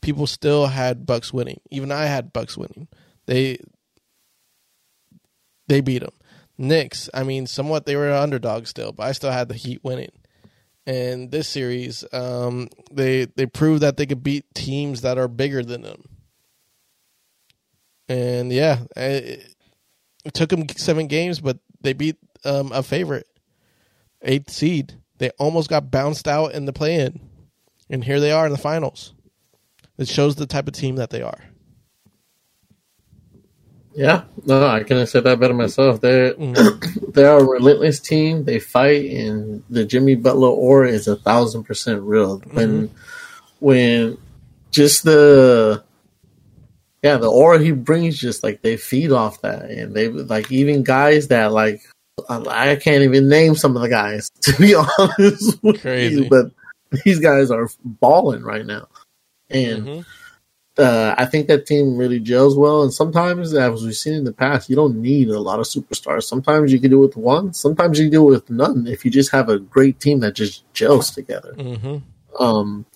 people 0.00 0.26
still 0.26 0.66
had 0.66 1.06
Bucks 1.06 1.32
winning. 1.32 1.60
Even 1.70 1.92
I 1.92 2.06
had 2.06 2.32
Bucks 2.32 2.56
winning. 2.56 2.88
They 3.26 3.58
they 5.68 5.80
beat 5.80 6.00
them. 6.00 6.12
Knicks, 6.58 7.10
I 7.12 7.22
mean, 7.22 7.46
somewhat 7.46 7.86
they 7.86 7.96
were 7.96 8.08
an 8.08 8.16
underdog 8.16 8.66
still, 8.66 8.92
but 8.92 9.04
I 9.04 9.12
still 9.12 9.30
had 9.30 9.48
the 9.48 9.54
Heat 9.54 9.82
winning. 9.82 10.12
And 10.86 11.30
this 11.30 11.48
series, 11.48 12.04
um, 12.12 12.68
they 12.92 13.24
they 13.24 13.46
proved 13.46 13.82
that 13.82 13.96
they 13.96 14.06
could 14.06 14.22
beat 14.22 14.44
teams 14.54 15.00
that 15.02 15.18
are 15.18 15.28
bigger 15.28 15.62
than 15.64 15.82
them. 15.82 16.04
And 18.08 18.52
yeah, 18.52 18.80
it, 18.94 19.52
it 20.24 20.34
took 20.34 20.50
them 20.50 20.68
seven 20.68 21.08
games, 21.08 21.40
but 21.40 21.58
they 21.80 21.92
beat 21.92 22.16
um, 22.44 22.70
a 22.72 22.82
favorite, 22.82 23.26
eighth 24.22 24.50
seed. 24.50 24.94
They 25.18 25.30
almost 25.30 25.68
got 25.68 25.90
bounced 25.90 26.28
out 26.28 26.52
in 26.52 26.66
the 26.66 26.72
play 26.72 26.96
in. 27.00 27.20
And 27.88 28.04
here 28.04 28.20
they 28.20 28.32
are 28.32 28.46
in 28.46 28.52
the 28.52 28.58
finals. 28.58 29.14
It 29.98 30.08
shows 30.08 30.36
the 30.36 30.46
type 30.46 30.68
of 30.68 30.74
team 30.74 30.96
that 30.96 31.10
they 31.10 31.22
are. 31.22 31.44
Yeah, 33.96 34.24
no, 34.44 34.66
I 34.66 34.80
couldn't 34.80 34.98
have 34.98 35.08
said 35.08 35.24
that 35.24 35.40
better 35.40 35.54
myself. 35.54 36.02
They're 36.02 36.34
mm-hmm. 36.34 37.10
they're 37.12 37.38
a 37.38 37.42
relentless 37.42 37.98
team. 37.98 38.44
They 38.44 38.58
fight, 38.58 39.10
and 39.10 39.64
the 39.70 39.86
Jimmy 39.86 40.16
Butler 40.16 40.50
aura 40.50 40.90
is 40.90 41.08
a 41.08 41.16
thousand 41.16 41.64
percent 41.64 42.02
real. 42.02 42.40
When 42.52 42.88
mm-hmm. 42.88 42.96
when 43.60 44.18
just 44.70 45.02
the 45.04 45.82
yeah 47.02 47.16
the 47.16 47.30
aura 47.30 47.58
he 47.58 47.72
brings, 47.72 48.18
just 48.18 48.42
like 48.42 48.60
they 48.60 48.76
feed 48.76 49.12
off 49.12 49.40
that, 49.40 49.70
and 49.70 49.94
they 49.94 50.08
like 50.08 50.52
even 50.52 50.82
guys 50.82 51.28
that 51.28 51.52
like 51.52 51.80
I 52.28 52.76
can't 52.76 53.02
even 53.02 53.30
name 53.30 53.54
some 53.54 53.76
of 53.76 53.82
the 53.82 53.88
guys 53.88 54.28
to 54.42 54.52
be 54.58 54.74
honest 54.74 55.58
Crazy. 55.80 56.24
you, 56.24 56.28
but 56.28 56.50
these 57.02 57.18
guys 57.18 57.50
are 57.50 57.70
balling 57.82 58.42
right 58.42 58.66
now, 58.66 58.88
and 59.48 59.86
mm-hmm. 59.86 60.00
Uh, 60.78 61.14
I 61.16 61.24
think 61.26 61.48
that 61.48 61.66
team 61.66 61.96
really 61.96 62.20
gels 62.20 62.56
well. 62.56 62.82
And 62.82 62.92
sometimes, 62.92 63.54
as 63.54 63.84
we've 63.84 63.94
seen 63.94 64.14
in 64.14 64.24
the 64.24 64.32
past, 64.32 64.68
you 64.68 64.76
don't 64.76 65.00
need 65.00 65.28
a 65.28 65.40
lot 65.40 65.58
of 65.58 65.66
superstars. 65.66 66.24
Sometimes 66.24 66.72
you 66.72 66.78
can 66.78 66.90
do 66.90 67.02
it 67.02 67.06
with 67.08 67.16
one. 67.16 67.52
Sometimes 67.52 67.98
you 67.98 68.06
can 68.06 68.12
do 68.12 68.28
it 68.28 68.30
with 68.30 68.50
none. 68.50 68.86
If 68.86 69.04
you 69.04 69.10
just 69.10 69.32
have 69.32 69.48
a 69.48 69.58
great 69.58 70.00
team 70.00 70.20
that 70.20 70.34
just 70.34 70.70
gels 70.74 71.10
together. 71.10 71.54
Mm-hmm. 71.56 72.42
Um, 72.42 72.86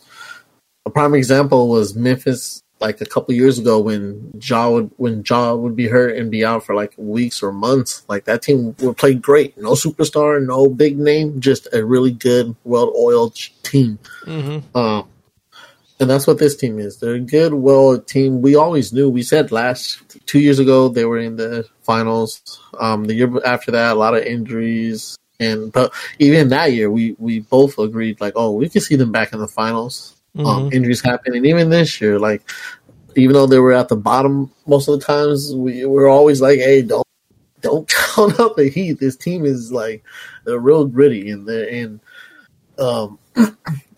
a 0.85 0.91
prime 0.91 1.15
example 1.15 1.69
was 1.69 1.95
Memphis 1.95 2.63
like 2.81 3.01
a 3.01 3.07
couple 3.07 3.35
years 3.35 3.59
ago 3.59 3.79
when 3.79 4.33
Ja 4.43 4.71
would 4.71 4.91
when 4.97 5.23
Ja 5.29 5.55
would 5.55 5.77
be 5.77 5.87
hurt 5.87 6.17
and 6.17 6.31
be 6.31 6.45
out 6.45 6.65
for 6.65 6.75
like 6.75 6.95
weeks 6.97 7.43
or 7.43 7.53
months. 7.53 8.05
Like 8.09 8.25
that 8.25 8.43
team 8.43 8.75
would 8.81 8.97
play 8.97 9.15
great. 9.15 9.57
No 9.59 9.73
superstar, 9.73 10.45
no 10.45 10.69
big 10.69 10.99
name, 10.99 11.41
just 11.41 11.69
a 11.73 11.85
really 11.85 12.11
good, 12.11 12.57
well 12.65 12.93
oiled 12.97 13.37
team. 13.63 13.99
Mm-hmm. 14.25 14.77
Um, 14.77 15.09
and 16.01 16.09
that's 16.09 16.27
what 16.27 16.39
this 16.39 16.57
team 16.57 16.79
is. 16.79 16.99
They're 16.99 17.15
a 17.15 17.21
good, 17.21 17.53
well 17.55 18.01
team. 18.01 18.41
We 18.41 18.57
always 18.57 18.93
knew. 18.93 19.09
We 19.11 19.23
said 19.23 19.53
last 19.53 20.01
two 20.27 20.41
years 20.41 20.59
ago 20.59 20.89
they 20.89 21.05
were 21.05 21.19
in 21.19 21.37
the 21.37 21.67
finals. 21.83 22.61
Um, 22.79 23.05
the 23.05 23.15
year 23.15 23.31
after 23.45 23.71
that, 23.73 23.93
a 23.93 23.99
lot 23.99 24.15
of 24.17 24.25
injuries, 24.25 25.17
and 25.39 25.71
but 25.71 25.93
even 26.19 26.49
that 26.49 26.73
year, 26.73 26.91
we 26.91 27.15
we 27.19 27.41
both 27.41 27.79
agreed 27.79 28.21
like, 28.21 28.33
oh, 28.37 28.53
we 28.53 28.69
can 28.69 28.81
see 28.81 28.97
them 28.97 29.13
back 29.13 29.33
in 29.33 29.39
the 29.41 29.47
finals. 29.49 30.17
Um, 30.39 30.45
Mhm. 30.71 30.73
injuries 30.75 31.03
happen, 31.03 31.35
and 31.37 31.45
even 31.45 31.69
this 31.71 32.01
year, 32.01 32.19
like 32.19 32.43
even 33.17 33.35
though 33.35 33.47
they 33.47 33.59
were 33.59 33.73
at 33.73 33.89
the 33.89 33.97
bottom 33.97 34.51
most 34.67 34.89
of 34.89 34.99
the 34.99 35.05
times, 35.05 35.55
we 35.55 35.85
were 35.85 36.09
always 36.09 36.41
like, 36.41 36.61
hey, 36.61 36.83
don't 36.83 37.07
don't 37.61 37.89
count 38.15 38.41
out 38.41 38.57
the 38.57 38.71
Heat. 38.71 39.01
This 39.01 39.17
team 39.17 39.45
is 39.45 39.71
like 39.71 40.03
they're 40.47 40.59
real 40.59 40.87
gritty, 40.87 41.31
and 41.31 41.47
they're 41.47 41.69
and 41.69 42.01
um 42.81 43.19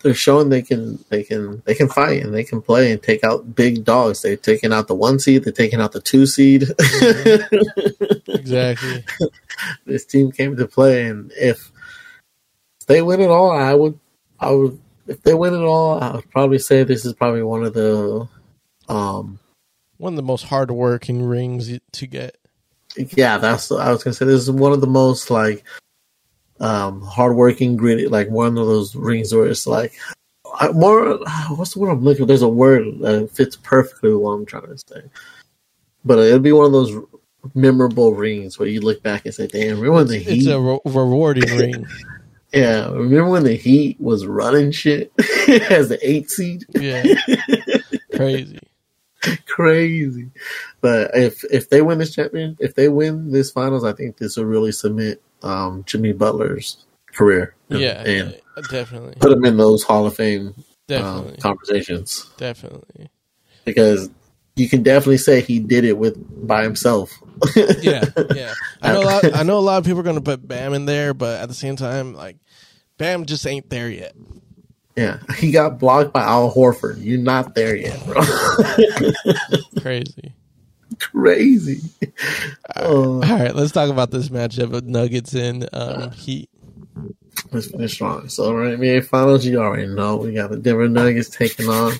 they're 0.01 0.13
showing 0.13 0.49
they 0.49 0.61
can 0.61 1.03
they 1.09 1.23
can 1.23 1.61
they 1.65 1.73
can 1.73 1.87
fight 1.87 2.21
and 2.23 2.33
they 2.33 2.43
can 2.43 2.61
play 2.61 2.91
and 2.91 3.01
take 3.01 3.23
out 3.23 3.55
big 3.55 3.83
dogs. 3.85 4.21
They're 4.21 4.35
taking 4.35 4.73
out 4.73 4.87
the 4.87 4.95
one 4.95 5.17
seed, 5.17 5.43
they're 5.45 5.53
taking 5.53 5.79
out 5.81 5.93
the 5.93 6.01
two 6.01 6.25
seed. 6.25 6.65
Exactly. 8.27 9.03
this 9.85 10.05
team 10.05 10.31
came 10.31 10.55
to 10.57 10.67
play, 10.67 11.05
and 11.07 11.31
if 11.35 11.71
they 12.87 13.01
win 13.01 13.21
it 13.21 13.29
all, 13.29 13.51
I 13.51 13.73
would 13.73 13.97
I 14.39 14.51
would 14.51 14.79
if 15.07 15.21
they 15.23 15.33
win 15.33 15.53
it 15.53 15.63
all, 15.63 16.01
I 16.01 16.15
would 16.15 16.29
probably 16.31 16.59
say 16.59 16.83
this 16.83 17.05
is 17.05 17.13
probably 17.13 17.43
one 17.43 17.63
of 17.63 17.73
the 17.73 18.27
um 18.89 19.39
One 19.97 20.13
of 20.13 20.17
the 20.17 20.23
most 20.23 20.45
hardworking 20.45 21.23
rings 21.23 21.79
to 21.93 22.07
get. 22.07 22.37
yeah, 22.97 23.37
that's 23.37 23.71
I 23.71 23.91
was 23.91 24.03
gonna 24.03 24.13
say 24.13 24.25
this 24.25 24.41
is 24.41 24.51
one 24.51 24.73
of 24.73 24.81
the 24.81 24.87
most 24.87 25.29
like 25.29 25.63
um 26.63 27.01
hardworking, 27.01 27.75
gritty, 27.75 28.07
like 28.07 28.29
one 28.29 28.57
of 28.57 28.67
those 28.67 28.95
rings 28.95 29.33
where 29.35 29.47
it's 29.47 29.67
like 29.67 29.93
I, 30.55 30.69
more. 30.71 31.19
What's 31.49 31.73
the 31.73 31.79
word 31.79 31.89
I'm 31.91 32.03
looking? 32.03 32.23
for? 32.23 32.27
There's 32.27 32.41
a 32.41 32.47
word 32.47 32.85
that 32.99 33.29
fits 33.31 33.55
perfectly 33.57 34.11
with 34.11 34.21
what 34.21 34.31
I'm 34.31 34.45
trying 34.45 34.67
to 34.67 34.77
say, 34.77 35.01
but 36.05 36.19
it'll 36.19 36.39
be 36.39 36.51
one 36.53 36.65
of 36.67 36.71
those 36.71 36.95
memorable 37.53 38.13
rings 38.13 38.57
where 38.57 38.69
you 38.69 38.79
look 38.79 39.03
back 39.03 39.25
and 39.25 39.33
say, 39.35 39.47
"Damn, 39.47 39.79
remember 39.79 39.91
when 39.91 40.07
the 40.07 40.17
It's 40.17 40.47
a 40.47 40.59
re- 40.59 40.79
rewarding 40.85 41.53
ring. 41.57 41.85
yeah, 42.53 42.89
remember 42.91 43.29
when 43.29 43.43
the 43.43 43.55
Heat 43.55 43.99
was 43.99 44.25
running 44.25 44.71
shit 44.71 45.11
as 45.69 45.89
the 45.89 45.99
eight 46.01 46.29
seed? 46.31 46.65
Yeah. 46.69 47.03
Crazy. 48.15 48.59
Crazy." 49.47 50.29
But 50.79 51.11
if 51.13 51.43
if 51.51 51.69
they 51.69 51.81
win 51.81 51.97
this 51.97 52.15
champion, 52.15 52.55
if 52.59 52.75
they 52.75 52.87
win 52.89 53.31
this 53.31 53.51
finals, 53.51 53.83
I 53.83 53.91
think 53.93 54.17
this 54.17 54.37
will 54.37 54.45
really 54.45 54.71
cement 54.71 55.19
um, 55.43 55.83
Jimmy 55.85 56.13
Butler's 56.13 56.77
career. 57.13 57.55
and- 57.69 57.79
Yeah. 57.79 58.01
and 58.03 58.35
definitely. 58.69 59.15
put 59.19 59.31
him 59.31 59.45
in 59.45 59.57
those 59.57 59.83
Hall 59.83 60.05
of 60.05 60.15
Fame 60.15 60.47
um, 60.47 60.63
Definitely. 60.87 61.37
conversations 61.37 62.29
Definitely. 62.37 63.09
because 63.65 64.09
you 64.55 64.69
can 64.69 64.83
definitely 64.83 65.17
say 65.17 65.41
he 65.41 65.59
did 65.59 65.83
it 65.85 65.97
with 65.97 66.15
by 66.47 66.63
himself. 66.63 67.11
Yeah. 67.55 68.03
Yeah. 68.35 68.53
I 68.81 68.93
know 68.93 69.01
a 69.01 69.05
lot 69.05 69.35
I 69.35 69.43
know 69.43 69.57
a 69.57 69.59
lot 69.59 69.77
of 69.79 69.85
people 69.85 69.99
are 69.99 70.03
gonna 70.03 70.21
put 70.21 70.47
Bam 70.47 70.73
in 70.73 70.85
there, 70.85 71.13
but 71.15 71.41
at 71.41 71.47
the 71.49 71.55
same 71.55 71.75
time, 71.75 72.13
like 72.13 72.37
Bam 72.97 73.25
just 73.25 73.45
ain't 73.47 73.69
there 73.71 73.89
yet. 73.89 74.13
yeah, 74.95 75.17
he 75.37 75.51
got 75.51 75.79
blocked 75.79 76.13
by 76.13 76.21
Al 76.21 76.53
Horford. 76.53 76.97
You're 77.03 77.17
not 77.19 77.55
there 77.55 77.75
yet, 77.75 77.99
bro. 78.05 78.21
Crazy. 79.81 80.33
Crazy. 80.99 81.81
Oh, 82.75 83.15
All 83.15 83.19
right, 83.21 83.55
let's 83.55 83.71
talk 83.71 83.89
about 83.89 84.11
this 84.11 84.29
matchup 84.29 84.73
of 84.73 84.85
Nuggets 84.85 85.33
and 85.33 85.67
um, 85.73 86.11
Heat. 86.11 86.49
let's 87.51 87.67
finish 87.67 87.93
strong. 87.93 88.29
So, 88.29 88.53
right, 88.53 88.77
NBA 88.77 89.05
Finals, 89.05 89.45
you 89.45 89.59
already 89.59 89.87
know 89.87 90.17
we 90.17 90.33
got 90.33 90.49
the 90.49 90.57
Denver 90.57 90.87
Nuggets 90.89 91.29
taking 91.29 91.67
on 91.69 91.93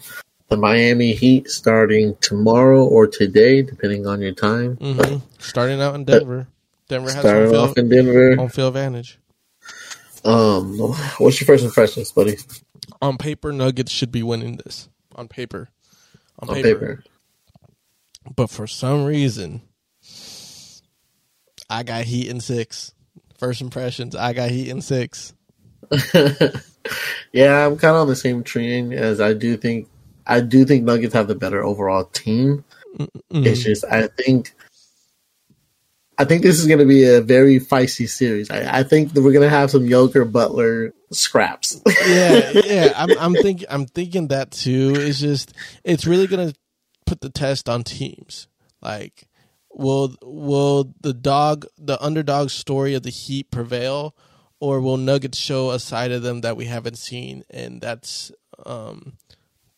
the 0.49 0.57
Miami 0.57 1.13
Heat 1.13 1.49
starting 1.49 2.15
tomorrow 2.21 2.83
or 2.85 3.07
today, 3.07 3.61
depending 3.61 4.05
on 4.07 4.21
your 4.21 4.33
time. 4.33 4.75
hmm 4.77 5.17
Starting 5.39 5.81
out 5.81 5.95
in 5.95 6.05
Denver. 6.05 6.47
Denver 6.89 7.07
has 7.11 7.15
home 7.15 7.21
Starting 7.23 7.55
off 7.55 7.73
field, 7.75 7.77
in 7.77 7.89
Denver. 7.89 8.35
home 8.35 8.49
field 8.49 8.75
advantage. 8.75 9.19
Um, 10.25 10.77
what's 11.17 11.39
your 11.41 11.45
first 11.45 11.65
impressions, 11.65 12.11
buddy? 12.11 12.37
On 13.01 13.17
paper, 13.17 13.51
Nuggets 13.51 13.91
should 13.91 14.11
be 14.11 14.23
winning 14.23 14.57
this. 14.57 14.87
On 15.15 15.27
paper. 15.27 15.69
On, 16.39 16.49
On 16.49 16.55
paper. 16.55 16.67
paper. 16.79 17.03
But 18.36 18.49
for 18.49 18.67
some 18.67 19.05
reason, 19.05 19.61
I 21.69 21.84
got 21.84 22.05
Heat 22.05 22.30
in 22.30 22.39
six. 22.39 22.93
First 23.38 23.61
impressions, 23.61 24.15
I 24.15 24.34
got 24.34 24.49
Heat 24.51 24.69
in 24.69 24.82
six. 24.82 25.34
yeah, 27.34 27.65
I'm 27.65 27.78
kind 27.78 27.95
of 27.95 28.01
on 28.01 28.07
the 28.07 28.15
same 28.15 28.43
train 28.43 28.93
as 28.93 29.19
I 29.19 29.34
do 29.34 29.57
think. 29.57 29.88
I 30.26 30.39
do 30.39 30.63
think 30.65 30.86
Nuggets 30.86 31.13
have 31.13 31.28
the 31.28 31.36
better 31.36 31.63
overall 31.63 32.05
team. 32.05 32.63
Mhm. 32.97 33.45
It's 33.45 33.63
just 33.63 33.84
I 33.86 34.07
think. 34.07 34.53
I 36.15 36.26
think 36.26 36.43
this 36.43 36.59
is 36.59 36.67
going 36.67 36.80
to 36.80 36.86
be 36.86 37.05
a 37.05 37.21
very 37.21 37.59
feisty 37.59 38.07
series. 38.07 38.51
I, 38.51 38.80
I 38.80 38.84
think 38.84 39.13
that 39.13 39.24
we're 39.24 39.32
going 39.32 39.49
to 39.49 39.49
have 39.49 39.71
some 39.71 39.89
Joker 39.89 40.26
Butler 40.26 40.93
scraps. 41.11 41.82
yeah, 42.07 42.51
yeah. 42.65 42.93
I'm, 42.95 43.17
I'm 43.17 43.34
thinking, 43.34 43.67
I'm 43.67 43.88
thinking 43.88 44.28
that 44.28 44.51
too. 44.51 44.93
It's 44.95 45.19
just, 45.19 45.53
it's 45.84 46.05
really 46.05 46.28
gonna 46.28 46.53
put 47.05 47.21
the 47.21 47.29
test 47.29 47.69
on 47.69 47.83
teams. 47.83 48.47
Like, 48.81 49.27
will 49.71 50.15
will 50.21 50.93
the 51.01 51.13
dog, 51.13 51.65
the 51.77 52.01
underdog 52.03 52.49
story 52.49 52.93
of 52.93 53.03
the 53.03 53.09
Heat 53.09 53.51
prevail, 53.51 54.15
or 54.59 54.81
will 54.81 54.97
Nuggets 54.97 55.37
show 55.37 55.71
a 55.71 55.79
side 55.79 56.11
of 56.11 56.23
them 56.23 56.41
that 56.41 56.57
we 56.57 56.65
haven't 56.65 56.97
seen, 56.97 57.43
and 57.49 57.81
that's 57.81 58.31
um, 58.65 59.17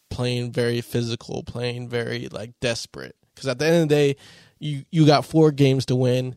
playing 0.09 0.51
very 0.51 0.81
physical, 0.81 1.43
playing 1.43 1.89
very 1.89 2.27
like 2.29 2.51
desperate. 2.59 3.15
Because 3.33 3.47
at 3.47 3.59
the 3.59 3.65
end 3.65 3.83
of 3.83 3.89
the 3.89 3.95
day, 3.95 4.15
you 4.59 4.85
you 4.91 5.05
got 5.05 5.25
four 5.25 5.51
games 5.51 5.85
to 5.87 5.95
win. 5.95 6.35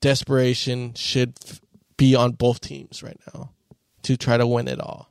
Desperation 0.00 0.94
should 0.94 1.34
f- 1.44 1.60
be 1.96 2.14
on 2.14 2.32
both 2.32 2.60
teams 2.60 3.02
right 3.02 3.20
now 3.34 3.50
to 4.02 4.16
try 4.16 4.36
to 4.36 4.46
win 4.46 4.68
it 4.68 4.80
all. 4.80 5.10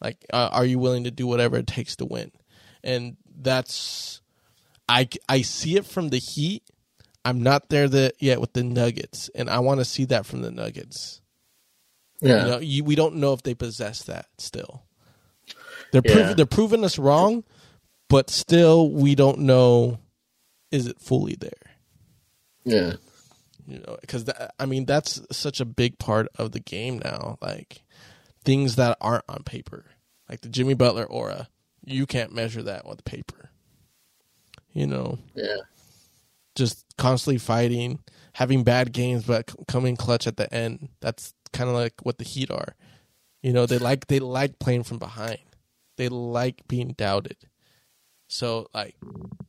Like, 0.00 0.26
uh, 0.32 0.48
are 0.52 0.64
you 0.64 0.78
willing 0.78 1.04
to 1.04 1.10
do 1.10 1.26
whatever 1.26 1.56
it 1.58 1.66
takes 1.66 1.96
to 1.96 2.04
win? 2.04 2.32
And 2.82 3.16
that's, 3.40 4.20
I, 4.88 5.08
I 5.28 5.42
see 5.42 5.76
it 5.76 5.86
from 5.86 6.08
the 6.10 6.18
Heat. 6.18 6.62
I'm 7.24 7.42
not 7.42 7.68
there 7.68 7.88
the, 7.88 8.12
yet 8.18 8.40
with 8.40 8.52
the 8.52 8.64
Nuggets, 8.64 9.30
and 9.34 9.48
I 9.48 9.60
want 9.60 9.80
to 9.80 9.84
see 9.84 10.04
that 10.06 10.26
from 10.26 10.42
the 10.42 10.50
Nuggets. 10.50 11.20
yeah, 12.20 12.44
You 12.44 12.50
know, 12.50 12.58
you, 12.58 12.84
we 12.84 12.94
don't 12.94 13.16
know 13.16 13.32
if 13.32 13.42
they 13.42 13.54
possess 13.54 14.02
that 14.04 14.26
still. 14.38 14.82
They're 15.92 16.02
Yeah. 16.04 16.12
prov- 16.14 16.36
they're 16.36 16.46
proving 16.46 16.84
us 16.84 16.98
wrong, 16.98 17.44
but 18.08 18.28
still 18.30 18.90
we 18.90 19.14
don't 19.14 19.38
know 19.40 19.98
is 20.70 20.86
it 20.86 20.98
fully 21.00 21.36
there. 21.36 21.52
yeah, 22.64 22.94
you 23.66 23.78
know 23.78 23.96
because 24.00 24.24
i 24.58 24.66
mean 24.66 24.84
that's 24.86 25.20
such 25.30 25.60
a 25.60 25.64
big 25.64 25.98
part 25.98 26.26
of 26.36 26.50
the 26.52 26.58
game 26.60 26.98
now 27.04 27.36
like 27.40 27.82
things 28.44 28.74
that 28.76 28.96
aren't 29.00 29.24
on 29.28 29.42
paper 29.44 29.84
like 30.28 30.40
the 30.40 30.48
jimmy 30.48 30.74
butler 30.74 31.04
aura 31.04 31.48
you 31.84 32.06
can't 32.06 32.32
measure 32.34 32.62
that 32.62 32.84
with 32.86 33.04
paper 33.04 33.50
you 34.72 34.86
know 34.86 35.18
yeah, 35.34 35.56
just 36.54 36.84
constantly 36.96 37.38
fighting 37.38 37.98
having 38.34 38.64
bad 38.64 38.92
games 38.92 39.24
but 39.24 39.52
coming 39.68 39.96
clutch 39.96 40.26
at 40.26 40.36
the 40.36 40.52
end. 40.52 40.88
That's 41.00 41.34
kind 41.52 41.68
of 41.68 41.76
like 41.76 41.94
what 42.02 42.18
the 42.18 42.24
heat 42.24 42.50
are. 42.50 42.74
You 43.42 43.52
know 43.52 43.66
they 43.66 43.78
like 43.78 44.06
they 44.06 44.20
like 44.20 44.58
playing 44.58 44.84
from 44.84 44.98
behind. 44.98 45.38
They 45.96 46.08
like 46.08 46.66
being 46.68 46.94
doubted. 46.96 47.36
So 48.28 48.68
like 48.72 48.96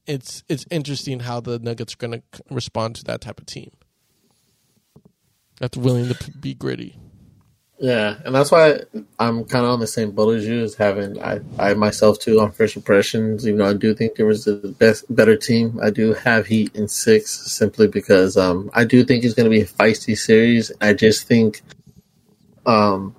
it's 0.05 0.43
it's 0.49 0.65
interesting 0.69 1.21
how 1.21 1.39
the 1.39 1.59
nuggets 1.59 1.93
are 1.93 1.97
going 1.97 2.21
to 2.21 2.43
respond 2.49 2.95
to 2.97 3.03
that 3.05 3.21
type 3.21 3.39
of 3.39 3.45
team. 3.45 3.71
That's 5.59 5.77
willing 5.77 6.09
to 6.13 6.31
be 6.31 6.53
gritty 6.53 6.97
yeah, 7.83 8.15
and 8.23 8.33
that's 8.33 8.49
why 8.49 8.79
I'm 9.19 9.43
kind 9.43 9.65
of 9.65 9.71
on 9.71 9.81
the 9.81 9.87
same 9.87 10.11
boat 10.11 10.37
as 10.37 10.47
you. 10.47 10.61
As 10.61 10.73
having 10.73 11.21
I, 11.21 11.41
I 11.59 11.73
myself 11.73 12.17
too 12.17 12.39
on 12.39 12.53
first 12.53 12.77
impressions. 12.77 13.45
Even 13.45 13.59
though 13.59 13.69
I 13.71 13.73
do 13.73 13.93
think 13.93 14.15
there 14.15 14.25
was 14.25 14.45
the 14.45 14.53
best, 14.79 15.13
better 15.13 15.35
team, 15.35 15.81
I 15.83 15.89
do 15.89 16.13
have 16.13 16.45
Heat 16.45 16.73
in 16.75 16.87
six 16.87 17.29
simply 17.51 17.89
because 17.89 18.37
um 18.37 18.71
I 18.73 18.85
do 18.85 19.03
think 19.03 19.25
it's 19.25 19.33
going 19.33 19.43
to 19.43 19.49
be 19.49 19.63
a 19.63 19.65
feisty 19.65 20.17
series. 20.17 20.71
I 20.79 20.93
just 20.93 21.27
think 21.27 21.61
um 22.65 23.13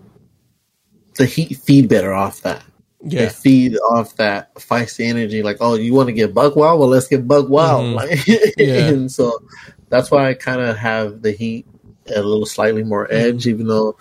the 1.19 1.27
Heat 1.27 1.59
feed 1.59 1.91
better 1.91 2.15
off 2.15 2.41
that. 2.41 2.65
They 3.03 3.25
yeah 3.25 3.29
feed 3.29 3.77
off 3.91 4.17
that 4.17 4.55
feisty 4.55 5.05
energy. 5.05 5.43
Like, 5.43 5.59
oh, 5.61 5.75
you 5.75 5.93
want 5.93 6.07
to 6.07 6.15
get 6.15 6.33
buck 6.33 6.57
wild? 6.57 6.81
Well, 6.81 6.89
let's 6.89 7.09
get 7.09 7.29
buck 7.29 7.51
wild. 7.51 7.85
Mhm. 7.85 7.95
Like, 7.97 8.57
Yeah. 8.57 8.89
and 8.89 9.13
so 9.13 9.43
that's 9.91 10.11
why 10.11 10.31
I 10.31 10.33
kind 10.33 10.63
of 10.63 10.79
have 10.79 11.21
the 11.21 11.33
Heat 11.33 11.67
a 12.09 12.23
little 12.23 12.47
slightly 12.47 12.83
more 12.83 13.07
edge, 13.13 13.47
even 13.47 13.67
though 13.67 13.99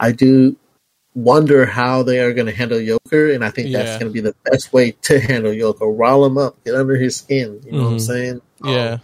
I 0.00 0.12
do 0.12 0.56
wonder 1.14 1.64
how 1.64 2.02
they 2.02 2.20
are 2.20 2.34
going 2.34 2.46
to 2.46 2.52
handle 2.54 2.78
Yoker, 2.78 3.34
and 3.34 3.44
I 3.44 3.50
think 3.50 3.72
that's 3.72 3.92
Yeah. 3.92 3.98
going 3.98 4.12
to 4.12 4.12
be 4.12 4.20
the 4.20 4.34
best 4.44 4.72
way 4.72 4.90
to 5.02 5.18
handle 5.18 5.52
Yoker. 5.52 5.96
Rile 5.96 6.26
him 6.26 6.36
up, 6.38 6.62
get 6.64 6.74
under 6.74 6.96
his 6.96 7.16
skin. 7.16 7.60
You 7.64 7.72
know 7.72 7.82
what 7.84 7.88
I'm 7.92 7.96
Mhm. 7.96 8.00
saying? 8.00 8.40
Um, 8.62 8.72
Yeah. 8.72 8.98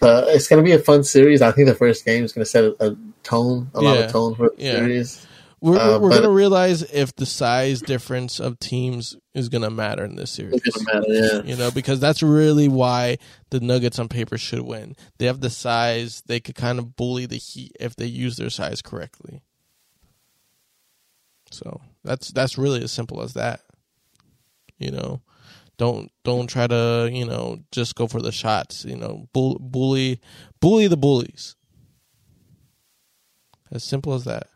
but 0.00 0.28
it's 0.28 0.48
going 0.48 0.62
to 0.62 0.68
be 0.68 0.72
a 0.74 0.78
fun 0.78 1.04
series. 1.04 1.40
I 1.42 1.52
think 1.52 1.68
the 1.68 1.74
first 1.74 2.04
game 2.04 2.24
is 2.24 2.32
going 2.32 2.44
to 2.44 2.50
set 2.50 2.64
a, 2.64 2.74
a 2.90 2.96
tone, 3.22 3.70
a 3.74 3.80
lot 3.80 3.98
of 3.98 4.10
tone 4.10 4.34
for 4.34 4.50
the 4.56 4.62
Yeah. 4.62 4.70
series. 4.72 5.26
We're, 5.62 5.78
Uh, 5.78 5.98
we're 6.00 6.10
going 6.10 6.24
to 6.24 6.28
realize 6.28 6.82
if 6.82 7.14
the 7.14 7.24
size 7.24 7.82
difference 7.82 8.40
of 8.40 8.58
teams 8.58 9.16
is 9.32 9.48
going 9.48 9.62
to 9.62 9.70
matter 9.70 10.04
in 10.04 10.16
this 10.16 10.32
series. 10.32 10.54
It's 10.64 10.76
going 10.76 10.86
to 10.86 10.92
matter, 10.92 11.06
yeah. 11.46 11.50
You 11.50 11.56
know, 11.56 11.70
because 11.70 12.00
that's 12.00 12.20
really 12.20 12.66
why 12.66 13.18
the 13.50 13.60
Nuggets 13.60 14.00
on 14.00 14.08
paper 14.08 14.36
should 14.36 14.62
win. 14.62 14.96
They 15.18 15.26
have 15.26 15.40
the 15.40 15.50
size; 15.50 16.20
they 16.26 16.40
could 16.40 16.56
kind 16.56 16.80
of 16.80 16.96
bully 16.96 17.26
the 17.26 17.36
Heat 17.36 17.76
if 17.78 17.94
they 17.94 18.06
use 18.06 18.36
their 18.36 18.50
size 18.50 18.82
correctly. 18.82 19.42
So 21.52 21.80
that's 22.04 22.28
that's 22.30 22.58
really 22.58 22.82
as 22.82 22.92
simple 22.92 23.22
as 23.22 23.34
that. 23.34 23.60
You 24.78 24.90
know, 24.90 25.22
don't 25.78 26.10
don't 26.24 26.48
try 26.48 26.66
to 26.66 27.10
you 27.12 27.24
know 27.26 27.60
just 27.72 27.94
go 27.94 28.06
for 28.06 28.20
the 28.22 28.32
shots. 28.32 28.84
You 28.84 28.96
know, 28.96 29.28
bull, 29.32 29.58
bully 29.60 30.20
bully 30.60 30.88
the 30.88 30.96
bullies. 30.96 31.56
As 33.70 33.84
simple 33.84 34.14
as 34.14 34.24
that. 34.24 34.48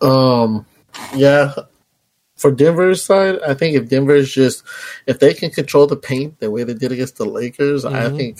Um, 0.00 0.66
yeah. 1.14 1.54
For 2.36 2.50
Denver's 2.50 3.02
side, 3.04 3.38
I 3.46 3.54
think 3.54 3.76
if 3.76 3.88
Denver's 3.88 4.32
just 4.32 4.64
if 5.06 5.20
they 5.20 5.34
can 5.34 5.50
control 5.50 5.86
the 5.86 5.96
paint 5.96 6.40
the 6.40 6.50
way 6.50 6.64
they 6.64 6.74
did 6.74 6.92
against 6.92 7.16
the 7.16 7.24
Lakers, 7.26 7.84
I 7.84 8.08
Mhm. 8.08 8.16
think 8.16 8.38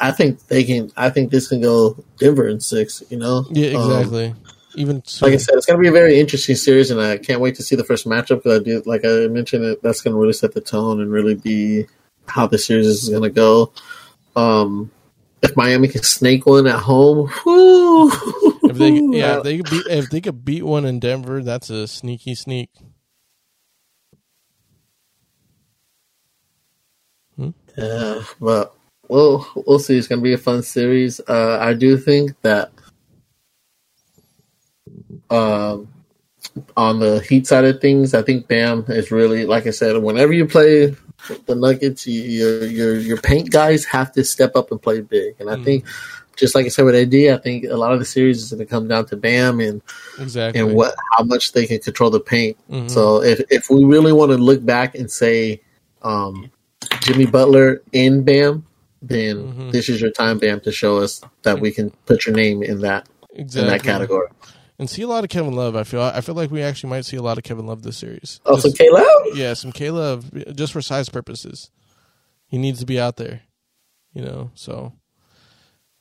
I 0.00 0.12
think 0.12 0.46
they 0.48 0.64
can. 0.64 0.92
I 0.96 1.10
think 1.10 1.30
this 1.30 1.48
can 1.48 1.60
go 1.60 1.96
Denver 2.18 2.48
in 2.48 2.60
six. 2.60 3.02
You 3.10 3.18
know, 3.18 3.46
Yeah, 3.50 3.76
Um, 3.78 4.30
Even 4.74 5.02
like 5.20 5.34
I 5.34 5.36
said, 5.36 5.56
it's 5.56 5.66
going 5.66 5.78
to 5.78 5.82
be 5.82 5.88
a 5.88 5.92
very 5.92 6.18
interesting 6.18 6.56
series, 6.56 6.90
and 6.90 7.00
I 7.00 7.18
can't 7.18 7.40
wait 7.40 7.56
to 7.56 7.62
see 7.62 7.76
the 7.76 7.84
first 7.84 8.06
matchup 8.06 8.42
because 8.42 8.60
I 8.60 8.62
do, 8.62 8.82
like 8.86 9.04
I 9.04 9.26
mentioned, 9.28 9.64
it 9.64 9.82
that's 9.82 10.00
going 10.00 10.14
to 10.14 10.20
really 10.20 10.32
set 10.32 10.54
the 10.54 10.60
tone 10.60 11.00
and 11.00 11.12
really 11.12 11.34
be 11.34 11.86
how 12.26 12.46
the 12.46 12.58
series 12.58 12.86
is 12.86 13.08
going 13.08 13.22
to 13.22 13.30
go. 13.30 13.72
Um, 14.34 14.90
if 15.42 15.56
Miami 15.56 15.88
can 15.88 16.02
snake 16.02 16.46
one 16.46 16.66
at 16.66 16.78
home, 16.78 17.30
whoo, 17.44 18.10
if 18.62 18.76
they 18.76 18.90
yeah 19.18 19.38
if 19.38 19.42
they 19.42 19.58
could 19.58 19.70
beat 19.70 19.86
if 19.88 20.10
they 20.10 20.20
could 20.20 20.44
beat 20.44 20.62
one 20.62 20.84
in 20.84 21.00
Denver, 21.00 21.42
that's 21.42 21.68
a 21.70 21.86
sneaky 21.86 22.34
sneak. 22.34 22.70
Yeah, 27.76 28.22
but 28.40 28.74
we'll 29.08 29.46
we'll 29.66 29.78
see. 29.78 29.96
It's 29.96 30.08
gonna 30.08 30.22
be 30.22 30.34
a 30.34 30.38
fun 30.38 30.62
series. 30.62 31.20
Uh, 31.26 31.58
I 31.60 31.74
do 31.74 31.96
think 31.96 32.40
that 32.42 32.70
um, 35.32 35.88
on 36.76 36.98
the 37.00 37.20
Heat 37.20 37.46
side 37.46 37.64
of 37.64 37.80
things, 37.80 38.14
I 38.14 38.22
think 38.22 38.48
Bam 38.48 38.84
is 38.88 39.10
really 39.10 39.46
like 39.46 39.66
I 39.66 39.70
said. 39.70 39.96
Whenever 40.02 40.32
you 40.32 40.46
play 40.46 40.94
the 41.46 41.54
Nuggets, 41.54 42.06
you, 42.06 42.22
your 42.22 42.64
your 42.66 42.96
your 42.98 43.16
paint 43.16 43.50
guys 43.50 43.84
have 43.86 44.12
to 44.12 44.24
step 44.24 44.56
up 44.56 44.70
and 44.70 44.80
play 44.82 45.00
big. 45.00 45.36
And 45.38 45.48
I 45.48 45.56
Mhm. 45.56 45.64
think, 45.64 45.84
just 46.36 46.54
like 46.54 46.66
I 46.66 46.68
said 46.68 46.84
with 46.84 46.94
AD, 46.96 47.30
I 47.30 47.36
think 47.38 47.64
a 47.64 47.76
lot 47.76 47.92
of 47.92 47.98
the 48.00 48.04
series 48.04 48.42
is 48.42 48.50
going 48.50 48.58
to 48.58 48.66
come 48.66 48.88
down 48.88 49.06
to 49.06 49.16
Bam 49.16 49.60
and 49.60 49.80
Exactly. 50.18 50.60
and 50.60 50.74
what 50.74 50.94
how 51.16 51.22
much 51.24 51.52
they 51.52 51.66
can 51.66 51.78
control 51.78 52.10
the 52.10 52.20
paint. 52.20 52.56
Mhm. 52.70 52.90
So 52.90 53.22
if 53.22 53.40
if 53.50 53.70
we 53.70 53.84
really 53.84 54.12
want 54.12 54.32
to 54.32 54.38
look 54.38 54.64
back 54.64 54.94
and 54.94 55.10
say 55.10 55.60
um, 56.02 56.50
Jimmy 57.02 57.26
Butler 57.26 57.80
in 57.92 58.24
Bam, 58.24 58.66
then 59.00 59.36
Mhm. 59.36 59.72
this 59.72 59.88
is 59.88 60.00
your 60.00 60.10
time, 60.10 60.38
Bam, 60.38 60.58
to 60.60 60.72
show 60.72 60.98
us 60.98 61.20
that 61.44 61.60
we 61.60 61.70
can 61.70 61.90
put 62.06 62.26
your 62.26 62.34
name 62.34 62.62
in 62.64 62.80
that 62.80 63.08
exactly. 63.34 63.60
in 63.62 63.66
that 63.68 63.82
category. 63.84 64.26
And 64.82 64.90
see 64.90 65.02
a 65.02 65.06
lot 65.06 65.22
of 65.22 65.30
Kevin 65.30 65.54
Love. 65.54 65.76
I 65.76 65.84
feel 65.84 66.02
I 66.02 66.20
feel 66.20 66.34
like 66.34 66.50
we 66.50 66.60
actually 66.60 66.90
might 66.90 67.04
see 67.04 67.16
a 67.16 67.22
lot 67.22 67.38
of 67.38 67.44
Kevin 67.44 67.66
Love 67.66 67.82
this 67.82 67.96
series. 67.96 68.40
Also, 68.44 68.68
Just- 68.68 68.78
Caleb. 68.78 69.04
yeah, 69.34 69.54
some 69.54 69.70
K 69.70 69.90
Love 69.92 70.28
just 70.56 70.72
for 70.72 70.82
size 70.82 71.08
purposes. 71.08 71.70
He 72.46 72.58
needs 72.58 72.80
to 72.80 72.86
be 72.86 72.98
out 72.98 73.16
there, 73.16 73.42
you 74.12 74.22
know. 74.24 74.50
So 74.54 74.92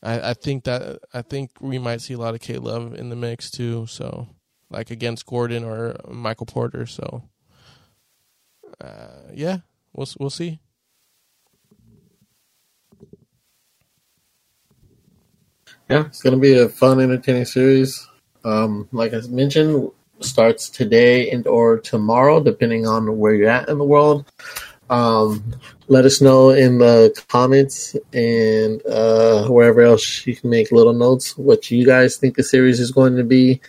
I, 0.02 0.32
I 0.32 0.34
think 0.34 0.64
that 0.64 0.98
I 1.14 1.22
think 1.22 1.52
we 1.60 1.78
might 1.78 2.02
see 2.02 2.16
a 2.16 2.18
lot 2.18 2.34
of 2.34 2.42
K 2.42 2.58
Love 2.58 2.96
in 2.96 3.10
the 3.10 3.16
mix 3.16 3.52
too. 3.52 3.86
So 3.88 4.28
like 4.72 4.90
against 4.90 5.28
Gordon 5.28 5.64
or 5.64 5.96
Michael 6.10 6.48
Porter. 6.48 6.88
So 6.88 7.24
uh, 8.84 9.30
yeah, 9.34 9.60
we'll 9.94 10.08
we'll 10.20 10.32
see. 10.32 10.60
Yeah, 15.90 16.06
it's 16.06 16.22
going 16.22 16.36
to 16.36 16.40
be 16.42 16.58
a 16.58 16.70
fun, 16.70 17.00
entertaining 17.00 17.46
series. 17.46 18.08
Um, 18.44 18.88
like 18.92 19.14
I 19.14 19.22
mentioned, 19.30 19.92
starts 20.20 20.70
today 20.70 21.30
and 21.32 21.46
or 21.48 21.80
tomorrow, 21.80 22.42
depending 22.42 22.86
on 22.88 23.18
where 23.18 23.34
you're 23.34 23.50
at 23.50 23.70
in 23.70 23.78
the 23.78 23.84
world. 23.84 24.26
Um, 24.90 25.56
let 25.88 26.04
us 26.06 26.20
know 26.22 26.50
in 26.50 26.78
the 26.80 27.18
comments 27.30 27.96
and 28.14 28.86
uh, 28.86 29.48
wherever 29.48 29.82
else 29.82 30.28
you 30.28 30.36
can 30.36 30.50
make 30.50 30.72
little 30.72 30.94
notes 30.94 31.38
what 31.38 31.72
you 31.72 31.86
guys 31.86 32.18
think 32.18 32.36
the 32.36 32.44
series 32.44 32.80
is 32.80 32.92
going 32.92 33.16
to 33.16 33.24
be. 33.24 33.62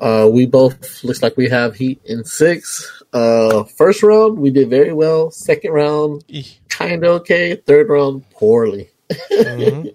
Uh, 0.00 0.28
we 0.32 0.46
both 0.46 1.04
looks 1.04 1.22
like 1.22 1.36
we 1.36 1.48
have 1.48 1.76
Heat 1.76 2.00
in 2.04 2.24
six. 2.24 3.02
Uh, 3.12 3.64
first 3.64 4.02
round 4.02 4.38
we 4.38 4.50
did 4.50 4.70
very 4.70 4.92
well. 4.92 5.30
Second 5.30 5.72
round 5.72 6.24
kind 6.68 7.04
of 7.04 7.20
okay. 7.20 7.54
Third 7.56 7.88
round 7.88 8.28
poorly. 8.30 8.90
Mhm. 9.30 9.94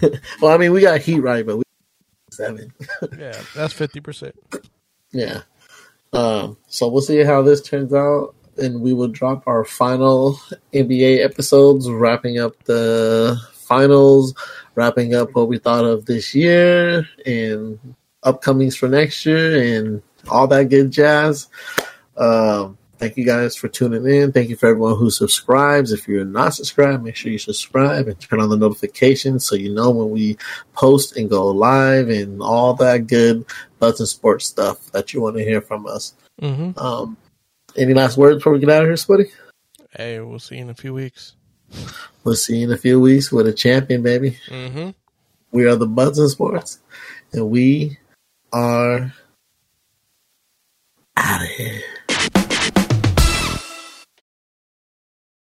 Well, 0.40 0.52
I 0.52 0.58
mean 0.58 0.72
we 0.72 0.80
got 0.80 1.00
Heat 1.00 1.20
right, 1.20 1.44
but 1.44 1.56
we 1.58 1.62
seven. 2.32 2.72
yeah, 3.18 3.40
that's 3.54 3.72
fifty 3.72 4.00
percent. 4.00 4.34
Yeah. 5.12 5.42
Um, 6.12 6.56
so 6.66 6.88
we'll 6.88 7.02
see 7.02 7.22
how 7.22 7.42
this 7.42 7.62
turns 7.62 7.94
out, 7.94 8.34
and 8.58 8.80
we 8.80 8.92
will 8.92 9.08
drop 9.08 9.46
our 9.46 9.64
final 9.64 10.38
NBA 10.72 11.24
episodes, 11.24 11.90
wrapping 11.90 12.38
up 12.38 12.62
the 12.64 13.40
finals, 13.52 14.34
wrapping 14.74 15.14
up 15.14 15.34
what 15.34 15.48
we 15.48 15.58
thought 15.58 15.84
of 15.84 16.04
this 16.06 16.34
year, 16.34 17.08
and 17.24 17.78
upcomings 18.24 18.76
for 18.76 18.88
next 18.88 19.24
year, 19.24 19.62
and 19.76 20.02
all 20.28 20.46
that 20.48 20.68
good 20.68 20.90
jazz. 20.90 21.48
Um, 22.16 22.76
thank 23.02 23.16
you 23.16 23.24
guys 23.24 23.56
for 23.56 23.66
tuning 23.66 24.06
in. 24.06 24.30
Thank 24.30 24.48
you 24.48 24.54
for 24.54 24.68
everyone 24.68 24.96
who 24.96 25.10
subscribes. 25.10 25.90
If 25.90 26.06
you're 26.06 26.24
not 26.24 26.54
subscribed, 26.54 27.02
make 27.02 27.16
sure 27.16 27.32
you 27.32 27.38
subscribe 27.38 28.06
and 28.06 28.20
turn 28.20 28.40
on 28.40 28.48
the 28.48 28.56
notifications 28.56 29.44
so 29.44 29.56
you 29.56 29.74
know 29.74 29.90
when 29.90 30.10
we 30.10 30.38
post 30.72 31.16
and 31.16 31.28
go 31.28 31.48
live 31.48 32.08
and 32.08 32.40
all 32.40 32.74
that 32.74 33.08
good 33.08 33.44
buzz 33.80 33.98
and 33.98 34.08
sports 34.08 34.46
stuff 34.46 34.86
that 34.92 35.12
you 35.12 35.20
want 35.20 35.36
to 35.36 35.42
hear 35.42 35.60
from 35.60 35.84
us. 35.84 36.14
Mm-hmm. 36.40 36.78
Um, 36.78 37.16
any 37.76 37.92
last 37.92 38.16
words 38.16 38.36
before 38.36 38.52
we 38.52 38.60
get 38.60 38.70
out 38.70 38.82
of 38.82 38.88
here, 38.88 38.94
Spuddy? 38.94 39.32
Hey, 39.90 40.20
we'll 40.20 40.38
see 40.38 40.54
you 40.56 40.62
in 40.62 40.70
a 40.70 40.74
few 40.74 40.94
weeks. 40.94 41.34
We'll 42.22 42.36
see 42.36 42.58
you 42.58 42.68
in 42.68 42.72
a 42.72 42.78
few 42.78 43.00
weeks 43.00 43.32
with 43.32 43.48
a 43.48 43.52
champion, 43.52 44.02
baby. 44.02 44.38
Mm-hmm. 44.46 44.90
We 45.50 45.66
are 45.66 45.74
the 45.74 45.88
Buzz 45.88 46.20
and 46.20 46.30
Sports, 46.30 46.78
and 47.32 47.50
we 47.50 47.98
are 48.52 49.12
out 51.16 51.42
of 51.42 51.48
here. 51.48 51.82